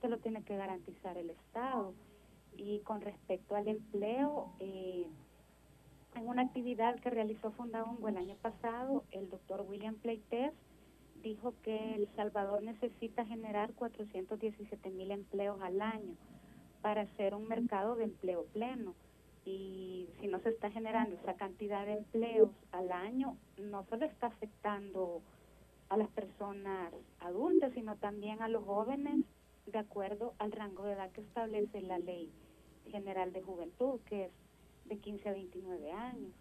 te 0.00 0.08
lo 0.08 0.18
tiene 0.18 0.42
que 0.42 0.56
garantizar 0.56 1.16
el 1.16 1.30
Estado. 1.30 1.92
Y 2.56 2.80
con 2.80 3.00
respecto 3.00 3.56
al 3.56 3.68
empleo, 3.68 4.52
eh, 4.60 5.06
en 6.14 6.28
una 6.28 6.42
actividad 6.42 6.98
que 7.00 7.10
realizó 7.10 7.50
Fundahongo 7.52 8.08
el 8.08 8.16
año 8.16 8.36
pasado, 8.36 9.04
el 9.10 9.30
doctor 9.30 9.64
William 9.68 9.94
Pleites 9.94 10.52
dijo 11.22 11.54
que 11.62 11.94
El 11.94 12.08
Salvador 12.16 12.62
necesita 12.62 13.24
generar 13.24 13.72
417 13.74 14.90
mil 14.90 15.10
empleos 15.10 15.60
al 15.62 15.80
año 15.80 16.16
para 16.82 17.02
hacer 17.02 17.34
un 17.34 17.46
mercado 17.46 17.94
de 17.94 18.04
empleo 18.04 18.44
pleno 18.52 18.94
y 19.44 20.08
si 20.20 20.28
no 20.28 20.38
se 20.40 20.50
está 20.50 20.70
generando 20.70 21.16
esa 21.16 21.34
cantidad 21.34 21.84
de 21.84 21.94
empleos 21.94 22.50
al 22.70 22.92
año, 22.92 23.36
no 23.58 23.84
solo 23.88 24.06
está 24.06 24.28
afectando 24.28 25.22
a 25.88 25.96
las 25.96 26.08
personas 26.08 26.92
adultas, 27.20 27.72
sino 27.74 27.96
también 27.96 28.40
a 28.40 28.48
los 28.48 28.64
jóvenes 28.64 29.24
de 29.66 29.78
acuerdo 29.78 30.34
al 30.38 30.52
rango 30.52 30.84
de 30.84 30.92
edad 30.92 31.10
que 31.12 31.20
establece 31.20 31.80
la 31.82 31.98
Ley 31.98 32.30
General 32.86 33.32
de 33.32 33.42
Juventud, 33.42 34.00
que 34.06 34.26
es 34.26 34.32
de 34.86 34.98
15 34.98 35.28
a 35.28 35.32
29 35.32 35.92
años. 35.92 36.32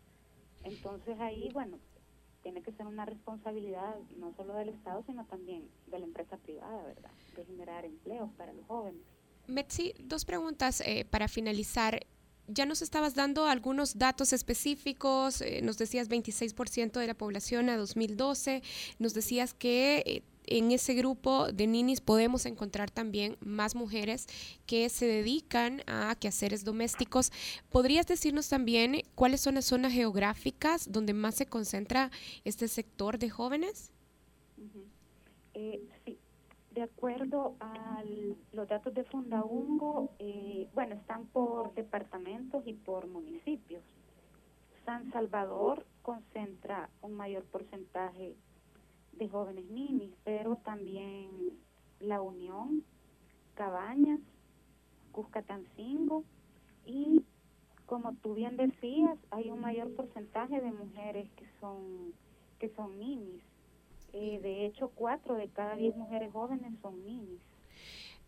Entonces 0.64 1.20
ahí, 1.20 1.50
bueno, 1.54 1.80
tiene 2.44 2.62
que 2.62 2.72
ser 2.72 2.88
una 2.88 3.06
responsabilidad 3.06 3.96
no 4.18 4.34
solo 4.36 4.54
del 4.56 4.70
Estado, 4.70 5.04
sino 5.06 5.26
también 5.26 5.70
de 5.88 6.00
la 6.00 6.06
empresa 6.06 6.38
privada, 6.38 6.84
¿verdad? 6.84 7.12
De 7.36 7.46
generar 7.46 7.86
empleos 7.86 8.30
para 8.38 8.54
los 8.54 8.66
jóvenes. 8.66 9.02
Metsi, 9.48 9.94
dos 10.00 10.26
preguntas 10.26 10.82
eh, 10.82 11.06
para 11.10 11.28
finalizar 11.28 12.00
ya 12.54 12.66
nos 12.66 12.82
estabas 12.82 13.16
dando 13.16 13.46
algunos 13.46 13.98
datos 13.98 14.34
específicos, 14.34 15.42
eh, 15.42 15.62
nos 15.64 15.78
decías 15.78 16.10
26% 16.10 17.00
de 17.00 17.08
la 17.08 17.14
población 17.14 17.70
a 17.70 17.78
2012, 17.78 18.62
nos 19.00 19.14
decías 19.14 19.54
que 19.54 20.04
eh, 20.06 20.24
en 20.48 20.72
ese 20.72 20.94
grupo 20.94 21.52
de 21.52 21.68
ninis 21.68 22.02
podemos 22.02 22.46
encontrar 22.46 22.92
también 22.92 23.38
más 23.40 23.76
mujeres 23.76 24.28
que 24.66 24.90
se 24.90 25.06
dedican 25.06 25.82
a 25.88 26.16
quehaceres 26.20 26.64
domésticos. 26.64 27.32
¿Podrías 27.70 28.08
decirnos 28.08 28.50
también 28.50 29.04
cuáles 29.16 29.42
son 29.42 29.56
las 29.56 29.66
zonas 29.66 29.94
geográficas 29.94 30.92
donde 30.92 31.14
más 31.14 31.36
se 31.36 31.46
concentra 31.46 32.12
este 32.44 32.68
sector 32.68 33.18
de 33.18 33.30
jóvenes? 33.30 33.92
Eh, 35.54 35.82
sí, 36.06 36.18
de 36.72 36.84
acuerdo 36.84 37.56
a 37.60 38.04
los 38.54 38.68
datos 38.68 38.94
de 38.94 39.04
Fundaungo, 39.04 40.10
eh, 40.20 40.70
bueno, 40.74 40.96
están 40.96 41.26
por 41.28 41.74
departamentos 41.74 42.66
y 42.66 42.74
por 42.74 43.08
municipios. 43.08 43.84
San 44.86 45.12
Salvador 45.12 45.86
concentra 46.02 46.90
un 47.02 47.14
mayor 47.14 47.44
porcentaje 47.44 48.36
de 49.14 49.30
jóvenes 49.30 49.66
ninis, 49.66 50.12
pero 50.24 50.56
también 50.58 51.30
La 52.00 52.22
Unión, 52.22 52.84
Cabañas, 53.56 54.20
Cuscatancingo 55.12 56.24
y 56.86 57.24
como 57.86 58.14
tú 58.16 58.34
bien 58.36 58.56
decías, 58.56 59.20
hay 59.30 59.52
un 59.52 59.60
mayor 59.60 59.94
porcentaje 59.96 60.62
de 60.62 60.72
mujeres 60.72 61.30
que 61.36 61.46
son 61.60 62.14
que 62.60 62.70
son 62.70 62.98
ninis. 62.98 63.42
Eh, 64.14 64.40
de 64.42 64.66
hecho, 64.66 64.92
cuatro 64.94 65.36
de 65.36 65.48
cada 65.50 65.76
diez 65.76 65.96
mujeres 65.96 66.32
jóvenes 66.32 66.74
son 66.82 67.04
niñas. 67.04 67.42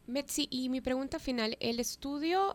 Metsi, 0.08 0.48
y 0.50 0.70
mi 0.70 0.82
pregunta 0.82 1.20
final, 1.20 1.56
¿el 1.60 1.80
estudio 1.80 2.54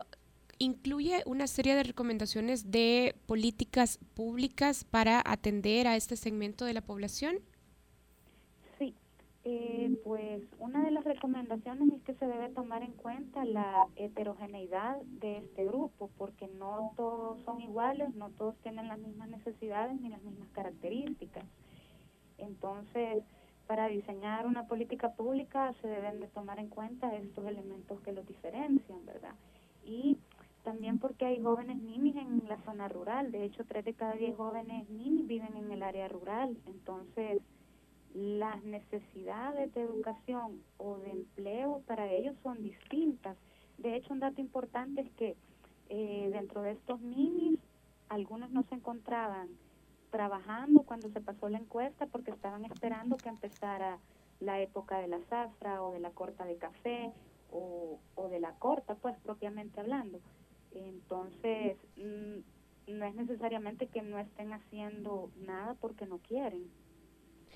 incluye 0.59 1.23
una 1.25 1.47
serie 1.47 1.75
de 1.75 1.83
recomendaciones 1.83 2.69
de 2.69 3.15
políticas 3.25 3.97
públicas 4.13 4.83
para 4.83 5.21
atender 5.25 5.87
a 5.87 5.95
este 5.95 6.15
segmento 6.15 6.65
de 6.65 6.73
la 6.73 6.81
población? 6.81 7.37
Sí. 8.77 8.93
Eh, 9.45 9.97
pues 10.03 10.43
una 10.59 10.83
de 10.83 10.91
las 10.91 11.05
recomendaciones 11.05 11.93
es 11.93 12.01
que 12.03 12.13
se 12.13 12.27
debe 12.27 12.49
tomar 12.49 12.83
en 12.83 12.91
cuenta 12.91 13.45
la 13.45 13.87
heterogeneidad 13.95 14.97
de 15.03 15.37
este 15.37 15.65
grupo, 15.65 16.09
porque 16.17 16.47
no 16.49 16.91
todos 16.97 17.41
son 17.45 17.61
iguales, 17.61 18.13
no 18.15 18.29
todos 18.31 18.55
tienen 18.57 18.89
las 18.89 18.99
mismas 18.99 19.29
necesidades 19.29 19.99
ni 20.01 20.09
las 20.09 20.21
mismas 20.21 20.49
características. 20.49 21.28
Entonces, 22.69 23.23
para 23.65 23.87
diseñar 23.87 24.45
una 24.45 24.67
política 24.67 25.13
pública 25.13 25.73
se 25.81 25.87
deben 25.87 26.19
de 26.19 26.27
tomar 26.27 26.59
en 26.59 26.69
cuenta 26.69 27.15
estos 27.15 27.45
elementos 27.47 27.99
que 28.01 28.11
los 28.11 28.27
diferencian, 28.27 29.05
¿verdad? 29.05 29.33
Y 29.83 30.17
también 30.63 30.99
porque 30.99 31.25
hay 31.25 31.41
jóvenes 31.41 31.77
ninis 31.81 32.15
en 32.15 32.43
la 32.47 32.57
zona 32.63 32.87
rural, 32.87 33.31
de 33.31 33.43
hecho, 33.43 33.63
tres 33.65 33.85
de 33.85 33.93
cada 33.93 34.13
diez 34.13 34.35
jóvenes 34.35 34.87
ninis 34.89 35.25
viven 35.25 35.55
en 35.55 35.71
el 35.71 35.81
área 35.81 36.07
rural, 36.07 36.57
entonces 36.67 37.41
las 38.13 38.63
necesidades 38.63 39.73
de 39.73 39.81
educación 39.81 40.61
o 40.77 40.97
de 40.97 41.11
empleo 41.11 41.81
para 41.87 42.11
ellos 42.11 42.35
son 42.43 42.61
distintas. 42.61 43.37
De 43.77 43.95
hecho, 43.95 44.13
un 44.13 44.19
dato 44.19 44.41
importante 44.41 45.01
es 45.01 45.11
que 45.11 45.35
eh, 45.89 46.29
dentro 46.31 46.61
de 46.61 46.71
estos 46.71 46.99
ninis, 47.01 47.59
algunos 48.09 48.51
no 48.51 48.63
se 48.63 48.75
encontraban 48.75 49.49
trabajando 50.11 50.83
cuando 50.83 51.09
se 51.09 51.21
pasó 51.21 51.49
la 51.49 51.59
encuesta 51.59 52.05
porque 52.07 52.31
estaban 52.31 52.65
esperando 52.65 53.17
que 53.17 53.29
empezara 53.29 53.99
la 54.39 54.59
época 54.61 54.99
de 54.99 55.07
la 55.07 55.19
zafra 55.29 55.83
o 55.83 55.91
de 55.91 55.99
la 55.99 56.11
corta 56.11 56.45
de 56.45 56.57
café 56.57 57.11
o, 57.51 57.99
o 58.15 58.29
de 58.29 58.39
la 58.39 58.53
corta, 58.53 58.95
pues 58.95 59.15
propiamente 59.19 59.79
hablando. 59.79 60.19
Entonces, 60.71 61.77
mm, 61.97 62.93
no 62.93 63.05
es 63.05 63.15
necesariamente 63.15 63.87
que 63.87 64.01
no 64.01 64.19
estén 64.19 64.53
haciendo 64.53 65.29
nada 65.45 65.75
porque 65.75 66.05
no 66.05 66.19
quieren 66.19 66.69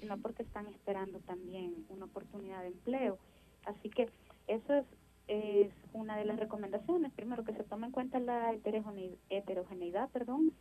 sino 0.03 0.17
porque 0.17 0.43
están 0.43 0.67
esperando 0.67 1.19
también 1.19 1.85
una 1.87 2.05
oportunidad 2.05 2.61
de 2.61 2.67
empleo. 2.67 3.17
Así 3.65 3.89
que 3.89 4.09
eso 4.47 4.73
es, 4.73 4.85
es 5.27 5.71
una 5.93 6.17
de 6.17 6.25
las 6.25 6.37
recomendaciones. 6.37 7.13
Primero, 7.13 7.45
que 7.45 7.53
se 7.53 7.63
tome 7.63 7.87
en 7.87 7.93
cuenta 7.93 8.19
la 8.19 8.53
heterogeneidad, 8.53 10.09
perdón, 10.09 10.51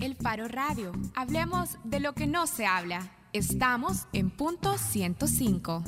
El 0.00 0.14
Faro 0.14 0.48
Radio. 0.48 0.92
Hablemos 1.14 1.76
de 1.84 2.00
lo 2.00 2.14
que 2.14 2.26
no 2.26 2.46
se 2.46 2.64
habla. 2.64 3.15
Estamos 3.36 4.06
en 4.14 4.30
punto 4.30 4.78
105. 4.78 5.84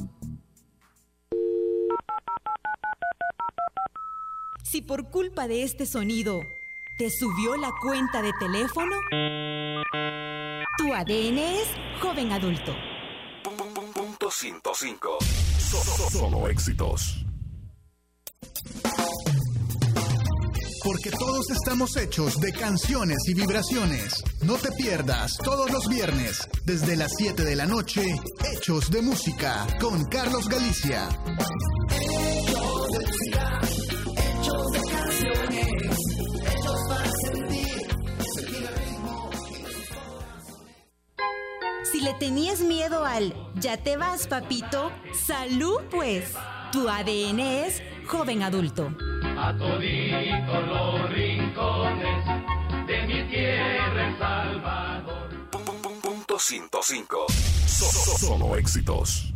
Si 4.62 4.82
por 4.82 5.08
culpa 5.08 5.48
de 5.48 5.62
este 5.62 5.86
sonido 5.86 6.40
te 6.98 7.08
subió 7.08 7.56
la 7.56 7.72
cuenta 7.80 8.20
de 8.20 8.34
teléfono, 8.38 8.94
tu 10.76 10.92
ADN 10.92 11.38
es 11.38 11.68
joven 12.02 12.32
adulto. 12.32 12.74
Punto 13.94 14.30
105. 14.30 15.18
Solo 16.10 16.48
éxitos. 16.48 17.24
Porque 20.88 21.10
todos 21.10 21.50
estamos 21.50 21.98
hechos 21.98 22.40
de 22.40 22.50
canciones 22.50 23.18
y 23.26 23.34
vibraciones. 23.34 24.24
No 24.40 24.54
te 24.54 24.72
pierdas 24.72 25.36
todos 25.44 25.70
los 25.70 25.86
viernes, 25.86 26.48
desde 26.64 26.96
las 26.96 27.12
7 27.18 27.44
de 27.44 27.56
la 27.56 27.66
noche, 27.66 28.00
Hechos 28.50 28.90
de 28.90 29.02
Música, 29.02 29.66
con 29.82 30.06
Carlos 30.06 30.48
Galicia. 30.48 31.06
Hechos 31.90 32.88
de 32.88 33.06
música, 33.06 33.60
hechos 34.16 34.66
de 34.72 34.80
canciones, 34.90 35.68
hechos 36.46 36.80
para 36.88 37.10
sentir, 37.26 37.86
sentir 38.34 38.62
el 38.62 38.74
ritmo. 38.74 39.30
Si 41.92 42.00
le 42.00 42.14
tenías 42.14 42.60
miedo 42.60 43.04
al 43.04 43.34
ya 43.60 43.76
te 43.76 43.98
vas, 43.98 44.26
papito, 44.26 44.90
salud 45.12 45.82
pues. 45.90 46.24
Tu 46.72 46.88
ADN 46.88 47.40
es 47.40 47.82
joven 48.06 48.42
adulto 48.42 48.96
a 49.40 49.56
toditos 49.56 50.66
los 50.66 51.10
rincones 51.10 52.26
de 52.88 53.06
mi 53.06 53.30
tierra 53.30 54.08
El 54.08 54.18
Salvador. 54.18 55.50
Punto 56.02 56.38
105. 56.38 57.26
Solo 57.66 58.56
éxitos. 58.56 59.32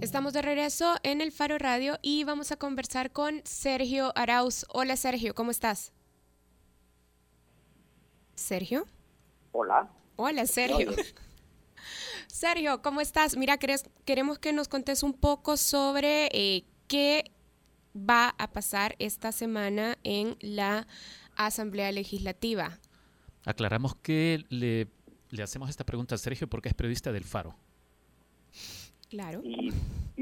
Estamos 0.00 0.32
de 0.32 0.40
regreso 0.40 0.94
en 1.02 1.20
el 1.20 1.30
Faro 1.30 1.58
Radio 1.58 1.98
y 2.00 2.24
vamos 2.24 2.52
a 2.52 2.56
conversar 2.56 3.12
con 3.12 3.42
Sergio 3.44 4.12
Arauz. 4.16 4.64
Hola 4.70 4.96
Sergio, 4.96 5.34
¿cómo 5.34 5.50
estás? 5.50 5.92
Sergio. 8.34 8.86
Hola. 9.52 9.90
Hola 10.16 10.46
Sergio. 10.46 10.92
Sergio, 12.28 12.80
¿cómo 12.80 13.02
estás? 13.02 13.36
Mira, 13.36 13.58
queremos 13.58 14.38
que 14.38 14.52
nos 14.54 14.68
contes 14.68 15.02
un 15.02 15.12
poco 15.12 15.58
sobre 15.58 16.28
eh, 16.32 16.64
qué 16.88 17.30
va 17.96 18.34
a 18.38 18.52
pasar 18.52 18.94
esta 18.98 19.32
semana 19.32 19.98
en 20.02 20.36
la 20.40 20.86
Asamblea 21.36 21.92
Legislativa. 21.92 22.78
Aclaramos 23.44 23.94
que 23.96 24.44
le, 24.48 24.88
hacemos 25.42 25.68
esta 25.70 25.84
pregunta 25.84 26.14
a 26.14 26.18
Sergio 26.18 26.48
porque 26.48 26.68
es 26.68 26.74
periodista 26.74 27.12
del 27.12 27.24
Faro. 27.24 27.54
Claro. 29.08 29.42
Y, 29.44 29.72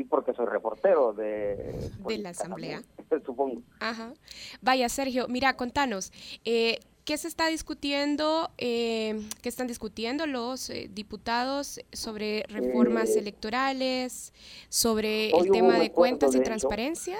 porque 0.05 0.33
soy 0.33 0.47
reportero 0.47 1.13
de, 1.13 1.91
de 2.07 2.19
la 2.19 2.31
Asamblea. 2.31 2.83
supongo. 3.25 3.63
Ajá. 3.79 4.13
Vaya, 4.61 4.89
Sergio, 4.89 5.29
mira, 5.29 5.57
contanos. 5.57 6.13
Eh, 6.45 6.81
¿Qué 7.05 7.17
se 7.17 7.29
está 7.29 7.49
discutiendo, 7.49 8.51
eh, 8.59 9.21
qué 9.43 9.49
están 9.49 9.67
discutiendo 9.67 10.27
los 10.27 10.71
eh, 10.71 10.89
diputados 10.93 11.81
sobre 11.93 12.45
reformas 12.49 13.17
electorales, 13.17 14.33
sobre 14.69 15.31
el 15.31 15.51
tema 15.51 15.79
de 15.79 15.91
cuentas 15.91 16.35
y 16.35 16.41
transparencia? 16.41 17.17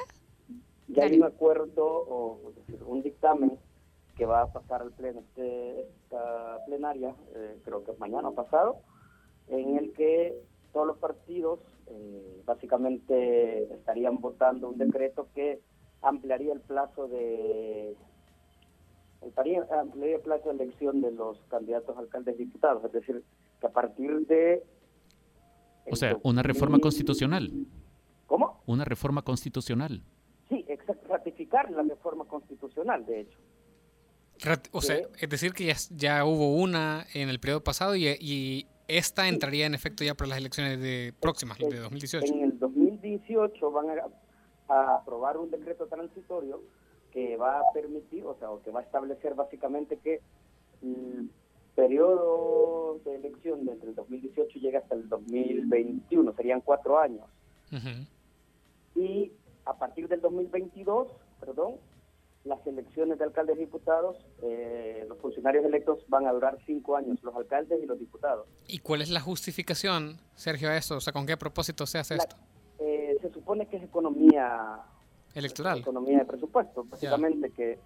Ya 0.93 1.05
hay 1.05 1.17
un 1.17 1.25
acuerdo 1.25 1.87
o 1.87 2.53
un 2.87 3.03
dictamen 3.03 3.59
que 4.21 4.27
va 4.27 4.43
a 4.43 4.53
pasar 4.53 4.83
al 4.83 4.93
pleno 4.93 5.21
este, 5.21 5.81
esta 5.81 6.63
plenaria, 6.67 7.15
eh, 7.35 7.59
creo 7.65 7.83
que 7.85 7.93
mañana 7.99 8.31
pasado, 8.33 8.81
en 9.49 9.79
el 9.79 9.93
que 9.95 10.37
todos 10.75 10.87
los 10.87 10.99
partidos 10.99 11.61
eh, 11.87 12.43
básicamente 12.45 13.73
estarían 13.73 14.19
votando 14.21 14.69
un 14.69 14.77
decreto 14.77 15.29
que 15.35 15.63
ampliaría 16.03 16.53
el 16.53 16.61
plazo 16.61 17.09
de 17.09 17.97
ampliaría 19.23 20.17
el 20.17 20.23
plazo 20.23 20.49
de 20.49 20.65
elección 20.65 21.01
de 21.01 21.13
los 21.13 21.39
candidatos 21.49 21.97
alcaldes 21.97 22.35
y 22.39 22.45
diputados, 22.45 22.85
es 22.85 22.93
decir, 22.93 23.25
que 23.59 23.67
a 23.67 23.71
partir 23.71 24.27
de 24.27 24.63
o 25.91 25.97
sea, 25.97 26.19
una 26.23 26.43
reforma 26.43 26.79
constitucional. 26.79 27.51
¿Cómo? 28.27 28.63
Una 28.67 28.85
reforma 28.85 29.23
constitucional. 29.23 30.03
Sí, 30.51 30.65
exacto. 30.69 31.09
ratificar 31.09 31.71
la 31.71 31.83
reforma 31.83 32.27
constitucional, 32.27 33.07
de 33.07 33.21
hecho. 33.21 33.39
O 34.73 34.83
sea, 34.83 34.99
es 35.19 35.29
decir 35.29 35.53
que 35.53 35.67
ya, 35.67 35.77
ya 35.91 36.25
hubo 36.25 36.57
una 36.57 37.07
en 37.15 37.29
el 37.29 37.39
periodo 37.39 37.63
pasado 37.63 37.95
y, 37.95 38.09
y 38.21 38.67
esta 38.89 39.29
entraría 39.29 39.67
en 39.67 39.75
efecto 39.75 40.03
ya 40.03 40.15
para 40.15 40.31
las 40.31 40.39
elecciones 40.39 40.81
de 40.81 41.15
próximas, 41.21 41.59
de 41.59 41.79
2018. 41.79 42.35
En 42.35 42.43
el 42.43 42.59
2018 42.59 43.71
van 43.71 43.91
a, 43.91 44.75
a 44.75 44.97
aprobar 44.97 45.37
un 45.37 45.51
decreto 45.51 45.87
transitorio 45.87 46.61
que 47.13 47.37
va 47.37 47.61
a 47.61 47.63
permitir, 47.73 48.25
o 48.25 48.37
sea, 48.39 48.51
o 48.51 48.63
que 48.63 48.71
va 48.71 48.81
a 48.81 48.83
establecer 48.83 49.35
básicamente 49.35 49.99
que 49.99 50.21
el 50.83 51.31
periodo 51.77 52.99
de 53.05 53.15
elección 53.17 53.65
desde 53.65 53.89
el 53.89 53.95
2018 53.95 54.59
llega 54.59 54.81
hasta 54.81 54.95
el 54.97 55.09
2021, 55.09 56.35
serían 56.35 56.61
cuatro 56.61 56.99
años. 56.99 57.27
Y 58.97 59.33
a 59.71 59.79
partir 59.79 60.09
del 60.09 60.21
2022, 60.21 61.09
perdón, 61.39 61.77
las 62.45 62.67
elecciones 62.67 63.19
de 63.19 63.25
alcaldes 63.25 63.57
y 63.57 63.61
diputados, 63.61 64.17
eh, 64.43 65.05
los 65.09 65.19
funcionarios 65.19 65.65
electos 65.65 66.05
van 66.09 66.27
a 66.27 66.33
durar 66.33 66.59
cinco 66.67 66.97
años, 66.97 67.23
los 67.23 67.35
alcaldes 67.37 67.81
y 67.83 67.87
los 67.87 67.99
diputados. 67.99 68.49
¿Y 68.67 68.79
cuál 68.79 69.03
es 69.03 69.11
la 69.11 69.21
justificación, 69.21 70.19
Sergio, 70.35 70.71
a 70.71 70.77
esto? 70.77 70.97
O 70.97 71.01
sea, 71.01 71.13
¿con 71.13 71.25
qué 71.25 71.37
propósito 71.37 71.87
se 71.87 71.99
hace 71.99 72.17
esto? 72.17 72.37
Eh, 72.81 73.17
se 73.21 73.31
supone 73.31 73.67
que 73.67 73.77
es 73.77 73.85
economía 73.85 74.81
electoral. 75.35 75.79
Economía 75.79 76.19
de 76.19 76.25
presupuesto, 76.25 76.85
básicamente, 76.85 77.51
que 77.51 77.79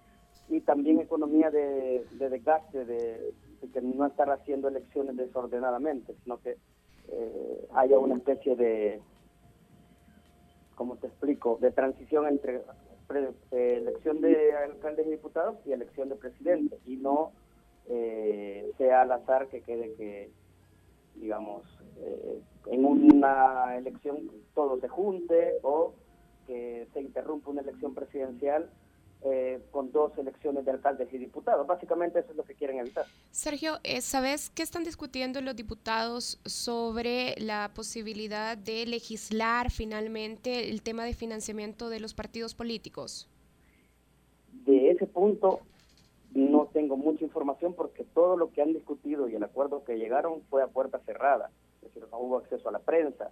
y 0.49 0.61
también 0.61 0.99
economía 0.99 1.49
de, 1.49 2.05
de 2.11 2.29
desgaste, 2.29 2.85
de, 2.85 3.33
que 3.73 3.81
no 3.81 4.05
estar 4.05 4.29
haciendo 4.29 4.67
elecciones 4.67 5.17
desordenadamente, 5.17 6.15
sino 6.23 6.39
que 6.39 6.57
eh, 7.09 7.67
haya 7.73 7.97
una 7.99 8.15
especie 8.15 8.55
de, 8.55 9.01
¿cómo 10.75 10.97
te 10.97 11.07
explico?, 11.07 11.57
de 11.61 11.71
transición 11.71 12.27
entre 12.27 12.61
elección 13.51 14.21
de 14.21 14.53
alcaldes 14.53 15.07
y 15.07 15.11
diputados 15.11 15.57
y 15.65 15.71
elección 15.71 16.09
de 16.09 16.15
presidente, 16.15 16.77
y 16.85 16.97
no 16.97 17.31
eh, 17.87 18.71
sea 18.77 19.01
al 19.01 19.11
azar 19.11 19.47
que 19.47 19.61
quede 19.61 19.93
que, 19.93 20.31
digamos, 21.15 21.63
eh, 21.99 22.41
en 22.67 22.85
una 22.85 23.77
elección 23.77 24.29
todo 24.53 24.79
se 24.79 24.87
junte 24.87 25.53
o 25.61 25.93
que 26.47 26.87
se 26.93 27.01
interrumpa 27.01 27.51
una 27.51 27.61
elección 27.61 27.93
presidencial 27.93 28.69
eh, 29.23 29.59
con 29.71 29.91
dos 29.91 30.15
elecciones 30.17 30.65
de 30.65 30.71
alcaldes 30.71 31.11
y 31.11 31.17
diputados. 31.17 31.65
Básicamente 31.65 32.19
eso 32.19 32.31
es 32.31 32.37
lo 32.37 32.43
que 32.43 32.53
quieren 32.53 32.79
evitar. 32.79 33.05
Sergio, 33.31 33.79
eh, 33.83 34.01
¿sabes 34.01 34.49
qué 34.51 34.61
están 34.61 34.83
discutiendo 34.83 35.41
los 35.41 35.55
diputados 35.55 36.39
sobre 36.45 37.33
la 37.39 37.71
posibilidad 37.73 38.57
de 38.57 38.85
legislar 38.85 39.71
finalmente 39.71 40.69
el 40.69 40.81
tema 40.81 41.05
de 41.05 41.13
financiamiento 41.13 41.89
de 41.89 41.99
los 41.99 42.13
partidos 42.13 42.53
políticos? 42.53 43.27
De 44.65 44.91
ese 44.91 45.07
punto 45.07 45.61
no 46.35 46.67
tengo 46.73 46.97
mucha 46.97 47.23
información 47.23 47.73
porque 47.73 48.03
todo 48.03 48.35
lo 48.35 48.51
que 48.51 48.61
han 48.61 48.73
discutido 48.73 49.29
y 49.29 49.35
el 49.35 49.43
acuerdo 49.43 49.83
que 49.85 49.97
llegaron 49.97 50.41
fue 50.49 50.61
a 50.61 50.67
puerta 50.67 50.99
cerrada, 50.99 51.49
es 51.81 51.93
decir, 51.93 52.07
no 52.11 52.19
hubo 52.19 52.37
acceso 52.37 52.67
a 52.69 52.73
la 52.73 52.79
prensa. 52.79 53.31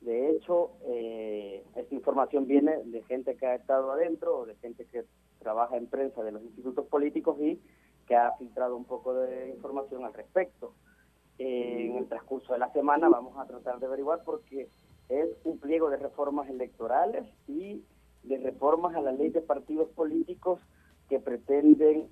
De 0.00 0.30
hecho, 0.30 0.72
eh, 0.86 1.62
esta 1.76 1.94
información 1.94 2.46
viene 2.46 2.78
de 2.84 3.02
gente 3.02 3.36
que 3.36 3.46
ha 3.46 3.54
estado 3.54 3.92
adentro, 3.92 4.46
de 4.46 4.54
gente 4.56 4.86
que 4.86 5.04
trabaja 5.38 5.76
en 5.76 5.88
prensa 5.88 6.22
de 6.22 6.32
los 6.32 6.42
institutos 6.42 6.86
políticos 6.86 7.36
y 7.40 7.60
que 8.06 8.16
ha 8.16 8.32
filtrado 8.38 8.76
un 8.76 8.86
poco 8.86 9.14
de 9.14 9.50
información 9.50 10.04
al 10.04 10.14
respecto. 10.14 10.74
Eh, 11.38 11.86
en 11.86 11.96
el 11.96 12.08
transcurso 12.08 12.52
de 12.52 12.58
la 12.58 12.72
semana 12.72 13.08
vamos 13.08 13.36
a 13.38 13.46
tratar 13.46 13.78
de 13.78 13.86
averiguar 13.86 14.22
porque 14.24 14.68
es 15.08 15.28
un 15.44 15.58
pliego 15.58 15.90
de 15.90 15.96
reformas 15.96 16.48
electorales 16.48 17.26
y 17.46 17.82
de 18.22 18.38
reformas 18.38 18.94
a 18.94 19.00
la 19.00 19.12
ley 19.12 19.30
de 19.30 19.40
partidos 19.40 19.88
políticos 19.90 20.60
que 21.08 21.18
pretenden, 21.18 22.08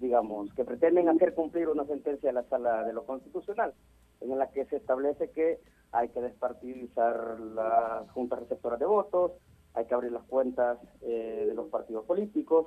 digamos, 0.00 0.52
que 0.54 0.64
pretenden 0.64 1.08
hacer 1.08 1.34
cumplir 1.34 1.68
una 1.68 1.84
sentencia 1.84 2.28
de 2.28 2.34
la 2.34 2.44
Sala 2.44 2.84
de 2.84 2.92
lo 2.92 3.04
Constitucional, 3.04 3.74
en 4.20 4.38
la 4.38 4.50
que 4.50 4.64
se 4.66 4.76
establece 4.76 5.30
que 5.30 5.58
hay 5.92 6.08
que 6.08 6.20
despartidizar 6.20 7.38
las 7.38 8.10
juntas 8.10 8.40
receptoras 8.40 8.80
de 8.80 8.86
votos, 8.86 9.32
hay 9.74 9.84
que 9.84 9.94
abrir 9.94 10.12
las 10.12 10.24
cuentas 10.24 10.78
eh, 11.02 11.44
de 11.46 11.54
los 11.54 11.68
partidos 11.68 12.04
políticos. 12.06 12.66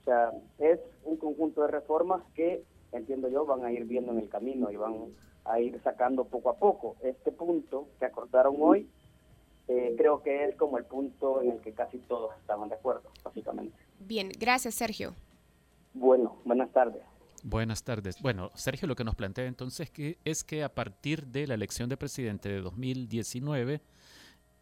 O 0.00 0.04
sea, 0.04 0.32
es 0.58 0.80
un 1.04 1.16
conjunto 1.16 1.62
de 1.62 1.68
reformas 1.68 2.22
que, 2.34 2.64
entiendo 2.92 3.28
yo, 3.28 3.46
van 3.46 3.64
a 3.64 3.72
ir 3.72 3.84
viendo 3.84 4.12
en 4.12 4.18
el 4.18 4.28
camino 4.28 4.70
y 4.70 4.76
van 4.76 5.14
a 5.44 5.60
ir 5.60 5.80
sacando 5.82 6.24
poco 6.24 6.50
a 6.50 6.56
poco. 6.56 6.96
Este 7.02 7.32
punto 7.32 7.88
que 7.98 8.06
acordaron 8.06 8.56
hoy, 8.58 8.88
eh, 9.68 9.94
creo 9.96 10.22
que 10.22 10.44
es 10.44 10.56
como 10.56 10.78
el 10.78 10.84
punto 10.84 11.42
en 11.42 11.52
el 11.52 11.60
que 11.60 11.72
casi 11.72 11.98
todos 11.98 12.36
estaban 12.40 12.68
de 12.68 12.76
acuerdo, 12.76 13.10
básicamente. 13.24 13.76
Bien, 13.98 14.28
gracias 14.38 14.74
Sergio. 14.74 15.14
Bueno, 15.94 16.36
buenas 16.44 16.70
tardes. 16.72 17.02
Buenas 17.42 17.82
tardes. 17.82 18.20
Bueno, 18.20 18.50
Sergio 18.54 18.88
lo 18.88 18.96
que 18.96 19.04
nos 19.04 19.14
plantea 19.14 19.46
entonces 19.46 19.90
que 19.90 20.18
es 20.24 20.44
que 20.44 20.62
a 20.62 20.74
partir 20.74 21.26
de 21.26 21.46
la 21.46 21.54
elección 21.54 21.88
de 21.88 21.96
presidente 21.96 22.48
de 22.48 22.60
2019, 22.60 23.80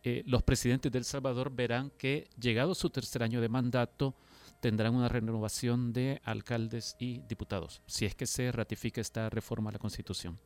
eh, 0.03 0.22
los 0.27 0.43
presidentes 0.43 0.93
de 0.93 0.99
El 0.99 1.05
Salvador 1.05 1.51
verán 1.55 1.91
que 1.97 2.29
llegado 2.39 2.75
su 2.75 2.91
tercer 2.91 3.22
año 3.22 3.41
de 3.41 3.49
mandato 3.49 4.14
tendrán 4.61 4.95
una 4.95 5.09
renovación 5.09 5.93
de 5.93 6.20
alcaldes 6.25 6.97
y 6.99 7.20
diputados, 7.20 7.83
si 7.87 8.05
es 8.07 8.14
que 8.14 8.27
se 8.27 8.53
ratifica 8.53 9.01
esta 9.01 9.31
reforma 9.31 9.70
a 9.70 9.75
la 9.75 9.79
Constitución. 9.79 10.39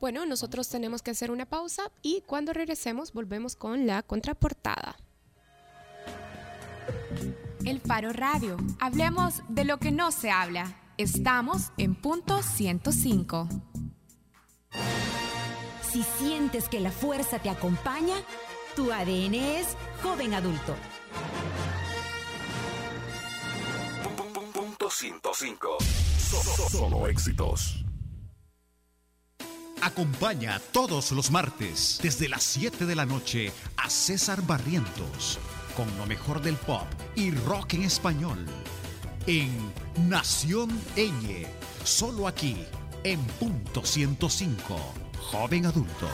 Bueno, 0.00 0.26
nosotros 0.26 0.68
tenemos 0.68 1.02
que 1.02 1.10
hacer 1.10 1.30
una 1.30 1.46
pausa 1.46 1.90
y 2.02 2.20
cuando 2.26 2.52
regresemos 2.52 3.12
volvemos 3.12 3.56
con 3.56 3.86
la 3.86 4.02
contraportada. 4.02 4.96
El 7.64 7.80
Faro 7.80 8.12
Radio. 8.12 8.58
Hablemos 8.78 9.42
de 9.48 9.64
lo 9.64 9.78
que 9.78 9.90
no 9.90 10.12
se 10.12 10.30
habla. 10.30 10.76
Estamos 10.98 11.72
en 11.78 11.94
punto 11.94 12.42
105. 12.42 13.48
Si 15.90 16.02
sientes 16.18 16.68
que 16.68 16.80
la 16.80 16.90
fuerza 16.90 17.38
te 17.38 17.48
acompaña, 17.48 18.16
tu 18.76 18.92
ADN 18.92 19.34
es 19.34 19.76
joven 20.02 20.34
adulto. 20.34 20.74
Punto 24.52 24.90
105. 24.90 25.78
Solo 26.70 27.06
éxitos. 27.06 27.82
Acompaña 29.80 30.60
todos 30.72 31.12
los 31.12 31.30
martes 31.30 31.98
desde 32.02 32.28
las 32.28 32.42
7 32.42 32.84
de 32.84 32.94
la 32.94 33.06
noche 33.06 33.52
a 33.76 33.88
César 33.88 34.42
Barrientos 34.42 35.38
con 35.76 35.86
lo 35.98 36.06
mejor 36.06 36.40
del 36.40 36.56
pop 36.56 36.86
y 37.14 37.30
rock 37.30 37.74
en 37.74 37.82
español 37.84 38.46
en 39.26 39.72
Nación 40.08 40.70
Eñe, 40.96 41.46
solo 41.84 42.28
aquí 42.28 42.56
en 43.02 43.20
punto 43.38 43.84
105, 43.84 44.76
joven 45.18 45.66
adulto. 45.66 46.08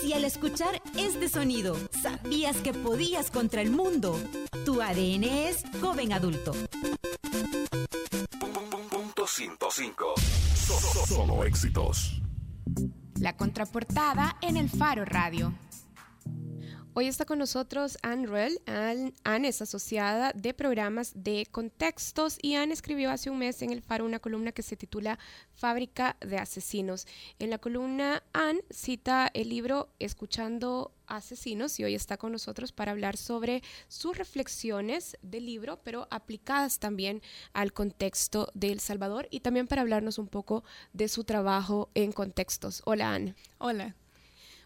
Si 0.00 0.12
al 0.12 0.24
escuchar 0.24 0.80
este 0.96 1.28
sonido 1.28 1.76
sabías 2.02 2.56
que 2.58 2.72
podías 2.72 3.30
contra 3.30 3.60
el 3.60 3.70
mundo, 3.70 4.18
tu 4.64 4.80
ADN 4.80 5.24
es 5.24 5.62
joven 5.80 6.12
adulto. 6.12 6.52
Punto 8.90 9.26
105. 9.26 10.14
Solo 11.06 11.44
éxitos. 11.44 12.22
La 13.18 13.36
contraportada 13.36 14.36
en 14.42 14.56
el 14.56 14.68
Faro 14.68 15.04
Radio. 15.04 15.52
Hoy 16.98 17.08
está 17.08 17.26
con 17.26 17.38
nosotros 17.38 17.98
Anne 18.00 18.26
Ruell. 18.26 18.56
Anne, 18.64 19.48
es 19.48 19.60
asociada 19.60 20.32
de 20.32 20.54
programas 20.54 21.12
de 21.14 21.46
contextos 21.50 22.38
y 22.40 22.54
Anne 22.54 22.72
escribió 22.72 23.10
hace 23.10 23.28
un 23.28 23.38
mes 23.38 23.60
en 23.60 23.70
El 23.70 23.82
Faro 23.82 24.06
una 24.06 24.18
columna 24.18 24.50
que 24.50 24.62
se 24.62 24.78
titula 24.78 25.18
Fábrica 25.52 26.16
de 26.20 26.38
Asesinos. 26.38 27.06
En 27.38 27.50
la 27.50 27.58
columna 27.58 28.22
Anne 28.32 28.62
cita 28.70 29.30
el 29.34 29.50
libro 29.50 29.90
Escuchando 29.98 30.94
Asesinos 31.06 31.78
y 31.80 31.84
hoy 31.84 31.94
está 31.94 32.16
con 32.16 32.32
nosotros 32.32 32.72
para 32.72 32.92
hablar 32.92 33.18
sobre 33.18 33.62
sus 33.88 34.16
reflexiones 34.16 35.18
del 35.20 35.44
libro, 35.44 35.78
pero 35.84 36.08
aplicadas 36.10 36.78
también 36.78 37.20
al 37.52 37.74
contexto 37.74 38.50
de 38.54 38.72
El 38.72 38.80
Salvador 38.80 39.28
y 39.30 39.40
también 39.40 39.66
para 39.66 39.82
hablarnos 39.82 40.16
un 40.16 40.28
poco 40.28 40.64
de 40.94 41.08
su 41.08 41.24
trabajo 41.24 41.90
en 41.92 42.12
contextos. 42.12 42.80
Hola 42.86 43.12
Anne. 43.12 43.34
Hola. 43.58 43.94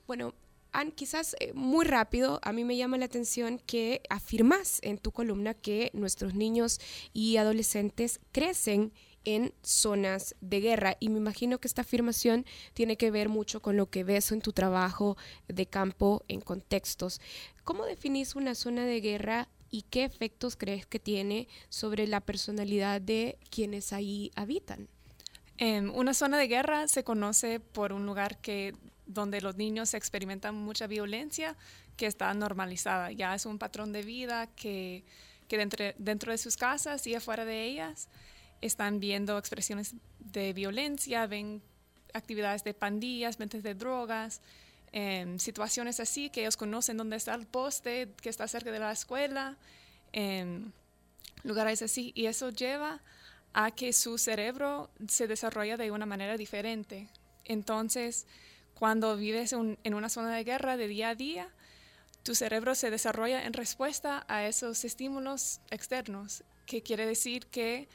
Bueno, 0.06 0.32
Ann, 0.72 0.92
quizás 0.92 1.34
eh, 1.40 1.52
muy 1.52 1.84
rápido, 1.84 2.40
a 2.42 2.52
mí 2.52 2.64
me 2.64 2.76
llama 2.76 2.98
la 2.98 3.06
atención 3.06 3.58
que 3.58 4.02
afirmas 4.08 4.78
en 4.82 4.98
tu 4.98 5.10
columna 5.10 5.54
que 5.54 5.90
nuestros 5.94 6.34
niños 6.34 6.80
y 7.12 7.36
adolescentes 7.36 8.20
crecen 8.32 8.92
en 9.24 9.52
zonas 9.62 10.34
de 10.40 10.60
guerra 10.60 10.96
y 11.00 11.08
me 11.08 11.18
imagino 11.18 11.58
que 11.58 11.68
esta 11.68 11.82
afirmación 11.82 12.46
tiene 12.72 12.96
que 12.96 13.10
ver 13.10 13.28
mucho 13.28 13.60
con 13.60 13.76
lo 13.76 13.90
que 13.90 14.04
ves 14.04 14.32
en 14.32 14.40
tu 14.40 14.52
trabajo 14.52 15.16
de 15.48 15.66
campo 15.66 16.24
en 16.28 16.40
contextos. 16.40 17.20
¿Cómo 17.64 17.84
definís 17.84 18.34
una 18.34 18.54
zona 18.54 18.84
de 18.86 19.00
guerra 19.00 19.48
y 19.70 19.82
qué 19.82 20.04
efectos 20.04 20.56
crees 20.56 20.86
que 20.86 20.98
tiene 20.98 21.48
sobre 21.68 22.06
la 22.06 22.20
personalidad 22.20 23.00
de 23.00 23.38
quienes 23.50 23.92
ahí 23.92 24.30
habitan? 24.36 24.88
una 25.92 26.14
zona 26.14 26.38
de 26.38 26.48
guerra 26.48 26.88
se 26.88 27.04
conoce 27.04 27.60
por 27.60 27.92
un 27.92 28.06
lugar 28.06 28.40
que 28.40 28.72
donde 29.12 29.40
los 29.40 29.56
niños 29.56 29.94
experimentan 29.94 30.54
mucha 30.54 30.86
violencia 30.86 31.56
que 31.96 32.06
está 32.06 32.32
normalizada. 32.34 33.12
Ya 33.12 33.34
es 33.34 33.46
un 33.46 33.58
patrón 33.58 33.92
de 33.92 34.02
vida 34.02 34.46
que, 34.56 35.04
que 35.48 35.58
dentro, 35.58 35.84
dentro 35.98 36.32
de 36.32 36.38
sus 36.38 36.56
casas 36.56 37.06
y 37.06 37.14
afuera 37.14 37.44
de 37.44 37.64
ellas 37.64 38.08
están 38.60 39.00
viendo 39.00 39.38
expresiones 39.38 39.94
de 40.18 40.52
violencia, 40.52 41.26
ven 41.26 41.62
actividades 42.14 42.64
de 42.64 42.74
pandillas, 42.74 43.38
ventas 43.38 43.62
de 43.62 43.74
drogas, 43.74 44.40
em, 44.92 45.38
situaciones 45.38 46.00
así 46.00 46.30
que 46.30 46.42
ellos 46.42 46.56
conocen 46.56 46.96
dónde 46.96 47.16
está 47.16 47.34
el 47.34 47.46
poste 47.46 48.08
que 48.20 48.28
está 48.28 48.46
cerca 48.48 48.70
de 48.70 48.78
la 48.78 48.92
escuela, 48.92 49.56
en 50.12 50.72
lugares 51.42 51.82
así. 51.82 52.12
Y 52.14 52.26
eso 52.26 52.50
lleva 52.50 53.00
a 53.52 53.70
que 53.70 53.92
su 53.92 54.18
cerebro 54.18 54.90
se 55.08 55.26
desarrolla 55.26 55.76
de 55.76 55.90
una 55.90 56.06
manera 56.06 56.36
diferente. 56.36 57.08
Entonces, 57.44 58.26
cuando 58.80 59.14
vives 59.14 59.52
en 59.52 59.94
una 59.94 60.08
zona 60.08 60.34
de 60.34 60.42
guerra 60.42 60.78
de 60.78 60.88
día 60.88 61.10
a 61.10 61.14
día, 61.14 61.50
tu 62.22 62.34
cerebro 62.34 62.74
se 62.74 62.90
desarrolla 62.90 63.44
en 63.44 63.52
respuesta 63.52 64.24
a 64.26 64.46
esos 64.46 64.86
estímulos 64.86 65.60
externos, 65.70 66.44
que 66.64 66.82
quiere 66.82 67.04
decir 67.04 67.44
que 67.48 67.90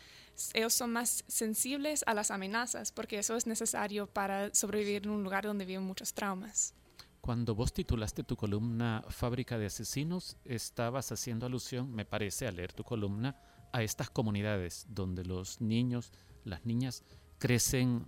ellos 0.54 0.76
son 0.76 0.92
más 0.92 1.24
sensibles 1.28 2.04
a 2.06 2.14
las 2.14 2.30
amenazas, 2.30 2.92
porque 2.92 3.18
eso 3.18 3.36
es 3.36 3.48
necesario 3.48 4.06
para 4.06 4.54
sobrevivir 4.54 5.06
en 5.06 5.10
un 5.10 5.24
lugar 5.24 5.44
donde 5.44 5.66
viven 5.66 5.82
muchos 5.82 6.14
traumas. 6.14 6.76
Cuando 7.20 7.56
vos 7.56 7.74
titulaste 7.74 8.24
tu 8.24 8.36
columna 8.36 9.04
Fábrica 9.10 9.58
de 9.58 9.66
Asesinos, 9.66 10.38
estabas 10.46 11.12
haciendo 11.12 11.48
alusión, 11.48 11.92
me 11.96 12.06
parece, 12.06 12.46
al 12.46 12.58
leer 12.58 12.74
tu 12.74 12.84
columna, 12.84 13.36
a 13.74 13.82
estas 13.82 14.12
comunidades 14.12 14.86
donde 14.88 15.26
los 15.26 15.62
niños, 15.62 16.12
las 16.44 16.64
niñas, 16.64 17.04
crecen 17.40 18.06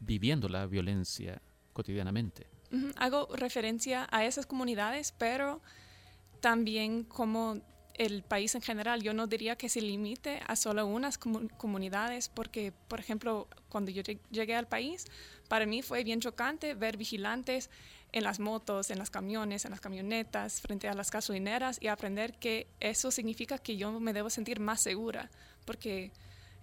viviendo 0.00 0.48
la 0.48 0.64
violencia 0.64 1.42
cotidianamente. 1.76 2.46
Hago 2.96 3.28
referencia 3.36 4.08
a 4.10 4.24
esas 4.24 4.46
comunidades, 4.46 5.12
pero 5.12 5.60
también 6.40 7.04
como 7.04 7.60
el 7.94 8.22
país 8.22 8.54
en 8.54 8.62
general. 8.62 9.02
Yo 9.02 9.12
no 9.12 9.26
diría 9.26 9.56
que 9.56 9.68
se 9.68 9.82
limite 9.82 10.40
a 10.46 10.56
solo 10.56 10.86
unas 10.86 11.18
comunidades, 11.18 12.30
porque, 12.30 12.72
por 12.88 12.98
ejemplo, 12.98 13.46
cuando 13.68 13.90
yo 13.90 14.02
llegué 14.30 14.54
al 14.56 14.66
país, 14.66 15.04
para 15.48 15.66
mí 15.66 15.82
fue 15.82 16.02
bien 16.02 16.20
chocante 16.20 16.74
ver 16.74 16.96
vigilantes 16.96 17.70
en 18.12 18.24
las 18.24 18.40
motos, 18.40 18.90
en 18.90 18.98
las 18.98 19.10
camiones, 19.10 19.66
en 19.66 19.70
las 19.70 19.80
camionetas, 19.80 20.62
frente 20.62 20.88
a 20.88 20.94
las 20.94 21.10
gasolineras 21.10 21.78
y 21.80 21.88
aprender 21.88 22.38
que 22.38 22.68
eso 22.80 23.10
significa 23.10 23.58
que 23.58 23.76
yo 23.76 24.00
me 24.00 24.14
debo 24.14 24.30
sentir 24.30 24.60
más 24.60 24.80
segura, 24.80 25.30
porque 25.66 26.10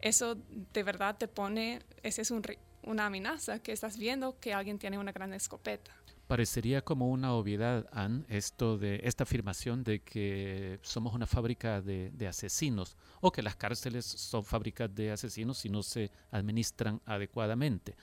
eso 0.02 0.36
de 0.74 0.84
verdad 0.84 1.18
te 1.18 1.28
pone, 1.28 1.82
ese 2.02 2.24
es 2.24 2.32
un, 2.32 2.42
una 2.84 3.06
amenaza 3.06 3.60
que 3.60 3.72
estás 3.72 3.98
viendo 3.98 4.40
que 4.40 4.54
alguien 4.54 4.78
tiene 4.80 4.98
una 4.98 5.12
gran 5.12 5.34
escopeta. 5.34 5.92
Parecería 6.28 6.82
como 6.82 7.10
una 7.10 7.34
obviedad, 7.34 7.86
Anne, 7.92 8.24
esto 8.30 8.78
de 8.78 9.02
esta 9.04 9.24
afirmación 9.24 9.84
de 9.84 10.00
que 10.02 10.80
somos 10.82 11.14
una 11.14 11.28
fábrica 11.28 11.82
de, 11.82 12.28
asesinos 12.28 12.96
o 13.20 13.32
que 13.32 13.42
las 13.42 13.58
cárceles 13.58 14.06
son 14.06 14.44
fábricas 14.44 14.94
de 14.96 15.12
asesinos 15.12 15.58
si 15.58 15.70
no 15.70 15.84
se 15.84 16.12
administran 16.32 17.02
adecuadamente. 17.06 17.96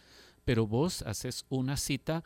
Pero 0.44 0.66
vos 0.66 1.02
haces 1.02 1.46
una 1.48 1.76
cita 1.78 2.22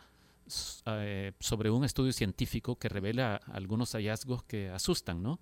eh, 0.86 1.32
sobre 1.38 1.70
un 1.70 1.84
estudio 1.84 2.12
científico 2.12 2.76
que 2.76 2.88
revela 2.88 3.36
algunos 3.36 3.92
hallazgos 3.92 4.42
que 4.42 4.70
asustan, 4.70 5.22
¿no? 5.22 5.38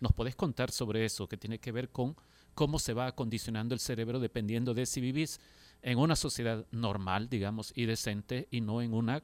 ¿Nos 0.00 0.12
podés 0.12 0.36
contar 0.36 0.70
sobre 0.70 1.04
eso, 1.04 1.28
que 1.28 1.36
tiene 1.36 1.58
que 1.58 1.72
ver 1.72 1.90
con 1.90 2.16
cómo 2.54 2.78
se 2.78 2.94
va 2.94 3.06
acondicionando 3.06 3.74
el 3.74 3.80
cerebro 3.80 4.18
dependiendo 4.18 4.72
de 4.72 4.86
si 4.86 5.00
vivís 5.00 5.40
en 5.86 5.98
una 5.98 6.16
sociedad 6.16 6.66
normal, 6.72 7.28
digamos, 7.28 7.72
y 7.76 7.86
decente, 7.86 8.48
y 8.50 8.60
no 8.60 8.82
en 8.82 8.92
una 8.92 9.22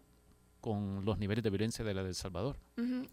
con 0.60 1.04
los 1.04 1.18
niveles 1.18 1.42
de 1.42 1.50
violencia 1.50 1.84
de 1.84 1.92
la 1.92 2.04
de 2.04 2.14
Salvador. 2.14 2.56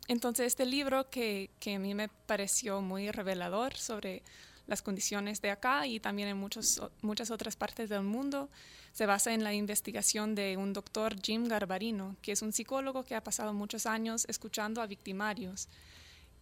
Entonces, 0.08 0.46
este 0.46 0.68
libro 0.68 1.10
que, 1.10 1.50
que, 1.60 1.74
a 1.74 1.80
mí 1.80 1.96
me 1.96 2.10
pareció 2.10 2.80
muy 2.82 3.10
revelador 3.10 3.76
sobre 3.76 4.22
las 4.68 4.84
condiciones 4.84 5.42
de 5.42 5.50
acá 5.50 5.88
y 5.88 6.00
también 6.00 6.30
en 6.30 6.38
muchos, 6.38 6.80
muchas 7.02 7.32
otras 7.32 7.56
partes 7.56 7.90
del 7.90 8.04
mundo, 8.04 8.52
se 8.92 9.08
basa 9.08 9.34
en 9.34 9.44
la 9.44 9.52
investigación 9.52 10.36
de 10.36 10.56
un 10.56 10.72
doctor 10.72 11.16
Jim 11.20 11.48
Garbarino, 11.48 12.18
que 12.22 12.34
es 12.34 12.44
un 12.44 12.54
psicólogo 12.54 13.04
que 13.04 13.16
ha 13.16 13.24
pasado 13.24 13.52
muchos 13.52 13.88
años 13.88 14.26
escuchando 14.30 14.80
a 14.80 14.86
victimarios. 14.86 15.70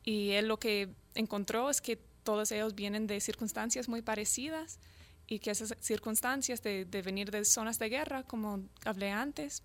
Y 0.04 0.32
él 0.32 0.50
lo 0.50 0.60
que 0.60 0.90
encontró 1.16 1.70
es 1.70 1.80
que 1.80 1.98
todos 2.24 2.52
ellos 2.52 2.76
vienen 2.76 3.08
de 3.08 3.22
circunstancias 3.22 3.88
muy 3.88 4.02
parecidas 4.02 4.78
y 5.28 5.40
que 5.40 5.52
esas 5.52 5.76
circunstancias 5.82 6.62
de, 6.64 6.86
venir 6.86 7.32
de 7.32 7.44
zonas 7.44 7.78
de 7.80 7.90
guerra, 7.90 8.24
como 8.24 8.64
hablé 8.86 9.12
antes, 9.12 9.62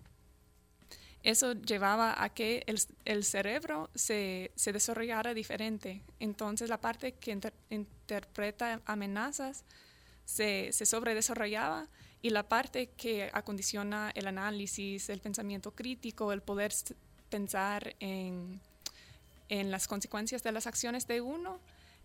eso 1.23 1.53
llevaba 1.53 2.21
a 2.21 2.29
que 2.29 2.65
el, 3.05 3.23
cerebro 3.23 3.89
se, 3.95 4.51
desarrollara 4.55 5.33
diferente. 5.33 6.03
Entonces 6.19 6.69
la 6.69 6.81
parte 6.81 7.13
que 7.13 7.39
interpreta 7.69 8.81
amenazas 8.85 9.63
se, 10.25 10.73
sobredesarrollaba 10.73 11.87
y 12.21 12.29
la 12.29 12.43
parte 12.43 12.87
que 12.87 13.29
acondiciona 13.31 14.11
el 14.15 14.27
análisis, 14.27 15.07
el 15.09 15.21
pensamiento 15.21 15.71
crítico, 15.71 16.33
el 16.33 16.41
poder 16.41 16.73
pensar 17.29 17.95
en, 18.01 18.59
en 19.47 19.71
las 19.71 19.87
consecuencias 19.87 20.43
de 20.43 20.51
las 20.51 20.67
acciones 20.67 21.07
de 21.07 21.21
uno, 21.21 21.61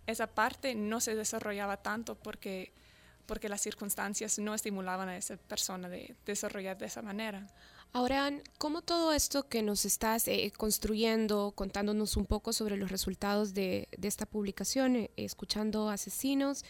esa 0.06 0.28
parte 0.28 0.76
no 0.76 1.00
se 1.00 1.16
desarrollaba 1.16 1.76
tanto 1.78 2.14
porque 2.14 2.72
porque 3.28 3.50
las 3.50 3.60
circunstancias 3.60 4.38
no 4.38 4.54
estimulaban 4.54 5.10
a 5.10 5.16
esa 5.16 5.36
persona 5.36 5.88
de 5.90 6.16
desarrollar 6.24 6.78
de 6.78 6.86
esa 6.86 7.02
manera. 7.02 7.46
Ahora, 7.92 8.32
¿cómo 8.56 8.80
todo 8.80 9.12
esto 9.12 9.48
que 9.48 9.62
nos 9.62 9.84
estás 9.84 10.26
eh, 10.28 10.50
construyendo, 10.56 11.52
contándonos 11.54 12.16
un 12.16 12.24
poco 12.24 12.54
sobre 12.54 12.78
los 12.78 12.90
resultados 12.90 13.52
de, 13.52 13.88
esta 14.02 14.24
publicación, 14.24 14.96
eh, 14.96 15.10
escuchando 15.16 15.90
asesinos, 15.90 16.64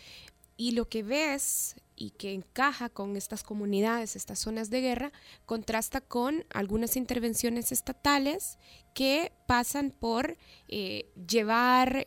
y 0.56 0.72
lo 0.72 0.88
que 0.88 1.04
ves 1.04 1.76
y 1.94 2.10
que 2.10 2.32
encaja 2.32 2.88
con 2.88 3.16
estas 3.16 3.44
comunidades, 3.44 4.16
estas 4.16 4.40
zonas 4.40 4.68
de 4.70 4.80
guerra, 4.80 5.12
contrasta 5.46 6.00
con 6.00 6.44
algunas 6.50 6.96
intervenciones 6.96 7.70
estatales 7.70 8.58
que 8.94 9.32
pasan 9.46 9.92
por 9.92 10.36
eh, 10.66 11.12
llevar 11.28 12.04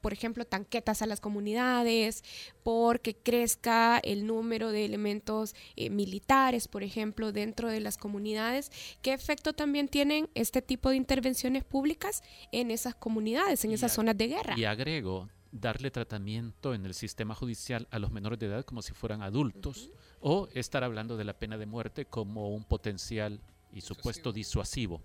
por 0.00 0.12
ejemplo, 0.12 0.44
tanquetas 0.44 1.02
a 1.02 1.06
las 1.06 1.20
comunidades, 1.20 2.24
porque 2.62 3.14
crezca 3.14 3.98
el 3.98 4.26
número 4.26 4.72
de 4.72 4.84
elementos 4.84 5.54
eh, 5.76 5.90
militares, 5.90 6.68
por 6.68 6.82
ejemplo, 6.82 7.32
dentro 7.32 7.68
de 7.68 7.80
las 7.80 7.96
comunidades. 7.96 8.70
¿Qué 9.02 9.12
efecto 9.12 9.52
también 9.52 9.88
tienen 9.88 10.28
este 10.34 10.62
tipo 10.62 10.90
de 10.90 10.96
intervenciones 10.96 11.64
públicas 11.64 12.22
en 12.52 12.70
esas 12.70 12.94
comunidades, 12.94 13.64
en 13.64 13.72
esas 13.72 13.92
zonas 13.92 14.16
de 14.16 14.28
guerra? 14.28 14.54
Y 14.58 14.64
agrego, 14.64 15.28
darle 15.52 15.90
tratamiento 15.90 16.74
en 16.74 16.86
el 16.86 16.94
sistema 16.94 17.34
judicial 17.34 17.88
a 17.90 17.98
los 17.98 18.10
menores 18.10 18.38
de 18.38 18.46
edad 18.46 18.64
como 18.64 18.82
si 18.82 18.92
fueran 18.92 19.22
adultos, 19.22 19.90
o 20.20 20.48
estar 20.54 20.84
hablando 20.84 21.16
de 21.16 21.24
la 21.24 21.38
pena 21.38 21.58
de 21.58 21.66
muerte 21.66 22.04
como 22.04 22.54
un 22.54 22.64
potencial 22.64 23.40
y 23.72 23.80
supuesto 23.80 24.32
disuasivo. 24.32 25.02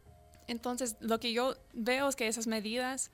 Entonces, 0.48 0.98
lo 1.00 1.20
que 1.20 1.34
yo 1.34 1.56
veo 1.74 2.08
es 2.08 2.16
que 2.16 2.28
esas 2.28 2.48
medidas 2.48 3.12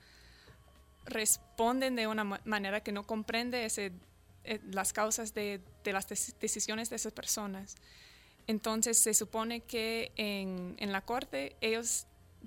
responden 1.04 1.96
de 1.96 2.06
una 2.06 2.24
manera 2.24 2.82
que 2.82 2.92
no 2.92 3.06
comprende 3.06 3.66
eh, 4.44 4.60
las 4.70 4.92
causas 4.92 5.34
de, 5.34 5.60
las 5.84 6.08
decisiones 6.40 6.90
de 6.90 6.96
esas 6.96 7.12
personas. 7.12 7.76
Entonces 8.46 8.98
se 8.98 9.14
supone 9.14 9.60
que 9.60 10.12
en, 10.16 10.92
la 10.92 11.00
corte 11.00 11.56
ellos 11.60 12.06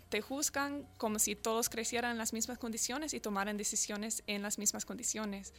te 0.09 0.21
juzgan 0.21 0.85
como 0.97 1.19
si 1.19 1.35
todos 1.35 1.69
crecieran 1.69 2.11
en 2.11 2.17
las 2.17 2.33
mismas 2.33 2.57
condiciones 2.57 3.13
y 3.13 3.19
tomaran 3.19 3.57
decisiones 3.57 4.23
en 4.27 4.41
las 4.41 4.57
mismas 4.57 4.85
condiciones. 4.85 5.53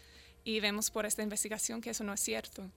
Y 0.44 0.61
vemos 0.61 0.90
por 0.90 1.07
esta 1.07 1.22
investigación 1.22 1.80
que 1.80 1.90
eso 1.90 2.05
no 2.05 2.12
es 2.12 2.20
cierto. 2.20 2.70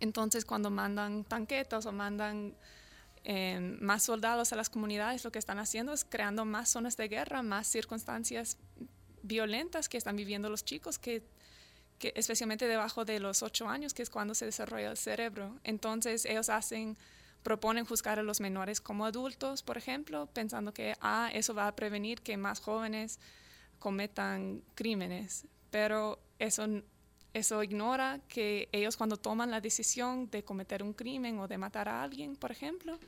Entonces 0.00 0.44
cuando 0.44 0.70
mandan 0.70 1.24
tanquetas 1.24 1.86
o 1.86 1.92
mandan 1.92 2.54
eh, 3.24 3.76
más 3.80 4.02
soldados 4.02 4.52
a 4.52 4.56
las 4.56 4.68
comunidades, 4.68 5.24
lo 5.24 5.30
que 5.30 5.38
están 5.38 5.58
haciendo 5.58 5.92
es 5.92 6.04
creando 6.04 6.44
más 6.44 6.70
zonas 6.70 6.96
de 6.96 7.08
guerra, 7.08 7.42
más 7.42 7.66
circunstancias 7.68 8.56
violentas 9.28 9.88
que 9.88 9.98
están 9.98 10.16
viviendo 10.16 10.48
los 10.50 10.64
chicos, 10.64 10.98
que, 10.98 11.22
especialmente 12.00 12.66
debajo 12.66 13.04
de 13.04 13.20
los 13.20 13.42
ocho 13.42 13.68
años, 13.68 13.94
que 13.94 14.02
es 14.02 14.10
cuando 14.10 14.34
se 14.34 14.46
desarrolla 14.46 14.90
el 14.90 14.96
cerebro. 14.96 15.58
Entonces 15.62 16.24
ellos 16.24 16.48
hacen, 16.48 16.96
proponen 17.42 17.84
juzgar 17.84 18.18
a 18.18 18.22
los 18.22 18.40
menores 18.40 18.80
como 18.80 19.04
adultos, 19.04 19.62
por 19.62 19.76
ejemplo, 19.76 20.26
pensando 20.26 20.72
que 20.72 20.96
ah, 21.00 21.30
eso 21.32 21.54
va 21.54 21.68
a 21.68 21.76
prevenir 21.76 22.22
que 22.22 22.36
más 22.36 22.60
jóvenes 22.60 23.20
cometan 23.78 24.62
crímenes. 24.74 25.46
Pero 25.70 26.18
eso, 26.38 26.66
eso 27.34 27.62
ignora 27.62 28.20
que 28.28 28.68
ellos 28.72 28.96
cuando 28.96 29.16
toman 29.16 29.50
la 29.50 29.60
decisión 29.60 30.30
de 30.30 30.42
cometer 30.42 30.82
un 30.82 30.94
crimen 30.94 31.38
o 31.38 31.46
de 31.46 31.58
matar 31.58 31.88
a 31.88 32.02
alguien, 32.02 32.36
por 32.36 32.50
ejemplo, 32.50 32.98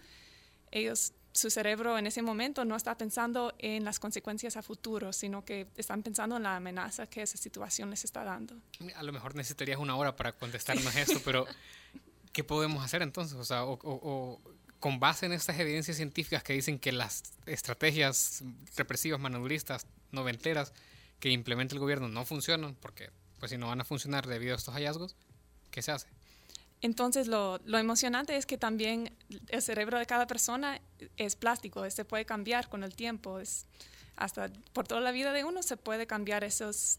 ellos 0.71 1.13
su 1.33 1.51
cerebro 1.51 1.97
en 1.97 2.07
ese 2.07 2.23
momento 2.23 2.65
no 2.65 2.77
está 2.77 2.97
pensando 2.97 3.55
en 3.59 3.85
las 3.85 4.01
consecuencias 4.01 4.57
a 4.57 4.63
futuro, 4.63 5.13
sino 5.13 5.45
que 5.45 5.69
están 5.77 6.03
pensando 6.03 6.37
en 6.37 6.43
la 6.43 6.57
amenaza 6.57 7.07
que 7.07 7.23
esa 7.23 7.37
situación 7.37 7.91
les 7.91 8.05
está 8.05 8.25
dando. 8.25 8.57
A 8.97 9.03
lo 9.03 9.13
mejor 9.13 9.35
necesitarías 9.35 9.79
una 9.79 9.97
hora 9.97 10.17
para 10.17 10.33
contestarnos 10.33 10.95
esto, 10.97 11.21
pero 11.25 11.47
¿qué 12.33 12.43
podemos 12.43 12.85
hacer 12.85 13.03
entonces? 13.03 13.37
O 13.37 13.45
sea, 13.45 13.65
o, 13.65 14.41
con 14.81 14.99
base 14.99 15.27
en 15.27 15.33
estas 15.33 15.59
evidencias 15.59 15.97
científicas 15.97 16.43
que 16.43 16.53
dicen 16.53 16.79
que 16.79 16.91
las 16.91 17.23
estrategias 17.47 18.43
represivas 18.77 19.21
manualistas 19.21 19.87
noventeras 20.11 20.73
que 21.21 21.31
implementa 21.31 21.75
el 21.75 21.81
gobierno 21.81 22.09
no 22.09 22.25
funcionan, 22.25 22.75
porque 22.75 23.11
pues 23.39 23.51
si 23.51 23.59
no 23.59 23.69
van 23.69 23.81
a 23.81 23.85
funcionar 23.85 24.27
debido 24.27 24.55
a 24.55 24.57
estos 24.57 24.75
hallazgos, 24.75 25.17
¿qué 25.71 25.83
se 25.83 25.93
hace? 25.93 26.09
Entonces, 26.83 27.27
lo, 27.27 27.59
emocionante 27.67 28.37
es 28.37 28.47
que 28.47 28.57
también 28.57 29.15
el 29.49 29.61
cerebro 29.61 29.99
de 29.99 30.07
cada 30.07 30.27
persona 30.27 30.81
es 31.17 31.37
plástico, 31.37 31.89
se 31.91 32.05
puede 32.05 32.25
cambiar 32.25 32.69
con 32.69 32.85
el 32.85 32.95
tiempo. 32.95 33.39
Es, 33.39 33.67
hasta 34.17 34.51
por 34.73 34.87
toda 34.87 35.01
la 35.01 35.13
vida 35.13 35.33
de 35.33 35.45
uno 35.45 35.63
se 35.63 35.77
puede 35.77 36.07
cambiar 36.07 36.43
esos, 36.43 36.99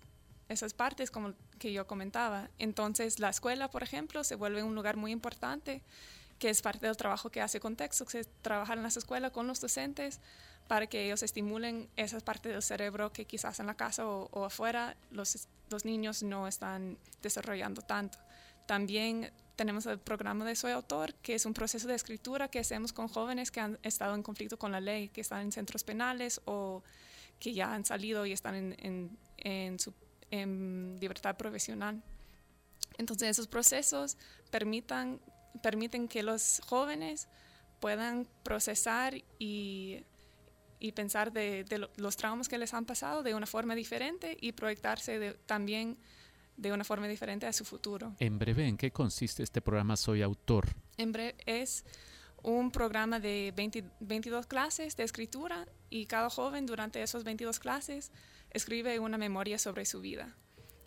esas 0.49 0.73
partes, 0.73 1.09
como 1.09 1.33
que 1.57 1.73
yo 1.73 1.87
comentaba. 1.87 2.49
Entonces, 2.59 3.19
la 3.19 3.29
escuela, 3.29 3.69
por 3.69 3.81
ejemplo, 3.81 4.23
se 4.23 4.35
vuelve 4.35 4.61
un 4.61 4.75
lugar 4.75 4.97
muy 4.97 5.11
importante, 5.11 5.81
que 6.37 6.49
es 6.49 6.61
parte 6.61 6.85
del 6.85 6.97
trabajo 6.97 7.29
que 7.29 7.41
hace 7.41 7.59
Contexto, 7.59 8.05
es 8.13 8.29
trabajar 8.41 8.77
en 8.77 8.83
las 8.83 8.97
escuelas 8.97 9.31
con 9.31 9.47
los 9.47 9.61
docentes 9.61 10.19
para 10.67 10.87
que 10.87 11.05
ellos 11.05 11.23
estimulen 11.23 11.89
esas 11.97 12.23
partes 12.23 12.51
del 12.51 12.61
cerebro 12.61 13.11
que 13.11 13.25
quizás 13.25 13.59
en 13.59 13.67
la 13.67 13.75
casa 13.75 14.07
o, 14.07 14.29
o 14.31 14.45
afuera 14.45 14.95
los, 15.11 15.47
los 15.69 15.85
niños 15.85 16.23
no 16.23 16.47
están 16.47 16.97
desarrollando 17.21 17.81
tanto. 17.81 18.19
También 18.65 19.31
tenemos 19.55 19.85
el 19.85 19.99
programa 19.99 20.45
de 20.45 20.55
Soy 20.55 20.71
Autor, 20.71 21.13
que 21.15 21.35
es 21.35 21.45
un 21.45 21.53
proceso 21.53 21.87
de 21.87 21.95
escritura 21.95 22.47
que 22.47 22.59
hacemos 22.59 22.93
con 22.93 23.07
jóvenes 23.07 23.51
que 23.51 23.59
han 23.59 23.77
estado 23.83 24.15
en 24.15 24.23
conflicto 24.23 24.57
con 24.57 24.71
la 24.71 24.79
ley, 24.79 25.09
que 25.09 25.21
están 25.21 25.41
en 25.41 25.51
centros 25.51 25.83
penales 25.83 26.41
o 26.45 26.83
que 27.39 27.53
ya 27.53 27.73
han 27.73 27.85
salido 27.85 28.25
y 28.25 28.31
están 28.31 28.55
en, 28.55 29.17
en, 29.37 29.77
en, 30.31 30.97
libertad 30.99 31.37
profesional. 31.37 32.01
Entonces 32.97 33.29
esos 33.29 33.47
procesos 33.47 34.17
permitan, 34.49 35.19
permiten 35.61 36.07
que 36.07 36.23
los 36.23 36.61
jóvenes 36.65 37.27
puedan 37.79 38.27
procesar 38.43 39.15
y, 39.39 40.05
y 40.79 40.91
pensar 40.91 41.31
de, 41.31 41.87
los 41.97 42.17
traumas 42.17 42.49
que 42.49 42.57
les 42.57 42.73
han 42.73 42.85
pasado 42.85 43.21
de 43.21 43.35
una 43.35 43.45
forma 43.45 43.75
diferente 43.75 44.37
y 44.41 44.53
proyectarse 44.53 45.33
también 45.45 45.97
de 46.57 46.71
una 46.71 46.83
forma 46.83 47.07
diferente 47.07 47.45
a 47.47 47.53
su 47.53 47.65
futuro. 47.65 48.13
En 48.19 48.37
breve, 48.37 48.67
¿en 48.67 48.77
qué 48.77 48.91
consiste 48.91 49.43
este 49.43 49.61
programa 49.61 49.97
Soy 49.97 50.21
Autor? 50.21 50.67
En 50.97 51.11
breve 51.11 51.35
es 51.45 51.83
un 52.43 52.71
programa 52.71 53.19
de 53.19 53.53
20, 53.55 53.83
22 53.99 54.47
clases 54.47 54.95
de 54.95 55.03
escritura 55.03 55.67
y 55.89 56.05
cada 56.05 56.29
joven 56.29 56.65
durante 56.65 57.01
esas 57.01 57.23
22 57.23 57.59
clases 57.59 58.11
escribe 58.51 58.99
una 58.99 59.17
memoria 59.17 59.59
sobre 59.59 59.85
su 59.85 60.01
vida. 60.01 60.35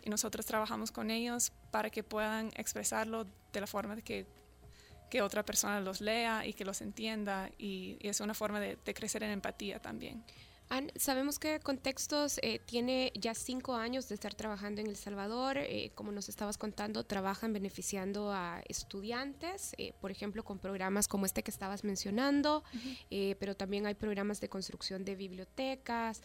Y 0.03 0.09
nosotros 0.09 0.45
trabajamos 0.45 0.91
con 0.91 1.09
ellos 1.09 1.51
para 1.71 1.89
que 1.89 2.03
puedan 2.03 2.51
expresarlo 2.55 3.25
de 3.51 3.59
la 3.59 3.67
forma 3.67 3.95
que, 4.01 4.27
que 5.09 5.21
otra 5.21 5.43
persona 5.43 5.81
los 5.81 5.99
lea 6.01 6.45
y 6.45 6.53
que 6.53 6.65
los 6.65 6.81
entienda 6.81 7.49
y, 7.57 7.97
y 7.99 8.09
es 8.09 8.19
una 8.19 8.33
forma 8.33 8.59
de, 8.59 8.77
de 8.83 8.93
crecer 8.93 9.23
en 9.23 9.31
empatía 9.31 9.79
también. 9.79 10.23
Ann, 10.67 10.91
sabemos 10.95 11.37
que 11.37 11.59
Contextos 11.59 12.39
eh, 12.41 12.59
tiene 12.65 13.11
ya 13.13 13.35
cinco 13.35 13.75
años 13.75 14.09
de 14.09 14.15
estar 14.15 14.33
trabajando 14.33 14.81
en 14.81 14.87
El 14.87 14.95
Salvador. 14.95 15.57
Eh, 15.57 15.91
como 15.93 16.11
nos 16.11 16.27
estabas 16.27 16.57
contando, 16.57 17.03
trabajan 17.03 17.53
beneficiando 17.53 18.31
a 18.31 18.63
estudiantes, 18.67 19.75
eh, 19.77 19.93
por 20.01 20.09
ejemplo, 20.09 20.43
con 20.43 20.57
programas 20.57 21.07
como 21.07 21.27
este 21.27 21.43
que 21.43 21.51
estabas 21.51 21.83
mencionando, 21.83 22.63
uh 22.73 22.77
-huh. 22.77 23.37
pero 23.39 23.55
también 23.55 23.85
hay 23.85 23.93
programas 23.93 24.41
de 24.41 24.49
construcción 24.49 25.05
de 25.05 25.15
bibliotecas, 25.15 26.21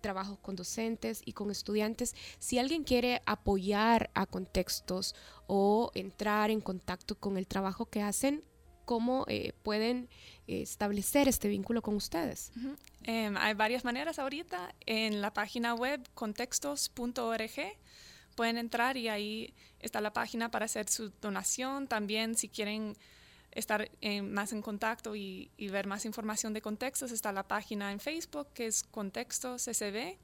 trabajo 0.00 0.38
con 0.42 0.56
docentes 0.56 1.22
y 1.24 1.32
con 1.32 1.50
estudiantes. 1.50 2.14
Si 2.40 2.58
alguien 2.58 2.82
quiere 2.82 3.22
apoyar 3.24 4.10
a 4.14 4.26
Contextos 4.26 5.14
o 5.46 5.92
entrar 5.94 6.50
en 6.50 6.60
contacto 6.60 7.14
con 7.14 7.36
el 7.36 7.46
trabajo 7.46 7.86
que 7.86 8.02
hacen, 8.02 8.42
¿cómo 8.86 9.26
pueden 9.62 10.08
establecer 10.46 11.28
este 11.28 11.48
vínculo 11.48 11.82
con 11.82 11.94
ustedes? 11.96 12.52
Uh 12.56 12.60
-huh. 12.60 12.76
eh, 13.02 13.34
hay 13.38 13.52
varias 13.54 13.84
maneras 13.84 14.18
ahorita. 14.18 14.74
En 14.86 15.20
la 15.20 15.34
página 15.34 15.74
web 15.74 16.00
contextos.org 16.14 17.76
pueden 18.34 18.56
entrar 18.56 18.96
y 18.96 19.08
ahí 19.08 19.52
está 19.80 20.00
la 20.00 20.12
página 20.12 20.50
para 20.50 20.64
hacer 20.64 20.88
su 20.88 21.12
donación. 21.20 21.86
También 21.88 22.34
si 22.34 22.48
quieren 22.48 22.96
estar 23.50 23.90
en, 24.00 24.32
más 24.32 24.52
en 24.52 24.62
contacto 24.62 25.14
y, 25.14 25.50
y, 25.56 25.68
ver 25.68 25.86
más 25.86 26.04
información 26.04 26.52
de 26.52 26.62
contextos, 26.62 27.10
está 27.10 27.32
la 27.32 27.42
página 27.42 27.92
en 27.92 28.00
Facebook 28.00 28.48
que 28.54 28.66
es 28.66 28.82
Contextos 28.82 29.62
SB 29.62 30.16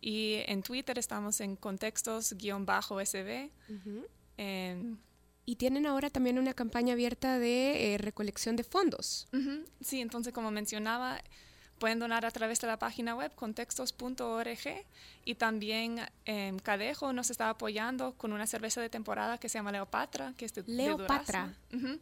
y 0.00 0.42
en 0.46 0.62
Twitter 0.62 0.98
estamos 0.98 1.40
en 1.40 1.56
contextos-sb. 1.56 3.50
Uh 3.68 3.72
-huh. 3.72 4.06
eh, 4.38 4.94
y 5.46 5.56
tienen 5.56 5.86
ahora 5.86 6.10
también 6.10 6.38
una 6.38 6.54
campaña 6.54 6.92
abierta 6.92 7.38
de 7.38 7.94
eh, 7.94 7.98
recolección 7.98 8.56
de 8.56 8.64
fondos. 8.64 9.28
Uh 9.32 9.36
-huh. 9.36 9.64
Sí, 9.80 10.00
entonces 10.00 10.32
como 10.32 10.50
mencionaba, 10.50 11.22
pueden 11.80 11.98
donar 11.98 12.26
a 12.26 12.30
través 12.30 12.60
de 12.60 12.66
la 12.66 12.78
página 12.78 13.16
web 13.16 13.34
contextos.org 13.34 14.84
y 15.24 15.34
también 15.34 16.00
eh, 16.26 16.54
Cadejo 16.62 17.12
nos 17.12 17.30
está 17.30 17.48
apoyando 17.48 18.12
con 18.12 18.32
una 18.32 18.46
cerveza 18.46 18.80
de 18.80 18.90
temporada 18.90 19.38
que 19.38 19.48
se 19.48 19.58
llama 19.58 19.72
Leopatra, 19.72 20.34
que 20.36 20.44
es 20.44 20.54
de, 20.54 20.62
Leopatra. 20.66 21.54
de 21.70 21.78
durazno. 21.78 21.90
Uh 21.90 21.96
-huh. 21.96 22.00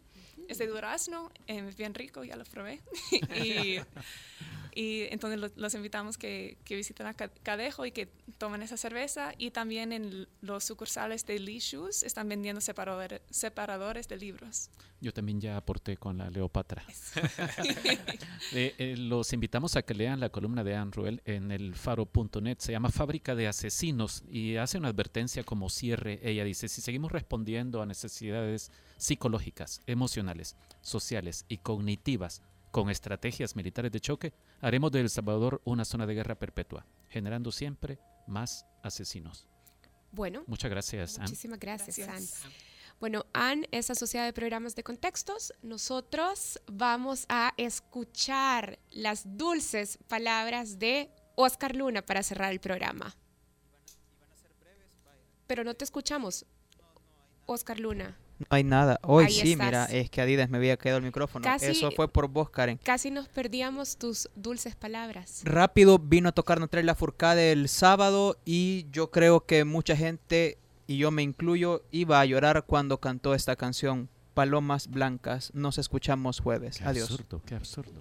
Es 0.49 0.59
de 0.59 0.67
durazno, 0.67 1.31
eh, 1.47 1.65
es 1.69 1.77
bien 1.77 1.95
rico, 1.95 2.25
ya 2.25 2.37
lo 2.37 2.45
probé. 2.45 2.81
y, 3.45 3.79
y, 4.79 5.09
entonces 5.11 5.41
los, 5.41 5.57
los 5.57 5.75
invitamos 5.75 6.17
que, 6.17 6.57
que, 6.65 6.77
visiten 6.77 7.09
a 7.09 7.15
Cadejo 7.15 7.85
y 7.85 7.91
que 7.91 8.07
tomen 8.39 8.63
esa 8.63 8.77
cerveza. 8.77 9.33
Y 9.37 9.51
también 9.51 9.93
en 9.93 10.29
los 10.41 10.63
sucursales 10.63 11.27
de 11.27 11.41
Lee 11.41 11.59
Shoes 11.59 12.05
están 12.05 12.29
vendiendo 12.29 12.61
separador, 12.61 13.21
separadores 13.29 14.07
de 14.07 14.19
libros. 14.19 14.71
Yo 15.01 15.13
también 15.13 15.41
ya 15.41 15.57
aporté 15.57 15.97
con 15.97 16.19
la 16.19 16.31
Leopatra. 16.31 16.85
eh, 18.53 18.77
eh, 18.79 18.95
los 18.97 19.33
invitamos 19.33 19.75
a 19.75 19.83
que 19.83 19.95
lean 19.95 20.21
la 20.21 20.29
columna 20.29 20.63
de 20.63 20.77
Anne 20.77 20.93
Ruel 20.95 21.23
en 21.25 21.51
el 21.51 21.75
faro.net. 21.75 22.59
Se 22.61 22.71
llama 22.71 22.91
Fábrica 22.91 23.35
de 23.35 23.49
Asesinos 23.49 24.23
y 24.31 24.59
hace 24.59 24.79
una 24.79 24.91
advertencia 24.91 25.43
como 25.43 25.71
cierre. 25.71 26.21
Ella 26.23 26.45
dice, 26.45 26.69
si 26.69 26.83
seguimos 26.83 27.11
respondiendo 27.11 27.83
a 27.83 27.87
necesidades 27.87 28.71
psicológicas, 28.97 29.83
emocionales, 29.89 30.55
sociales 30.83 31.47
y 31.49 31.59
cognitivas 31.59 32.43
con 32.71 32.91
estrategias 32.91 33.57
militares 33.57 33.93
de 33.93 34.01
choque, 34.01 34.33
haremos 34.61 34.93
de 34.93 35.01
El 35.01 35.11
Salvador 35.11 35.61
una 35.65 35.85
zona 35.85 36.07
de 36.07 36.15
guerra 36.15 36.35
perpetua, 36.35 36.87
generando 37.09 37.53
siempre 37.53 37.99
más 38.27 38.67
asesinos. 38.83 39.49
Bueno. 40.13 40.45
Muchas 40.47 40.71
gracias, 40.71 41.19
Anne. 41.19 41.29
Muchísimas 41.29 41.59
gracias, 41.59 41.99
gracias. 41.99 42.45
Anne. 42.45 42.55
Bueno, 43.01 43.27
Anne 43.33 43.69
es 43.71 43.91
asociada 43.91 44.27
de 44.27 44.33
programas 44.33 44.75
de 44.75 44.83
contextos. 44.83 45.53
Nosotros 45.63 46.61
vamos 46.67 47.27
a 47.29 47.55
escuchar 47.57 48.79
las 48.91 49.37
dulces 49.37 49.99
palabras 50.09 50.79
de 50.79 51.11
Oscar 51.37 51.77
Luna 51.77 52.03
para 52.03 52.25
cerrar 52.25 52.51
el 52.51 52.59
programa. 52.59 53.15
Pero 55.47 55.63
no 55.63 55.75
te 55.75 55.85
escuchamos, 55.85 56.45
Oscar 57.47 57.79
Luna. 57.79 58.19
No 58.39 58.47
hay 58.51 58.63
nada. 58.65 59.01
Hoy 59.03 59.25
Ahí 59.25 59.33
sí, 59.33 59.53
estás. 59.53 59.67
mira, 59.67 59.85
es 59.87 60.11
que 60.11 60.21
Adidas 60.21 60.49
me 60.49 60.59
había 60.59 60.77
quedado 60.77 60.99
el 60.99 61.05
micrófono. 61.05 61.43
Casi, 61.43 61.67
Eso 61.67 61.91
fue 61.91 62.09
por 62.09 62.29
vos, 62.29 62.51
Karen. 62.51 62.79
Casi 62.83 63.11
nos 63.11 63.29
perdíamos 63.29 63.97
tus 63.97 64.29
dulces 64.37 64.77
palabras. 64.77 65.43
Rápido 65.45 65.99
vino 65.99 66.29
a 66.29 66.33
tocar 66.33 66.61
Notre 66.61 66.83
La 66.83 66.95
Fourcade 66.95 67.53
el 67.53 67.69
sábado 67.69 68.39
y 68.45 68.87
yo 68.93 69.11
creo 69.11 69.45
que 69.45 69.65
mucha 69.65 69.97
gente, 69.97 70.59
y 70.87 70.99
yo 70.99 71.11
me 71.11 71.23
incluyo, 71.23 71.83
iba 71.91 72.21
a 72.21 72.25
llorar 72.25 72.65
cuando 72.65 72.99
cantó 72.99 73.35
esta 73.35 73.57
canción. 73.57 74.09
Palomas 74.35 74.87
Blancas. 74.89 75.51
Nos 75.53 75.79
escuchamos 75.79 76.39
jueves. 76.39 76.79
Qué 76.79 76.85
Adiós. 76.85 77.11
Absurdo, 77.11 77.43
qué 77.45 77.57
absurdo. 77.57 78.01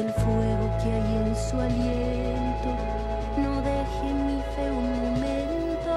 que 0.00 0.06
el 0.06 0.12
fuego 0.12 0.70
que 0.82 0.92
hay 0.92 1.16
en 1.26 1.36
su 1.36 1.60
aliento 1.60 2.70
no 3.36 3.60
deje 3.60 4.14
mi 4.14 4.40
fe 4.54 4.70
un 4.70 4.88
momento, 4.98 5.94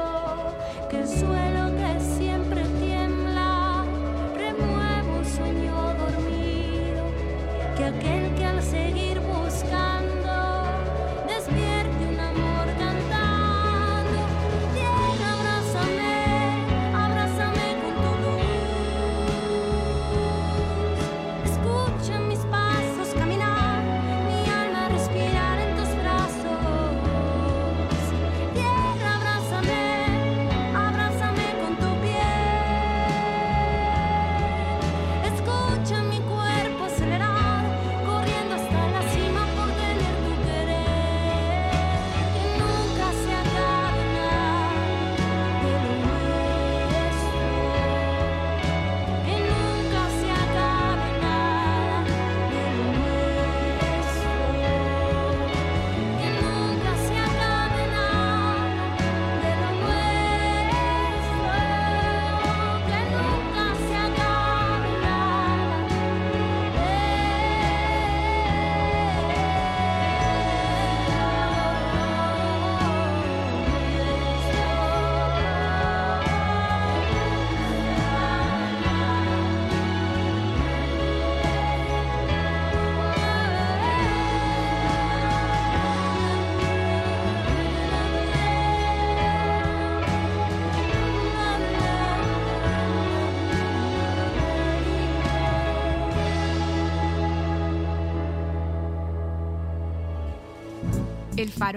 que 0.89 0.97
el 0.99 1.07
suelo 1.07 1.63
que 1.77 1.99
siempre 1.99 2.61
tiembla 2.81 3.85
remueva 4.35 5.17
un 5.19 5.25
sueño 5.25 5.75
dormido, 6.03 7.03
que 7.77 7.85
aquel 7.85 8.22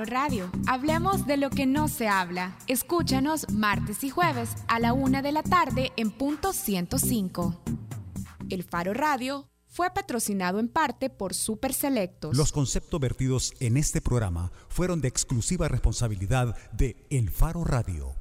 Radio. 0.05 0.51
Hablemos 0.67 1.27
de 1.27 1.37
lo 1.37 1.51
que 1.51 1.67
no 1.67 1.89
se 1.89 2.09
habla. 2.09 2.57
Escúchanos 2.67 3.51
martes 3.51 4.05
y 4.05 4.11
jueves 4.11 4.57
a 4.69 4.81
la 4.81 4.93
una 4.93 5.23
de 5.23 5.33
la 5.33 5.43
tarde 5.43 5.93
en 5.97 6.11
punto 6.11 6.53
105. 6.53 7.61
El 8.51 8.63
Faro 8.63 8.95
Radio 8.95 9.49
fue 9.77 9.91
patrocinado 9.91 10.59
en 10.59 10.69
parte 10.69 11.11
por 11.11 11.35
Super 11.35 11.75
Selectos. 11.75 12.37
Los 12.37 12.51
conceptos 12.51 12.99
vertidos 12.99 13.53
en 13.61 13.77
este 13.77 14.01
programa 14.01 14.51
fueron 14.69 15.01
de 15.01 15.09
exclusiva 15.09 15.69
responsabilidad 15.69 16.57
de 16.73 16.97
El 17.11 17.31
Faro 17.31 17.63
Radio. 17.63 18.16